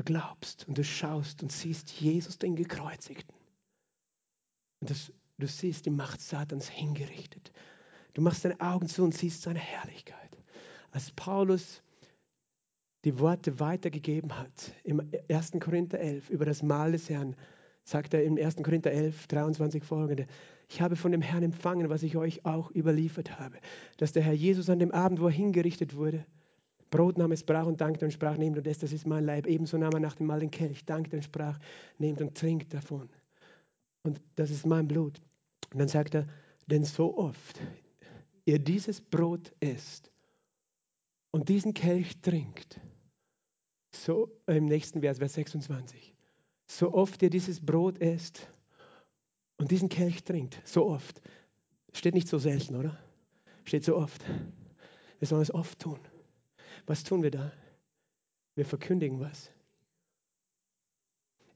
Du 0.00 0.04
glaubst 0.04 0.66
und 0.66 0.78
du 0.78 0.82
schaust 0.82 1.42
und 1.42 1.52
siehst 1.52 1.90
Jesus, 1.90 2.38
den 2.38 2.56
Gekreuzigten. 2.56 3.36
Und 4.80 4.88
das, 4.88 5.12
du 5.36 5.46
siehst 5.46 5.84
die 5.84 5.90
Macht 5.90 6.22
Satans 6.22 6.70
hingerichtet. 6.70 7.52
Du 8.14 8.22
machst 8.22 8.42
deine 8.42 8.58
Augen 8.62 8.88
zu 8.88 9.04
und 9.04 9.12
siehst 9.12 9.42
seine 9.42 9.58
Herrlichkeit. 9.58 10.38
Als 10.90 11.10
Paulus 11.10 11.82
die 13.04 13.18
Worte 13.18 13.60
weitergegeben 13.60 14.38
hat, 14.38 14.72
im 14.84 15.02
1. 15.28 15.52
Korinther 15.60 16.00
11 16.00 16.30
über 16.30 16.46
das 16.46 16.62
Mahl 16.62 16.92
des 16.92 17.10
Herrn, 17.10 17.36
sagt 17.84 18.14
er 18.14 18.24
im 18.24 18.38
1. 18.38 18.56
Korinther 18.62 18.92
11, 18.92 19.26
23 19.26 19.84
folgende, 19.84 20.26
ich 20.70 20.80
habe 20.80 20.96
von 20.96 21.12
dem 21.12 21.20
Herrn 21.20 21.42
empfangen, 21.42 21.90
was 21.90 22.02
ich 22.02 22.16
euch 22.16 22.46
auch 22.46 22.70
überliefert 22.70 23.38
habe, 23.38 23.58
dass 23.98 24.12
der 24.12 24.22
Herr 24.22 24.32
Jesus 24.32 24.70
an 24.70 24.78
dem 24.78 24.92
Abend, 24.92 25.20
wo 25.20 25.26
er 25.26 25.32
hingerichtet 25.32 25.94
wurde, 25.94 26.24
Brot 26.90 27.18
nahm 27.18 27.32
es, 27.32 27.44
brach 27.44 27.66
und 27.66 27.80
dankte 27.80 28.04
und 28.04 28.10
sprach, 28.10 28.36
nehmt 28.36 28.58
und 28.58 28.66
esst, 28.66 28.82
das 28.82 28.92
ist 28.92 29.06
mein 29.06 29.24
Leib. 29.24 29.46
Ebenso 29.46 29.78
nahm 29.78 29.92
er 29.92 30.00
nach 30.00 30.16
dem 30.16 30.26
Mahl 30.26 30.40
den 30.40 30.50
Kelch, 30.50 30.84
dankte 30.84 31.16
und 31.16 31.22
sprach, 31.22 31.58
nehmt 31.98 32.20
und 32.20 32.36
trinkt 32.36 32.74
davon. 32.74 33.08
Und 34.02 34.20
das 34.36 34.50
ist 34.50 34.66
mein 34.66 34.88
Blut. 34.88 35.20
Und 35.72 35.78
dann 35.78 35.88
sagt 35.88 36.14
er, 36.14 36.26
denn 36.66 36.84
so 36.84 37.16
oft 37.16 37.60
ihr 38.44 38.58
dieses 38.58 39.00
Brot 39.00 39.52
esst 39.60 40.10
und 41.30 41.48
diesen 41.48 41.74
Kelch 41.74 42.20
trinkt, 42.20 42.80
so 43.94 44.30
im 44.46 44.66
nächsten 44.66 45.00
Vers, 45.00 45.18
Vers 45.18 45.34
26, 45.34 46.14
so 46.66 46.92
oft 46.92 47.22
ihr 47.22 47.30
dieses 47.30 47.64
Brot 47.64 48.00
esst 48.00 48.48
und 49.58 49.70
diesen 49.70 49.88
Kelch 49.88 50.24
trinkt, 50.24 50.60
so 50.64 50.86
oft, 50.86 51.20
steht 51.92 52.14
nicht 52.14 52.28
so 52.28 52.38
selten, 52.38 52.76
oder? 52.76 52.98
Steht 53.64 53.84
so 53.84 53.96
oft. 53.96 54.24
Wir 55.18 55.28
sollen 55.28 55.42
es 55.42 55.52
oft 55.52 55.78
tun. 55.78 55.98
Was 56.86 57.04
tun 57.04 57.22
wir 57.22 57.30
da? 57.30 57.52
Wir 58.54 58.64
verkündigen 58.64 59.20
was. 59.20 59.50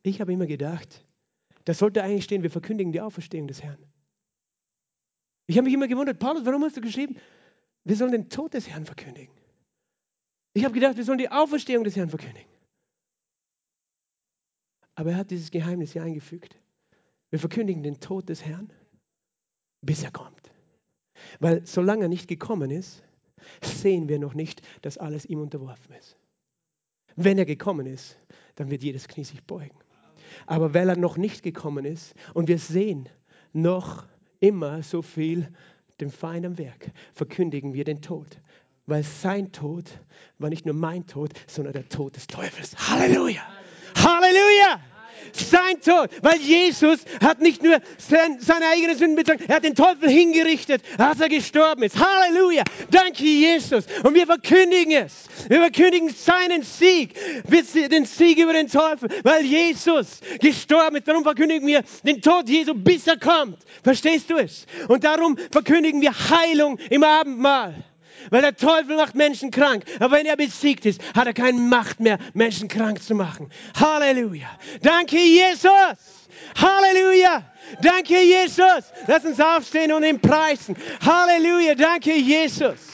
Ich 0.02 0.20
habe 0.20 0.32
immer 0.32 0.46
gedacht, 0.46 1.04
das 1.64 1.78
sollte 1.78 2.02
eigentlich 2.02 2.24
stehen, 2.24 2.42
wir 2.42 2.50
verkündigen 2.50 2.92
die 2.92 3.00
Auferstehung 3.00 3.46
des 3.48 3.62
Herrn. 3.62 3.78
Ich 5.46 5.56
habe 5.56 5.64
mich 5.64 5.74
immer 5.74 5.88
gewundert, 5.88 6.18
Paulus, 6.18 6.44
warum 6.44 6.62
hast 6.62 6.76
du 6.76 6.80
geschrieben, 6.80 7.16
wir 7.84 7.96
sollen 7.96 8.12
den 8.12 8.28
Tod 8.28 8.54
des 8.54 8.68
Herrn 8.68 8.86
verkündigen? 8.86 9.34
Ich 10.54 10.64
habe 10.64 10.74
gedacht, 10.74 10.96
wir 10.96 11.04
sollen 11.04 11.18
die 11.18 11.30
Auferstehung 11.30 11.84
des 11.84 11.96
Herrn 11.96 12.08
verkündigen. 12.08 12.48
Aber 14.94 15.10
er 15.10 15.16
hat 15.16 15.30
dieses 15.30 15.50
Geheimnis 15.50 15.92
hier 15.92 16.02
eingefügt. 16.02 16.56
Wir 17.30 17.38
verkündigen 17.38 17.82
den 17.82 17.98
Tod 17.98 18.28
des 18.28 18.44
Herrn, 18.44 18.72
bis 19.80 20.04
er 20.04 20.12
kommt. 20.12 20.52
Weil 21.40 21.66
solange 21.66 22.04
er 22.04 22.08
nicht 22.08 22.28
gekommen 22.28 22.70
ist, 22.70 23.02
sehen 23.62 24.08
wir 24.08 24.18
noch 24.18 24.34
nicht, 24.34 24.62
dass 24.82 24.98
alles 24.98 25.26
ihm 25.26 25.40
unterworfen 25.40 25.94
ist. 25.94 26.16
Wenn 27.16 27.38
er 27.38 27.44
gekommen 27.44 27.86
ist, 27.86 28.18
dann 28.56 28.70
wird 28.70 28.82
jedes 28.82 29.08
Knie 29.08 29.24
sich 29.24 29.42
beugen. 29.42 29.78
Aber 30.46 30.74
weil 30.74 30.88
er 30.88 30.96
noch 30.96 31.16
nicht 31.16 31.42
gekommen 31.42 31.84
ist 31.84 32.14
und 32.32 32.48
wir 32.48 32.58
sehen 32.58 33.08
noch 33.52 34.06
immer 34.40 34.82
so 34.82 35.02
viel 35.02 35.48
dem 36.00 36.10
Feind 36.10 36.44
am 36.44 36.58
Werk, 36.58 36.90
verkündigen 37.12 37.72
wir 37.72 37.84
den 37.84 38.02
Tod. 38.02 38.26
Weil 38.86 39.02
sein 39.02 39.52
Tod 39.52 39.84
war 40.38 40.50
nicht 40.50 40.66
nur 40.66 40.74
mein 40.74 41.06
Tod, 41.06 41.30
sondern 41.46 41.72
der 41.72 41.88
Tod 41.88 42.16
des 42.16 42.26
Teufels. 42.26 42.76
Halleluja! 42.76 43.42
Halleluja! 43.96 44.80
Sein 45.36 45.80
Tod, 45.80 46.10
weil 46.22 46.38
Jesus 46.40 47.00
hat 47.22 47.40
nicht 47.40 47.62
nur 47.62 47.78
sein, 47.98 48.38
seine 48.40 48.66
eigenen 48.66 48.96
Sünden 48.96 49.16
bezogen, 49.16 49.44
er 49.48 49.56
hat 49.56 49.64
den 49.64 49.74
Teufel 49.74 50.08
hingerichtet, 50.08 50.82
als 50.98 51.20
er 51.20 51.28
gestorben 51.28 51.82
ist. 51.82 51.96
Halleluja! 51.98 52.64
Danke, 52.90 53.24
Jesus. 53.24 53.84
Und 54.02 54.14
wir 54.14 54.26
verkündigen 54.26 54.92
es. 54.92 55.24
Wir 55.48 55.60
verkündigen 55.60 56.10
seinen 56.10 56.62
Sieg, 56.62 57.14
den 57.90 58.04
Sieg 58.04 58.38
über 58.38 58.52
den 58.52 58.68
Teufel, 58.68 59.08
weil 59.22 59.44
Jesus 59.44 60.20
gestorben 60.40 60.96
ist. 60.96 61.08
Darum 61.08 61.22
verkündigen 61.22 61.66
wir 61.66 61.82
den 62.04 62.20
Tod 62.20 62.48
Jesu, 62.48 62.74
bis 62.74 63.06
er 63.06 63.18
kommt. 63.18 63.58
Verstehst 63.82 64.30
du 64.30 64.36
es? 64.36 64.66
Und 64.88 65.04
darum 65.04 65.36
verkündigen 65.50 66.00
wir 66.00 66.12
Heilung 66.12 66.78
im 66.90 67.02
Abendmahl. 67.02 67.84
Weil 68.30 68.42
der 68.42 68.56
Teufel 68.56 68.96
macht 68.96 69.14
Menschen 69.14 69.50
krank. 69.50 69.84
Aber 70.00 70.16
wenn 70.16 70.26
er 70.26 70.36
besiegt 70.36 70.86
ist, 70.86 71.00
hat 71.14 71.26
er 71.26 71.34
keine 71.34 71.60
Macht 71.60 72.00
mehr, 72.00 72.18
Menschen 72.32 72.68
krank 72.68 73.02
zu 73.02 73.14
machen. 73.14 73.50
Halleluja. 73.78 74.48
Danke, 74.82 75.18
Jesus. 75.18 75.70
Halleluja. 76.56 77.42
Danke, 77.80 78.22
Jesus. 78.22 78.84
Lass 79.06 79.24
uns 79.24 79.40
aufstehen 79.40 79.92
und 79.92 80.04
ihn 80.04 80.20
preisen. 80.20 80.76
Halleluja. 81.04 81.74
Danke, 81.74 82.14
Jesus. 82.14 82.93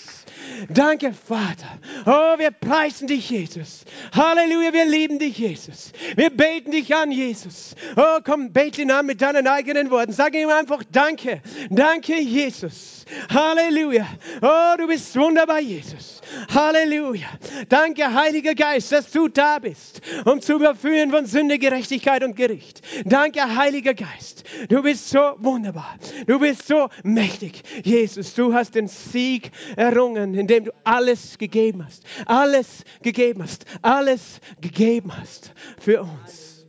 Danke, 0.69 1.13
Vater. 1.13 1.79
Oh, 2.07 2.39
wir 2.39 2.51
preisen 2.51 3.07
dich, 3.07 3.31
Jesus. 3.31 3.85
Halleluja, 4.13 4.73
wir 4.73 4.85
lieben 4.85 5.19
dich, 5.19 5.39
Jesus. 5.39 5.93
Wir 6.17 6.31
beten 6.31 6.71
dich 6.71 6.95
an, 6.95 7.11
Jesus. 7.11 7.75
Oh, 7.97 8.19
komm, 8.25 8.53
bete 8.53 8.83
ihn 8.83 8.91
an 8.91 9.07
mit 9.07 9.23
deinen 9.23 9.47
eigenen 9.47 9.91
Worten. 9.91 10.13
Sag 10.13 10.35
ihm 10.35 10.51
einfach 10.51 10.83
Danke. 10.91 11.41
Danke, 11.71 12.21
Jesus. 12.21 13.05
Halleluja. 13.33 14.07
Oh, 14.43 14.77
du 14.77 14.87
bist 14.87 15.17
wunderbar, 15.17 15.61
Jesus. 15.61 16.21
Halleluja. 16.55 17.29
Danke, 17.69 18.15
Heiliger 18.15 18.55
Geist, 18.55 18.93
dass 18.93 19.11
du 19.11 19.29
da 19.29 19.59
bist, 19.59 20.01
um 20.25 20.41
zu 20.41 20.55
überführen 20.55 21.11
von 21.11 21.27
Sünde, 21.27 21.59
Gerechtigkeit 21.59 22.23
und 22.23 22.37
Gericht. 22.37 22.83
Danke, 23.05 23.57
Heiliger 23.57 23.95
Geist. 23.95 24.45
Du 24.69 24.83
bist 24.83 25.09
so 25.09 25.35
wunderbar. 25.39 25.99
Du 26.27 26.39
bist 26.39 26.67
so 26.67 26.89
mächtig. 27.03 27.63
Jesus, 27.85 28.35
du 28.35 28.55
hast 28.55 28.75
den 28.75 28.89
Sieg 28.89 29.51
errungen, 29.77 30.35
indem 30.51 30.65
du 30.65 30.73
alles 30.85 31.39
gegeben 31.39 31.85
hast. 31.85 32.05
Alles 32.27 32.85
gegeben 33.03 33.43
hast. 33.43 33.65
Alles 33.83 34.41
gegeben 34.61 35.17
hast 35.17 35.53
für 35.79 36.03
uns. 36.03 36.67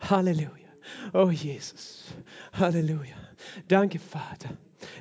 Halleluja. 0.00 0.50
Oh 1.14 1.30
Jesus. 1.30 2.12
Halleluja. 2.52 3.16
Danke, 3.68 3.98
Vater. 3.98 4.50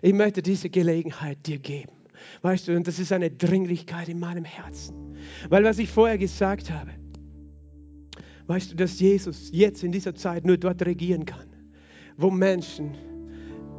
Ich 0.02 0.14
möchte 0.14 0.42
diese 0.42 0.70
Gelegenheit 0.70 1.46
dir 1.46 1.60
geben. 1.60 1.92
Weißt 2.44 2.68
du, 2.68 2.76
und 2.76 2.88
das 2.88 3.00
ist 3.00 3.12
eine 3.12 3.30
Dringlichkeit 3.30 4.08
in 4.08 4.20
meinem 4.20 4.46
Herzen. 4.46 5.18
Weil 5.50 5.64
was 5.64 5.80
ich 5.80 5.90
vorher 5.90 6.18
gesagt 6.18 6.72
habe, 6.72 6.92
weißt 8.48 8.72
du, 8.72 8.76
dass 8.76 9.00
Jesus 9.00 9.50
jetzt 9.52 9.84
in 9.84 9.92
dieser 9.92 10.16
Zeit 10.16 10.46
nur 10.46 10.58
dort 10.58 10.86
regieren 10.86 11.26
kann, 11.26 11.48
wo 12.18 12.30
Menschen 12.30 12.96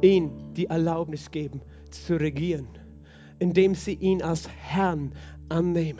ihm 0.01 0.53
die 0.53 0.65
Erlaubnis 0.65 1.31
geben 1.31 1.61
zu 1.89 2.15
regieren, 2.19 2.67
indem 3.43 3.75
sie 3.75 3.95
ihn 3.95 4.21
als 4.21 4.47
Herrn 4.47 5.11
annehmen. 5.49 5.99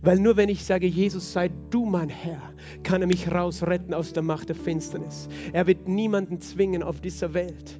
Weil 0.00 0.18
nur 0.18 0.38
wenn 0.38 0.48
ich 0.48 0.64
sage, 0.64 0.86
Jesus 0.86 1.34
sei 1.34 1.50
du 1.68 1.84
mein 1.84 2.08
Herr, 2.08 2.40
kann 2.82 3.02
er 3.02 3.06
mich 3.06 3.30
rausretten 3.30 3.92
aus 3.92 4.14
der 4.14 4.22
Macht 4.22 4.48
der 4.48 4.56
Finsternis. 4.56 5.28
Er 5.52 5.66
wird 5.66 5.86
niemanden 5.86 6.40
zwingen 6.40 6.82
auf 6.82 7.02
dieser 7.02 7.34
Welt. 7.34 7.78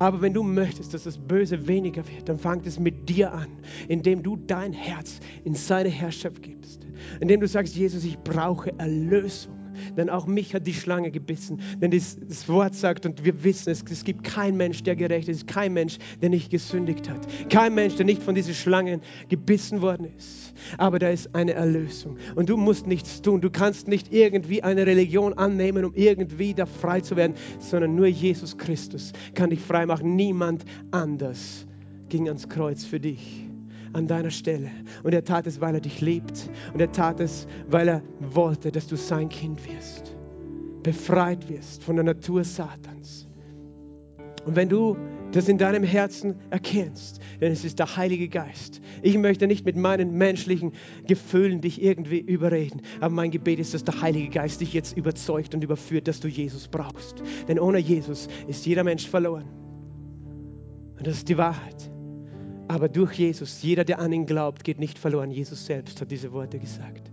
Aber 0.00 0.20
wenn 0.20 0.34
du 0.34 0.42
möchtest, 0.42 0.92
dass 0.92 1.04
das 1.04 1.16
Böse 1.16 1.68
weniger 1.68 2.02
wird, 2.08 2.28
dann 2.28 2.40
fängt 2.40 2.66
es 2.66 2.80
mit 2.80 3.08
dir 3.08 3.32
an, 3.32 3.46
indem 3.86 4.24
du 4.24 4.34
dein 4.34 4.72
Herz 4.72 5.20
in 5.44 5.54
seine 5.54 5.90
Herrschaft 5.90 6.42
gibst. 6.42 6.84
Indem 7.20 7.40
du 7.40 7.46
sagst, 7.46 7.76
Jesus, 7.76 8.04
ich 8.04 8.18
brauche 8.18 8.76
Erlösung. 8.80 9.63
Denn 9.96 10.10
auch 10.10 10.26
mich 10.26 10.54
hat 10.54 10.66
die 10.66 10.74
Schlange 10.74 11.10
gebissen. 11.10 11.60
Denn 11.80 11.90
das, 11.90 12.16
das 12.20 12.48
Wort 12.48 12.74
sagt, 12.74 13.06
und 13.06 13.24
wir 13.24 13.44
wissen 13.44 13.70
es, 13.70 13.84
es 13.90 14.04
gibt 14.04 14.24
keinen 14.24 14.56
Mensch, 14.56 14.82
der 14.82 14.96
gerecht 14.96 15.28
ist, 15.28 15.46
kein 15.46 15.72
Mensch, 15.72 15.98
der 16.22 16.30
nicht 16.30 16.50
gesündigt 16.50 17.08
hat. 17.08 17.26
Kein 17.50 17.74
Mensch, 17.74 17.96
der 17.96 18.06
nicht 18.06 18.22
von 18.22 18.34
diesen 18.34 18.54
Schlangen 18.54 19.00
gebissen 19.28 19.82
worden 19.82 20.08
ist. 20.16 20.54
Aber 20.78 20.98
da 20.98 21.08
ist 21.08 21.34
eine 21.34 21.52
Erlösung. 21.52 22.16
Und 22.34 22.48
du 22.48 22.56
musst 22.56 22.86
nichts 22.86 23.22
tun. 23.22 23.40
Du 23.40 23.50
kannst 23.50 23.88
nicht 23.88 24.12
irgendwie 24.12 24.62
eine 24.62 24.86
Religion 24.86 25.34
annehmen, 25.34 25.84
um 25.84 25.94
irgendwie 25.94 26.54
da 26.54 26.66
frei 26.66 27.00
zu 27.00 27.16
werden, 27.16 27.34
sondern 27.58 27.94
nur 27.94 28.06
Jesus 28.06 28.56
Christus 28.56 29.12
kann 29.34 29.50
dich 29.50 29.60
frei 29.60 29.86
machen. 29.86 30.16
Niemand 30.16 30.64
anders 30.90 31.66
ging 32.08 32.28
ans 32.28 32.48
Kreuz 32.48 32.84
für 32.84 33.00
dich 33.00 33.48
an 33.94 34.06
deiner 34.06 34.30
Stelle. 34.30 34.70
Und 35.02 35.14
er 35.14 35.24
tat 35.24 35.46
es, 35.46 35.60
weil 35.60 35.74
er 35.74 35.80
dich 35.80 36.00
liebt. 36.00 36.50
Und 36.72 36.80
er 36.80 36.92
tat 36.92 37.20
es, 37.20 37.46
weil 37.68 37.88
er 37.88 38.02
wollte, 38.20 38.70
dass 38.70 38.86
du 38.86 38.96
sein 38.96 39.28
Kind 39.28 39.60
wirst. 39.70 40.16
Befreit 40.82 41.48
wirst 41.48 41.82
von 41.82 41.96
der 41.96 42.04
Natur 42.04 42.44
Satans. 42.44 43.26
Und 44.44 44.56
wenn 44.56 44.68
du 44.68 44.96
das 45.32 45.48
in 45.48 45.58
deinem 45.58 45.82
Herzen 45.82 46.36
erkennst, 46.50 47.20
denn 47.40 47.50
es 47.50 47.64
ist 47.64 47.80
der 47.80 47.96
Heilige 47.96 48.28
Geist. 48.28 48.80
Ich 49.02 49.18
möchte 49.18 49.48
nicht 49.48 49.64
mit 49.64 49.74
meinen 49.74 50.12
menschlichen 50.16 50.72
Gefühlen 51.06 51.60
dich 51.60 51.82
irgendwie 51.82 52.20
überreden, 52.20 52.82
aber 53.00 53.14
mein 53.14 53.32
Gebet 53.32 53.58
ist, 53.58 53.74
dass 53.74 53.82
der 53.82 54.00
Heilige 54.00 54.28
Geist 54.28 54.60
dich 54.60 54.72
jetzt 54.72 54.96
überzeugt 54.96 55.54
und 55.54 55.64
überführt, 55.64 56.06
dass 56.06 56.20
du 56.20 56.28
Jesus 56.28 56.68
brauchst. 56.68 57.22
Denn 57.48 57.58
ohne 57.58 57.78
Jesus 57.78 58.28
ist 58.46 58.64
jeder 58.64 58.84
Mensch 58.84 59.08
verloren. 59.08 59.48
Und 60.96 61.06
das 61.06 61.16
ist 61.16 61.28
die 61.28 61.36
Wahrheit. 61.36 61.90
Aber 62.74 62.88
durch 62.88 63.12
Jesus, 63.12 63.62
jeder, 63.62 63.84
der 63.84 64.00
an 64.00 64.12
ihn 64.12 64.26
glaubt, 64.26 64.64
geht 64.64 64.80
nicht 64.80 64.98
verloren. 64.98 65.30
Jesus 65.30 65.64
selbst 65.64 66.00
hat 66.00 66.10
diese 66.10 66.32
Worte 66.32 66.58
gesagt. 66.58 67.08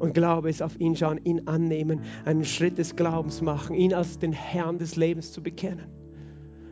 Und 0.00 0.14
Glaube 0.14 0.50
ist 0.50 0.64
auf 0.64 0.80
ihn 0.80 0.96
schauen, 0.96 1.20
ihn 1.22 1.46
annehmen, 1.46 2.00
einen 2.24 2.44
Schritt 2.44 2.76
des 2.76 2.96
Glaubens 2.96 3.40
machen, 3.40 3.76
ihn 3.76 3.94
als 3.94 4.18
den 4.18 4.32
Herrn 4.32 4.78
des 4.78 4.96
Lebens 4.96 5.30
zu 5.30 5.44
bekennen, 5.44 5.86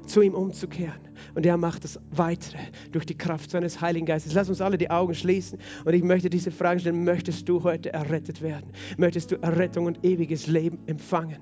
zu 0.08 0.20
ihm 0.20 0.34
umzukehren. 0.34 0.98
Und 1.36 1.46
er 1.46 1.56
macht 1.56 1.84
das 1.84 2.00
Weitere 2.10 2.58
durch 2.90 3.06
die 3.06 3.16
Kraft 3.16 3.52
seines 3.52 3.80
Heiligen 3.80 4.06
Geistes. 4.06 4.34
Lass 4.34 4.48
uns 4.48 4.60
alle 4.60 4.78
die 4.78 4.90
Augen 4.90 5.14
schließen 5.14 5.60
und 5.84 5.94
ich 5.94 6.02
möchte 6.02 6.28
diese 6.28 6.50
Frage 6.50 6.80
stellen, 6.80 7.04
möchtest 7.04 7.48
du 7.48 7.62
heute 7.62 7.92
errettet 7.92 8.42
werden? 8.42 8.72
Möchtest 8.96 9.30
du 9.30 9.36
Errettung 9.36 9.86
und 9.86 10.04
ewiges 10.04 10.48
Leben 10.48 10.80
empfangen? 10.86 11.38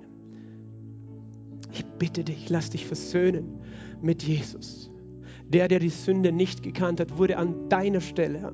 Ich 1.72 1.86
bitte 1.99 2.22
dich, 2.22 2.51
lass 2.51 2.68
dich 2.68 2.84
versöhnen 2.86 3.62
mit 4.03 4.22
Jesus. 4.22 4.91
Der, 5.53 5.69
der 5.69 5.79
die 5.79 5.91
Sünde 5.91 6.33
nicht 6.33 6.63
gekannt 6.63 7.01
hat, 7.01 7.19
wurde 7.19 7.37
an 7.37 7.69
deiner 7.69 8.01
Stelle 8.01 8.53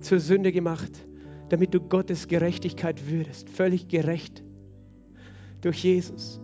zur 0.00 0.18
Sünde 0.18 0.52
gemacht, 0.52 1.06
damit 1.48 1.74
du 1.74 1.80
Gottes 1.80 2.28
Gerechtigkeit 2.28 3.08
würdest. 3.08 3.48
Völlig 3.48 3.88
gerecht 3.88 4.42
durch 5.60 5.84
Jesus. 5.84 6.40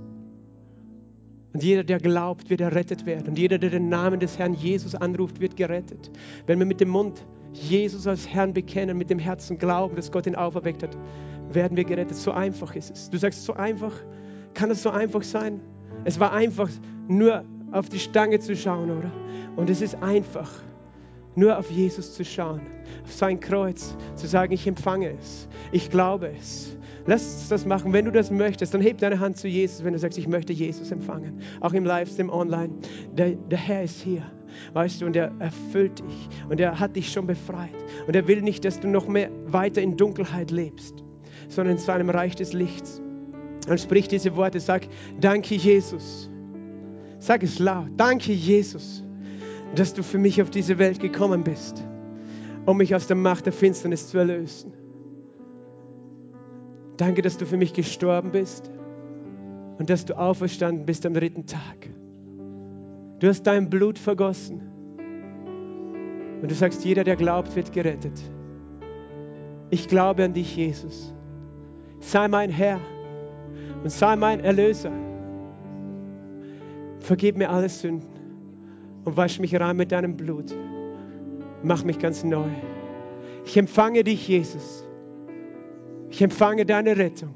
Und 1.53 1.63
jeder, 1.63 1.85
der 1.85 1.99
glaubt, 1.99 2.51
wird 2.51 2.61
errettet 2.61 3.07
werden. 3.07 3.29
Und 3.29 3.39
jeder, 3.39 3.57
der 3.59 3.71
den 3.71 3.89
Namen 3.89 4.21
des 4.21 4.39
Herrn 4.39 4.53
Jesus 4.53 4.95
anruft, 4.95 5.41
wird 5.41 5.57
gerettet. 5.57 6.11
Wenn 6.47 6.59
wir 6.59 6.67
mit 6.67 6.81
dem 6.81 6.91
Mund 6.91 7.27
Jesus 7.53 8.07
als 8.07 8.29
Herrn 8.29 8.53
bekennen, 8.53 8.99
mit 8.99 9.09
dem 9.09 9.19
Herzen 9.19 9.57
glauben, 9.57 9.97
dass 9.97 10.13
Gott 10.13 10.27
ihn 10.27 10.35
auferweckt 10.35 10.83
hat, 10.83 10.97
werden 11.53 11.77
wir 11.77 11.85
gerettet. 11.85 12.17
So 12.17 12.33
einfach 12.33 12.75
ist 12.77 12.91
es. 12.91 13.09
Du 13.09 13.17
sagst, 13.17 13.45
so 13.45 13.55
einfach, 13.55 13.93
kann 14.53 14.71
es 14.71 14.83
so 14.83 14.91
einfach 14.91 15.23
sein? 15.23 15.61
Es 16.05 16.21
war 16.21 16.33
einfach, 16.33 16.69
nur 17.09 17.45
auf 17.73 17.89
die 17.89 17.99
Stange 17.99 18.39
zu 18.39 18.57
schauen, 18.57 18.91
oder? 18.91 19.11
Und 19.57 19.71
es 19.71 19.81
ist 19.81 20.03
einfach, 20.03 20.51
nur 21.37 21.59
auf 21.59 21.71
Jesus 21.71 22.15
zu 22.15 22.25
schauen, 22.25 22.63
auf 23.05 23.13
sein 23.13 23.39
Kreuz, 23.39 23.95
zu 24.17 24.27
sagen, 24.27 24.53
ich 24.53 24.67
empfange 24.67 25.13
es, 25.21 25.49
ich 25.71 25.91
glaube 25.91 26.33
es. 26.37 26.77
Lass 27.09 27.23
uns 27.23 27.49
das 27.49 27.67
machen. 27.67 27.93
Wenn 27.93 28.05
du 28.05 28.11
das 28.11 28.33
möchtest, 28.33 28.75
dann 28.75 28.81
heb 28.81 28.99
deine 28.99 29.21
Hand 29.21 29.37
zu 29.37 29.47
Jesus, 29.47 29.85
wenn 29.85 29.93
du 29.93 29.99
sagst, 29.99 30.19
ich 30.19 30.27
möchte 30.27 30.53
Jesus 30.53 30.91
empfangen. 30.91 31.41
Auch 31.61 31.73
im 31.73 31.85
Livestream 31.85 32.31
online. 32.31 32.73
Der, 33.13 33.37
der 33.37 33.59
Herr 33.59 33.85
ist 33.85 34.01
hier, 34.01 34.23
weißt 34.73 35.01
du, 35.01 35.07
und 35.07 35.15
er 35.15 35.31
erfüllt 35.39 36.01
dich 36.01 36.29
und 36.49 36.59
er 36.59 36.81
hat 36.81 36.97
dich 36.97 37.13
schon 37.13 37.29
befreit. 37.29 37.77
Und 38.09 38.17
er 38.17 38.27
will 38.27 38.43
nicht, 38.43 38.65
dass 38.65 38.81
du 38.81 38.89
noch 38.89 39.07
mehr 39.07 39.31
weiter 39.47 39.83
in 39.83 39.97
Dunkelheit 39.97 40.51
lebst, 40.51 41.05
sondern 41.49 41.77
in 41.77 41.81
seinem 41.81 42.11
Reich 42.11 42.35
des 42.35 42.53
Lichts. 42.53 43.01
Dann 43.69 43.79
sprich 43.79 44.09
diese 44.09 44.35
Worte, 44.35 44.59
sag, 44.59 44.89
danke 45.21 45.55
Jesus. 45.55 46.29
Sag 47.19 47.43
es 47.43 47.59
laut, 47.59 47.89
danke 47.97 48.33
Jesus 48.33 49.07
dass 49.75 49.95
du 49.95 50.03
für 50.03 50.19
mich 50.19 50.41
auf 50.41 50.51
diese 50.51 50.79
Welt 50.79 51.01
gekommen 51.01 51.45
bist, 51.45 51.85
um 52.65 52.77
mich 52.77 52.95
aus 52.95 53.07
der 53.07 53.17
Macht 53.17 53.47
der 53.47 53.53
Finsternis 53.53 54.09
zu 54.09 54.19
erlösen. 54.19 54.73
Danke, 56.97 57.23
dass 57.23 57.37
du 57.37 57.47
für 57.47 57.57
mich 57.57 57.75
gestorben 57.75 58.31
bist 58.31 58.71
und 59.79 59.91
dass 59.91 60.05
du 60.05 60.19
auferstanden 60.19 60.87
bist 60.87 61.05
am 61.05 61.15
dritten 61.15 61.47
Tag. 61.47 61.91
Du 63.19 63.29
hast 63.29 63.43
dein 63.43 63.69
Blut 63.69 63.99
vergossen. 63.99 64.63
Und 66.41 66.51
du 66.51 66.55
sagst, 66.55 66.85
jeder, 66.85 67.05
der 67.05 67.17
glaubt, 67.17 67.55
wird 67.57 67.73
gerettet. 67.73 68.19
Ich 69.71 69.89
glaube 69.89 70.25
an 70.25 70.35
dich, 70.35 70.57
Jesus. 70.57 71.15
Sei 72.01 72.29
mein 72.29 72.51
Herr 72.51 72.79
und 73.83 73.91
sei 73.91 74.17
mein 74.17 74.41
Erlöser. 74.41 74.93
Vergib 77.07 77.37
mir 77.37 77.49
alle 77.51 77.69
Sünden 77.69 78.09
und 79.05 79.17
wasch 79.17 79.39
mich 79.39 79.55
rein 79.55 79.77
mit 79.77 79.93
deinem 79.93 80.17
Blut. 80.17 80.53
Mach 81.63 81.85
mich 81.85 82.01
ganz 82.01 82.25
neu. 82.25 82.49
Ich 83.45 83.57
empfange 83.57 84.03
dich, 84.03 84.27
Jesus. 84.27 84.85
Ich 86.11 86.21
empfange 86.21 86.67
deine 86.67 86.97
Rettung. 86.97 87.33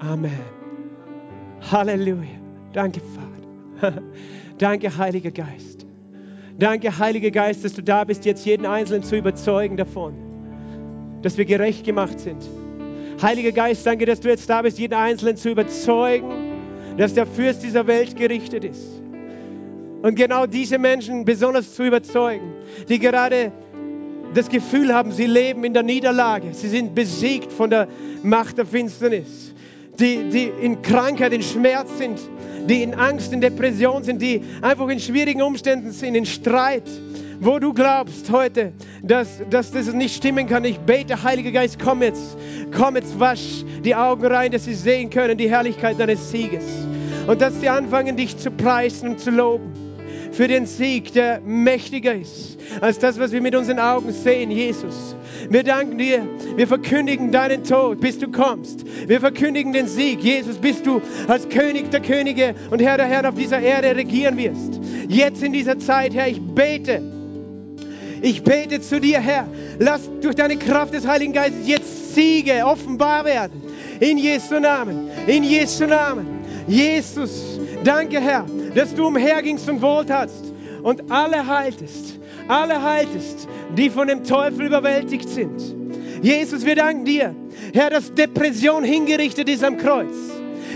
Amen. 0.00 0.38
Halleluja. 1.70 2.38
Danke, 2.74 3.00
Vater. 3.80 4.02
Danke, 4.58 4.94
Heiliger 4.94 5.30
Geist. 5.30 5.86
Danke, 6.58 6.98
Heiliger 6.98 7.30
Geist, 7.30 7.64
dass 7.64 7.72
du 7.72 7.82
da 7.82 8.04
bist, 8.04 8.26
jetzt 8.26 8.44
jeden 8.44 8.66
Einzelnen 8.66 9.04
zu 9.04 9.16
überzeugen 9.16 9.78
davon, 9.78 10.12
dass 11.22 11.38
wir 11.38 11.46
gerecht 11.46 11.86
gemacht 11.86 12.20
sind. 12.20 12.46
Heiliger 13.22 13.52
Geist, 13.52 13.86
danke, 13.86 14.04
dass 14.04 14.20
du 14.20 14.28
jetzt 14.28 14.50
da 14.50 14.60
bist, 14.60 14.78
jeden 14.78 14.94
Einzelnen 14.94 15.38
zu 15.38 15.50
überzeugen, 15.50 16.51
dass 16.96 17.14
der 17.14 17.26
Fürst 17.26 17.62
dieser 17.62 17.86
Welt 17.86 18.16
gerichtet 18.16 18.64
ist. 18.64 19.00
Und 20.02 20.16
genau 20.16 20.46
diese 20.46 20.78
Menschen 20.78 21.24
besonders 21.24 21.74
zu 21.74 21.84
überzeugen, 21.84 22.52
die 22.88 22.98
gerade 22.98 23.52
das 24.34 24.48
Gefühl 24.48 24.92
haben, 24.92 25.12
sie 25.12 25.26
leben 25.26 25.62
in 25.64 25.74
der 25.74 25.82
Niederlage, 25.82 26.52
sie 26.52 26.68
sind 26.68 26.94
besiegt 26.94 27.52
von 27.52 27.70
der 27.70 27.86
Macht 28.22 28.58
der 28.58 28.66
Finsternis, 28.66 29.52
die, 30.00 30.28
die 30.30 30.50
in 30.60 30.82
Krankheit, 30.82 31.32
in 31.32 31.42
Schmerz 31.42 31.98
sind, 31.98 32.18
die 32.68 32.82
in 32.82 32.94
Angst, 32.94 33.32
in 33.32 33.40
Depression 33.40 34.02
sind, 34.02 34.22
die 34.22 34.42
einfach 34.62 34.88
in 34.88 34.98
schwierigen 35.00 35.42
Umständen 35.42 35.92
sind, 35.92 36.14
in 36.14 36.26
Streit, 36.26 36.88
wo 37.42 37.58
du 37.58 37.72
glaubst 37.74 38.30
heute, 38.30 38.72
dass, 39.02 39.42
dass 39.50 39.72
das 39.72 39.92
nicht 39.92 40.14
stimmen 40.14 40.46
kann. 40.46 40.64
Ich 40.64 40.78
bete, 40.78 41.22
Heiliger 41.24 41.50
Geist, 41.50 41.78
komm 41.82 42.02
jetzt, 42.02 42.36
komm 42.76 42.94
jetzt, 42.94 43.18
wasch 43.18 43.64
die 43.84 43.96
Augen 43.96 44.24
rein, 44.26 44.52
dass 44.52 44.64
sie 44.64 44.74
sehen 44.74 45.10
können, 45.10 45.36
die 45.36 45.50
Herrlichkeit 45.50 45.98
deines 45.98 46.30
Sieges. 46.30 46.64
Und 47.26 47.40
dass 47.40 47.60
sie 47.60 47.68
anfangen, 47.68 48.16
dich 48.16 48.36
zu 48.38 48.50
preisen 48.50 49.10
und 49.10 49.20
zu 49.20 49.30
loben 49.30 49.72
für 50.30 50.46
den 50.46 50.66
Sieg, 50.66 51.12
der 51.12 51.40
mächtiger 51.40 52.14
ist 52.14 52.58
als 52.80 52.98
das, 53.00 53.18
was 53.18 53.32
wir 53.32 53.42
mit 53.42 53.54
unseren 53.54 53.80
Augen 53.80 54.12
sehen, 54.12 54.50
Jesus. 54.50 55.16
Wir 55.50 55.64
danken 55.64 55.98
dir. 55.98 56.26
Wir 56.56 56.66
verkündigen 56.66 57.32
deinen 57.32 57.64
Tod, 57.64 58.00
bis 58.00 58.18
du 58.18 58.30
kommst. 58.30 58.84
Wir 59.08 59.20
verkündigen 59.20 59.72
den 59.72 59.88
Sieg. 59.88 60.20
Jesus, 60.20 60.58
bis 60.58 60.82
du 60.82 61.02
als 61.26 61.48
König 61.48 61.90
der 61.90 62.00
Könige 62.00 62.54
und 62.70 62.80
Herr 62.80 62.96
der 62.96 63.06
Herren 63.06 63.26
auf 63.26 63.34
dieser 63.34 63.60
Erde 63.60 63.96
regieren 63.96 64.36
wirst. 64.38 64.80
Jetzt 65.08 65.42
in 65.42 65.52
dieser 65.52 65.78
Zeit, 65.78 66.14
Herr, 66.14 66.28
ich 66.28 66.40
bete. 66.40 67.21
Ich 68.22 68.44
bete 68.44 68.80
zu 68.80 69.00
dir, 69.00 69.20
Herr. 69.20 69.48
Lass 69.80 70.08
durch 70.20 70.36
deine 70.36 70.56
Kraft 70.56 70.94
des 70.94 71.06
Heiligen 71.06 71.32
Geistes 71.32 71.66
jetzt 71.66 72.14
Siege 72.14 72.64
offenbar 72.64 73.24
werden. 73.24 73.62
In 73.98 74.16
Jesu 74.16 74.60
Namen. 74.60 75.10
In 75.26 75.42
Jesu 75.42 75.86
Namen. 75.86 76.40
Jesus, 76.68 77.58
danke, 77.82 78.20
Herr, 78.20 78.46
dass 78.74 78.94
du 78.94 79.08
umhergingst 79.08 79.68
und 79.68 79.82
wohltatst 79.82 80.52
und 80.82 81.10
alle 81.10 81.46
heiltest. 81.46 82.20
Alle 82.46 82.82
heiltest, 82.82 83.48
die 83.76 83.90
von 83.90 84.06
dem 84.06 84.24
Teufel 84.24 84.66
überwältigt 84.66 85.28
sind. 85.28 85.60
Jesus, 86.22 86.64
wir 86.64 86.76
danken 86.76 87.04
dir, 87.04 87.34
Herr, 87.74 87.90
dass 87.90 88.14
Depression 88.14 88.84
hingerichtet 88.84 89.48
ist 89.48 89.64
am 89.64 89.76
Kreuz. 89.76 90.14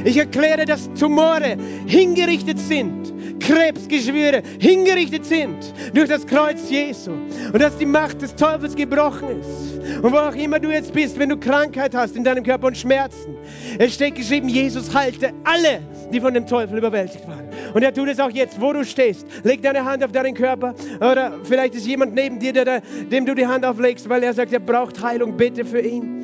Ich 0.04 0.16
erkläre, 0.16 0.64
dass 0.64 0.92
Tumore 0.94 1.56
hingerichtet 1.86 2.58
sind, 2.58 3.12
Krebsgeschwüre 3.40 4.42
hingerichtet 4.58 5.24
sind 5.24 5.56
durch 5.94 6.08
das 6.08 6.26
Kreuz 6.26 6.70
Jesu 6.70 7.12
und 7.12 7.60
dass 7.60 7.76
die 7.78 7.86
Macht 7.86 8.22
des 8.22 8.34
Teufels 8.34 8.74
gebrochen 8.74 9.40
ist. 9.40 10.02
Und 10.02 10.12
wo 10.12 10.16
auch 10.16 10.34
immer 10.34 10.58
du 10.58 10.70
jetzt 10.70 10.92
bist, 10.92 11.18
wenn 11.18 11.28
du 11.28 11.36
Krankheit 11.36 11.94
hast 11.94 12.16
in 12.16 12.24
deinem 12.24 12.42
Körper 12.44 12.66
und 12.68 12.76
Schmerzen, 12.76 13.36
es 13.78 13.94
steht 13.94 14.16
geschrieben, 14.16 14.48
Jesus 14.48 14.94
heilte 14.94 15.32
alle, 15.44 15.80
die 16.12 16.20
von 16.20 16.34
dem 16.34 16.46
Teufel 16.46 16.78
überwältigt 16.78 17.26
waren. 17.28 17.48
Und 17.74 17.82
er 17.82 17.92
tut 17.92 18.08
es 18.08 18.18
auch 18.18 18.30
jetzt, 18.30 18.60
wo 18.60 18.72
du 18.72 18.84
stehst. 18.84 19.26
Leg 19.44 19.62
deine 19.62 19.84
Hand 19.84 20.04
auf 20.04 20.12
deinen 20.12 20.34
Körper 20.34 20.74
oder 20.98 21.38
vielleicht 21.44 21.74
ist 21.74 21.86
jemand 21.86 22.14
neben 22.14 22.38
dir, 22.38 22.52
der, 22.52 22.80
dem 22.80 23.26
du 23.26 23.34
die 23.34 23.46
Hand 23.46 23.64
auflegst, 23.64 24.08
weil 24.08 24.22
er 24.22 24.34
sagt, 24.34 24.52
er 24.52 24.60
braucht 24.60 25.02
Heilung. 25.02 25.36
Bitte 25.36 25.64
für 25.64 25.80
ihn 25.80 26.16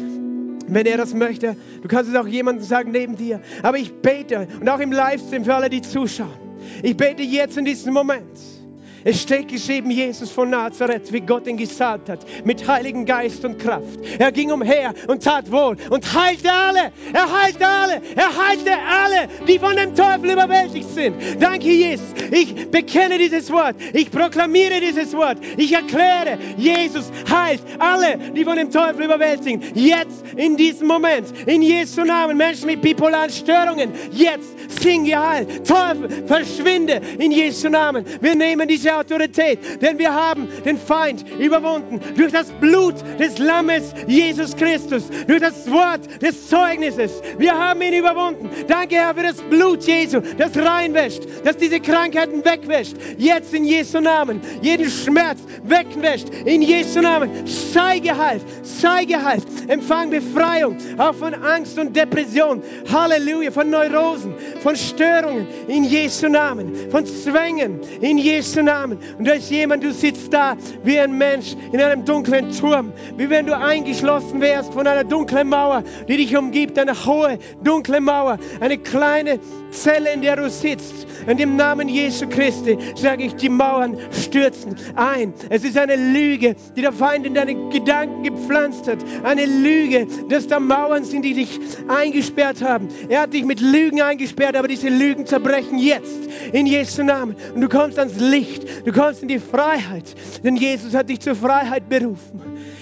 wenn 0.68 0.86
er 0.86 0.96
das 0.96 1.12
möchte. 1.14 1.56
Du 1.82 1.88
kannst 1.88 2.10
es 2.10 2.16
auch 2.16 2.26
jemandem 2.26 2.64
sagen 2.64 2.92
neben 2.92 3.16
dir. 3.16 3.40
Aber 3.62 3.78
ich 3.78 3.92
bete 3.92 4.48
und 4.60 4.68
auch 4.68 4.80
im 4.80 4.92
Livestream 4.92 5.44
für 5.44 5.54
alle, 5.54 5.68
die 5.68 5.82
zuschauen. 5.82 6.41
Ich 6.82 6.96
bete 6.96 7.22
jetzt 7.22 7.56
in 7.56 7.64
diesem 7.64 7.94
Moment 7.94 8.61
es 9.04 9.22
steht 9.22 9.48
geschrieben, 9.48 9.90
Jesus 9.90 10.30
von 10.30 10.50
Nazareth, 10.50 11.12
wie 11.12 11.20
Gott 11.20 11.46
ihn 11.46 11.56
gesalbt 11.56 12.08
hat, 12.08 12.20
mit 12.44 12.66
Heiligen 12.66 13.04
Geist 13.04 13.44
und 13.44 13.58
Kraft. 13.58 13.98
Er 14.18 14.32
ging 14.32 14.50
umher 14.52 14.94
und 15.08 15.22
tat 15.22 15.50
wohl 15.50 15.76
und 15.90 16.14
heilte 16.14 16.52
alle. 16.52 16.92
Er 17.12 17.42
heilte 17.42 17.66
alle. 17.66 18.02
Er 18.14 18.48
heilte 18.48 18.70
alle, 18.72 19.28
die 19.46 19.58
von 19.58 19.76
dem 19.76 19.94
Teufel 19.94 20.30
überwältigt 20.30 20.88
sind. 20.90 21.16
Danke, 21.40 21.68
Jesus. 21.68 22.06
Ich 22.30 22.70
bekenne 22.70 23.18
dieses 23.18 23.50
Wort. 23.50 23.76
Ich 23.92 24.10
proklamiere 24.10 24.80
dieses 24.80 25.12
Wort. 25.14 25.38
Ich 25.56 25.72
erkläre, 25.72 26.38
Jesus 26.56 27.10
heilt 27.30 27.62
alle, 27.78 28.18
die 28.34 28.44
von 28.44 28.56
dem 28.56 28.70
Teufel 28.70 29.04
überwältigt 29.04 29.42
sind. 29.42 29.76
Jetzt, 29.76 30.24
in 30.36 30.56
diesem 30.56 30.86
Moment, 30.86 31.26
in 31.46 31.62
Jesu 31.62 32.04
Namen, 32.04 32.36
Menschen 32.36 32.66
mit 32.66 32.82
bipolaren 32.82 33.30
Störungen, 33.30 33.92
jetzt, 34.12 34.80
sing 34.80 35.04
geheilt. 35.04 35.66
Teufel, 35.66 36.26
verschwinde 36.26 37.00
in 37.18 37.32
Jesu 37.32 37.68
Namen. 37.68 38.04
Wir 38.20 38.34
nehmen 38.34 38.68
diese 38.68 38.91
Autorität, 38.98 39.82
denn 39.82 39.98
wir 39.98 40.12
haben 40.14 40.48
den 40.64 40.78
Feind 40.78 41.24
überwunden 41.38 42.00
durch 42.16 42.32
das 42.32 42.50
Blut 42.52 42.94
des 43.18 43.38
Lammes 43.38 43.94
Jesus 44.06 44.56
Christus, 44.56 45.04
durch 45.26 45.40
das 45.40 45.70
Wort 45.70 46.22
des 46.22 46.48
Zeugnisses. 46.48 47.22
Wir 47.38 47.56
haben 47.56 47.82
ihn 47.82 47.94
überwunden. 47.94 48.50
Danke, 48.68 48.96
Herr, 48.96 49.14
für 49.14 49.22
das 49.22 49.40
Blut 49.42 49.82
Jesu, 49.84 50.20
das 50.38 50.56
reinwäscht, 50.56 51.22
das 51.44 51.56
diese 51.56 51.80
Krankheiten 51.80 52.44
wegwäscht. 52.44 52.96
Jetzt 53.18 53.54
in 53.54 53.64
Jesu 53.64 54.00
Namen, 54.00 54.40
jeden 54.60 54.90
Schmerz 54.90 55.40
wegwäscht. 55.62 56.28
In 56.44 56.62
Jesu 56.62 57.00
Namen, 57.00 57.46
sei 57.46 57.98
geheilt, 57.98 58.42
sei 58.62 59.04
geheilt. 59.04 59.44
Empfang 59.68 60.10
Befreiung, 60.10 60.76
auch 60.98 61.14
von 61.14 61.34
Angst 61.34 61.78
und 61.78 61.94
Depression. 61.94 62.62
Halleluja, 62.92 63.50
von 63.50 63.70
Neurosen, 63.70 64.34
von 64.62 64.76
Störungen. 64.76 65.46
In 65.68 65.84
Jesu 65.84 66.28
Namen, 66.28 66.90
von 66.90 67.06
Zwängen. 67.06 67.80
In 68.00 68.18
Jesu 68.18 68.62
Namen. 68.62 68.81
Namen. 68.82 68.98
Und 69.18 69.26
da 69.26 69.32
ist 69.32 69.50
jemand, 69.50 69.84
du 69.84 69.92
sitzt 69.92 70.32
da 70.32 70.56
wie 70.82 70.98
ein 70.98 71.16
Mensch 71.16 71.54
in 71.72 71.80
einem 71.80 72.04
dunklen 72.04 72.50
Turm, 72.52 72.92
wie 73.16 73.30
wenn 73.30 73.46
du 73.46 73.56
eingeschlossen 73.56 74.40
wärst 74.40 74.72
von 74.72 74.86
einer 74.86 75.04
dunklen 75.04 75.48
Mauer, 75.48 75.84
die 76.08 76.16
dich 76.16 76.36
umgibt, 76.36 76.78
eine 76.78 76.94
hohe, 77.06 77.38
dunkle 77.62 78.00
Mauer, 78.00 78.38
eine 78.60 78.78
kleine 78.78 79.38
Zelle, 79.70 80.12
in 80.12 80.22
der 80.22 80.36
du 80.36 80.50
sitzt. 80.50 81.06
In 81.26 81.36
dem 81.36 81.56
Namen 81.56 81.88
Jesu 81.88 82.28
Christi 82.28 82.76
sage 82.96 83.24
ich, 83.24 83.34
die 83.36 83.48
Mauern 83.48 83.96
stürzen 84.10 84.76
ein. 84.96 85.32
Es 85.50 85.62
ist 85.62 85.78
eine 85.78 85.94
Lüge, 85.94 86.56
die 86.76 86.82
der 86.82 86.92
Feind 86.92 87.24
in 87.26 87.34
deine 87.34 87.54
Gedanken 87.70 88.24
gepflanzt 88.24 88.88
hat. 88.88 88.98
Eine 89.22 89.46
Lüge, 89.46 90.06
dass 90.28 90.48
da 90.48 90.58
Mauern 90.58 91.04
sind, 91.04 91.24
die 91.24 91.34
dich 91.34 91.60
eingesperrt 91.88 92.62
haben. 92.62 92.88
Er 93.08 93.22
hat 93.22 93.32
dich 93.32 93.44
mit 93.44 93.60
Lügen 93.60 94.02
eingesperrt, 94.02 94.56
aber 94.56 94.66
diese 94.66 94.88
Lügen 94.88 95.26
zerbrechen 95.26 95.78
jetzt 95.78 96.28
in 96.52 96.66
Jesu 96.66 97.04
Namen. 97.04 97.36
Und 97.54 97.60
du 97.60 97.68
kommst 97.68 97.98
ans 97.98 98.18
Licht, 98.18 98.64
du 98.84 98.92
kommst 98.92 99.22
in 99.22 99.28
die 99.28 99.38
Freiheit, 99.38 100.14
denn 100.42 100.56
Jesus 100.56 100.94
hat 100.94 101.08
dich 101.08 101.20
zur 101.20 101.34
Freiheit 101.34 101.88
berufen. 101.88 102.40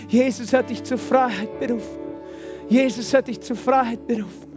Jesus 0.09 0.53
hat 0.53 0.71
dich 0.71 0.83
zur 0.83 0.99
Freiheit 0.99 1.59
berufen. 1.61 1.99
Jesus 2.69 3.13
hat 3.15 3.29
dich 3.29 3.41
zur 3.41 3.57
Freiheit 3.57 4.07
berufen. 4.07 4.51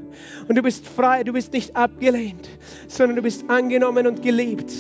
Und 0.48 0.56
du 0.56 0.62
bist 0.62 0.88
frei, 0.88 1.24
du 1.24 1.34
bist 1.34 1.54
nicht 1.54 1.76
abgelehnt, 1.76 2.50
sondern 2.88 3.16
du 3.16 3.22
bist 3.22 3.50
angenommen 3.50 4.08
und 4.08 4.22
geliebt 4.22 4.72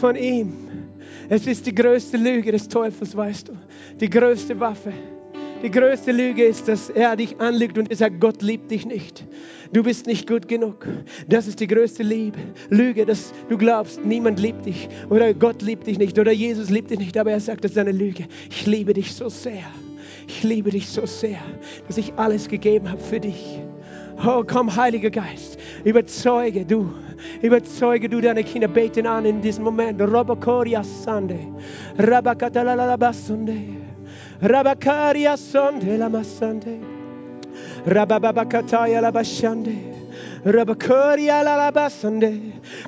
von 0.00 0.16
ihm. 0.16 0.52
Es 1.28 1.46
ist 1.46 1.66
die 1.66 1.74
größte 1.74 2.16
Lüge 2.16 2.52
des 2.52 2.68
Teufels, 2.68 3.16
weißt 3.16 3.48
du. 3.48 3.52
Die 4.00 4.10
größte 4.10 4.58
Waffe. 4.60 4.92
Die 5.62 5.70
größte 5.70 6.10
Lüge 6.10 6.44
ist, 6.44 6.66
dass 6.66 6.90
er 6.90 7.14
dich 7.14 7.40
anlügt 7.40 7.78
und 7.78 7.88
er 7.90 7.96
sagt, 7.96 8.20
Gott 8.20 8.42
liebt 8.42 8.70
dich 8.70 8.84
nicht. 8.84 9.24
Du 9.72 9.82
bist 9.82 10.06
nicht 10.06 10.28
gut 10.28 10.48
genug. 10.48 10.86
Das 11.28 11.46
ist 11.46 11.60
die 11.60 11.66
größte 11.66 12.02
Liebe. 12.02 12.38
Lüge, 12.68 13.06
dass 13.06 13.32
du 13.48 13.56
glaubst, 13.56 14.04
niemand 14.04 14.38
liebt 14.38 14.66
dich 14.66 14.88
oder 15.08 15.32
Gott 15.32 15.62
liebt 15.62 15.86
dich 15.86 15.98
nicht 15.98 16.18
oder 16.18 16.32
Jesus 16.32 16.68
liebt 16.68 16.90
dich 16.90 16.98
nicht. 16.98 17.16
Aber 17.16 17.30
er 17.30 17.40
sagt, 17.40 17.64
das 17.64 17.72
ist 17.72 17.78
eine 17.78 17.92
Lüge. 17.92 18.26
Ich 18.50 18.66
liebe 18.66 18.92
dich 18.92 19.14
so 19.14 19.28
sehr. 19.30 19.64
Ich 20.28 20.42
liebe 20.42 20.70
dich 20.70 20.88
so 20.88 21.06
sehr, 21.06 21.38
dass 21.86 21.96
ich 21.96 22.12
alles 22.16 22.48
gegeben 22.48 22.90
habe 22.90 23.00
für 23.00 23.20
dich. 23.20 23.60
Oh, 24.24 24.44
komm, 24.46 24.74
Heiliger 24.74 25.10
Geist, 25.10 25.58
überzeuge 25.84 26.64
du, 26.64 26.92
überzeuge 27.40 28.08
du 28.08 28.20
deine 28.20 28.44
Kinder, 28.44 28.68
beten 28.68 29.06
an 29.06 29.24
in 29.24 29.40
diesem 29.40 29.64
Moment. 29.64 30.00
Robokoria 30.00 30.84
Sande, 30.84 31.38
Rabakatalalabasunde, 31.98 33.56
Rabakaria 34.42 35.36
Sonde 35.36 35.96
Lamasande, 35.96 36.78
Rabababakataya 37.86 39.00
Labashande. 39.02 39.92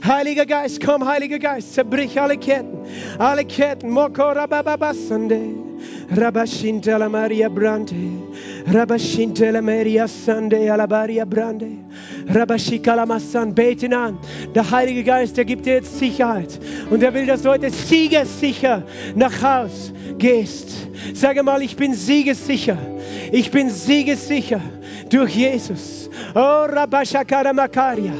Heiliger 0.02 0.44
Geist, 0.44 0.84
komm, 0.84 1.06
Heiliger 1.06 1.38
Geist, 1.38 1.74
zerbrich 1.74 2.20
alle 2.20 2.36
Ketten, 2.36 2.84
alle 3.18 3.44
Ketten. 3.44 3.90
Moko 3.90 4.34
Rabababasande. 4.34 5.74
Rabashinta 6.10 6.98
la 6.98 7.08
Maria 7.08 7.48
Brande, 7.48 7.94
Rabashinta 8.66 9.52
la 9.52 9.60
Maria 9.60 10.08
Sande, 10.08 10.70
Alabaria 10.70 11.26
Brande, 11.26 11.84
Rabashika 12.26 12.96
la 12.96 13.04
Massan, 13.04 13.54
beten 13.54 13.92
an. 13.92 14.18
Der 14.54 14.70
Heilige 14.70 15.04
Geist, 15.04 15.36
der 15.36 15.44
gibt 15.44 15.66
dir 15.66 15.74
jetzt 15.74 15.98
Sicherheit 15.98 16.58
und 16.90 17.02
er 17.02 17.12
will, 17.12 17.26
dass 17.26 17.42
du 17.42 17.50
heute 17.50 17.70
siegessicher 17.70 18.82
nach 19.14 19.42
Haus 19.42 19.92
gehst. 20.18 20.70
Sage 21.12 21.42
mal, 21.42 21.62
ich 21.62 21.76
bin 21.76 21.94
siegessicher. 21.94 22.78
Ich 23.32 23.50
bin 23.50 23.68
siegessicher 23.68 24.60
durch 25.10 25.34
Jesus. 25.34 26.08
Oh, 26.34 26.66
Rabashakara 26.66 27.52
Makaria. 27.52 28.12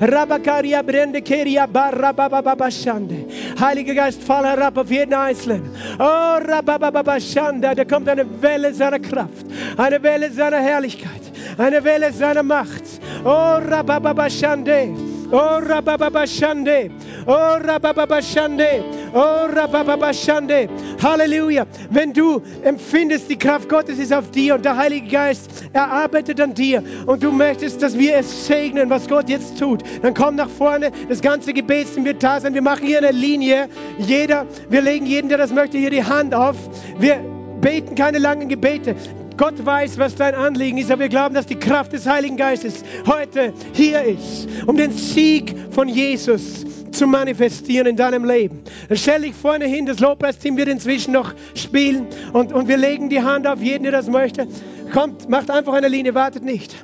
Rabakaria 0.00 0.82
Brendekeria 0.82 1.66
Barabababashande. 1.66 3.26
Heiliger 3.60 3.94
Geist, 3.94 4.22
fall 4.22 4.44
herab 4.44 4.76
auf 4.76 4.90
jeden 4.90 5.14
Einzelnen. 5.14 5.70
Oh, 5.98 6.02
Rabababashanda. 6.02 7.74
Da 7.74 7.84
kommt 7.84 8.08
eine 8.08 8.26
Welle 8.42 8.74
seiner 8.74 8.98
Kraft, 8.98 9.46
eine 9.76 9.91
Welle 10.00 10.30
seiner 10.30 10.60
Herrlichkeit, 10.60 11.22
eine 11.58 11.82
Welle 11.82 12.12
seiner 12.12 12.44
Macht. 12.44 12.84
Oh, 13.24 13.28
Rabababashande. 13.28 14.94
Oh, 15.32 15.36
Rabababashande. 15.36 16.90
Oh, 17.26 17.32
Rabababashande. 17.32 18.84
Oh, 19.14 19.46
Rabababashande. 19.54 20.68
Halleluja. 21.02 21.66
Wenn 21.88 22.12
du 22.12 22.42
empfindest, 22.62 23.30
die 23.30 23.38
Kraft 23.38 23.68
Gottes 23.68 23.98
ist 23.98 24.12
auf 24.12 24.30
dir 24.30 24.56
und 24.56 24.64
der 24.64 24.76
Heilige 24.76 25.08
Geist, 25.08 25.50
er 25.72 25.90
arbeitet 25.90 26.38
an 26.40 26.52
dir 26.52 26.82
und 27.06 27.22
du 27.22 27.32
möchtest, 27.32 27.82
dass 27.82 27.96
wir 27.96 28.16
es 28.16 28.46
segnen, 28.46 28.90
was 28.90 29.08
Gott 29.08 29.30
jetzt 29.30 29.58
tut, 29.58 29.82
dann 30.02 30.12
komm 30.12 30.36
nach 30.36 30.50
vorne. 30.50 30.92
Das 31.08 31.22
ganze 31.22 31.54
Gebetsteam 31.54 32.04
wird 32.04 32.22
da 32.22 32.38
sein. 32.38 32.52
Wir 32.52 32.62
machen 32.62 32.86
hier 32.86 32.98
eine 32.98 33.10
Linie. 33.10 33.68
Jeder, 33.98 34.46
wir 34.68 34.82
legen 34.82 35.06
jeden, 35.06 35.28
der 35.30 35.38
das 35.38 35.50
möchte, 35.50 35.78
hier 35.78 35.90
die 35.90 36.04
Hand 36.04 36.34
auf. 36.34 36.56
Wir 36.98 37.16
beten 37.62 37.94
keine 37.94 38.18
langen 38.18 38.48
Gebete. 38.48 38.96
Gott 39.36 39.64
weiß, 39.64 39.98
was 39.98 40.14
dein 40.14 40.34
Anliegen 40.34 40.78
ist, 40.78 40.90
aber 40.90 41.02
wir 41.02 41.08
glauben, 41.08 41.34
dass 41.34 41.46
die 41.46 41.58
Kraft 41.58 41.92
des 41.92 42.06
Heiligen 42.06 42.36
Geistes 42.36 42.84
heute 43.06 43.52
hier 43.72 44.02
ist, 44.02 44.48
um 44.66 44.76
den 44.76 44.92
Sieg 44.92 45.54
von 45.70 45.88
Jesus 45.88 46.64
zu 46.92 47.06
manifestieren 47.06 47.86
in 47.86 47.96
deinem 47.96 48.24
Leben. 48.24 48.62
Dann 48.88 48.98
stell 48.98 49.22
dich 49.22 49.34
vorne 49.34 49.66
hin, 49.66 49.86
das 49.86 49.98
Lobpreisteam 49.98 50.56
wird 50.56 50.68
inzwischen 50.68 51.12
noch 51.12 51.32
spielen 51.54 52.06
und, 52.32 52.52
und 52.52 52.68
wir 52.68 52.76
legen 52.76 53.08
die 53.08 53.22
Hand 53.22 53.46
auf 53.46 53.60
jeden, 53.60 53.84
der 53.84 53.92
das 53.92 54.08
möchte. 54.08 54.46
Kommt, 54.92 55.28
macht 55.28 55.50
einfach 55.50 55.72
eine 55.72 55.88
Linie, 55.88 56.14
wartet 56.14 56.42
nicht. 56.42 56.74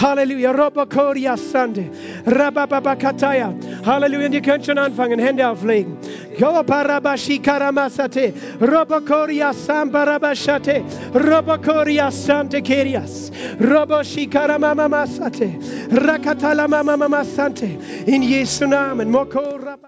Halleluja. 0.00 0.52
Robokoria 0.52 1.36
Sande. 1.36 1.90
Rabababakataya. 2.24 3.52
Halleluja. 3.84 4.26
Und 4.26 4.32
ihr 4.32 4.42
könnt 4.42 4.64
schon 4.64 4.78
anfangen, 4.78 5.18
Hände 5.18 5.46
auflegen. 5.46 5.98
Yoparabashi 6.38 7.40
karamasate. 7.40 8.32
Robokoria 8.60 9.52
sambarabashate. 9.52 10.82
Robokoria 11.12 12.10
sante 12.10 12.62
kerias. 12.62 13.30
Roboshi 13.60 14.30
karamamamasate. 14.30 15.58
Rakatala 15.90 16.68
mamamasante. 16.68 17.78
In 18.06 18.22
Jesu 18.22 18.66
Namen. 18.66 19.10
Mokora. 19.10 19.76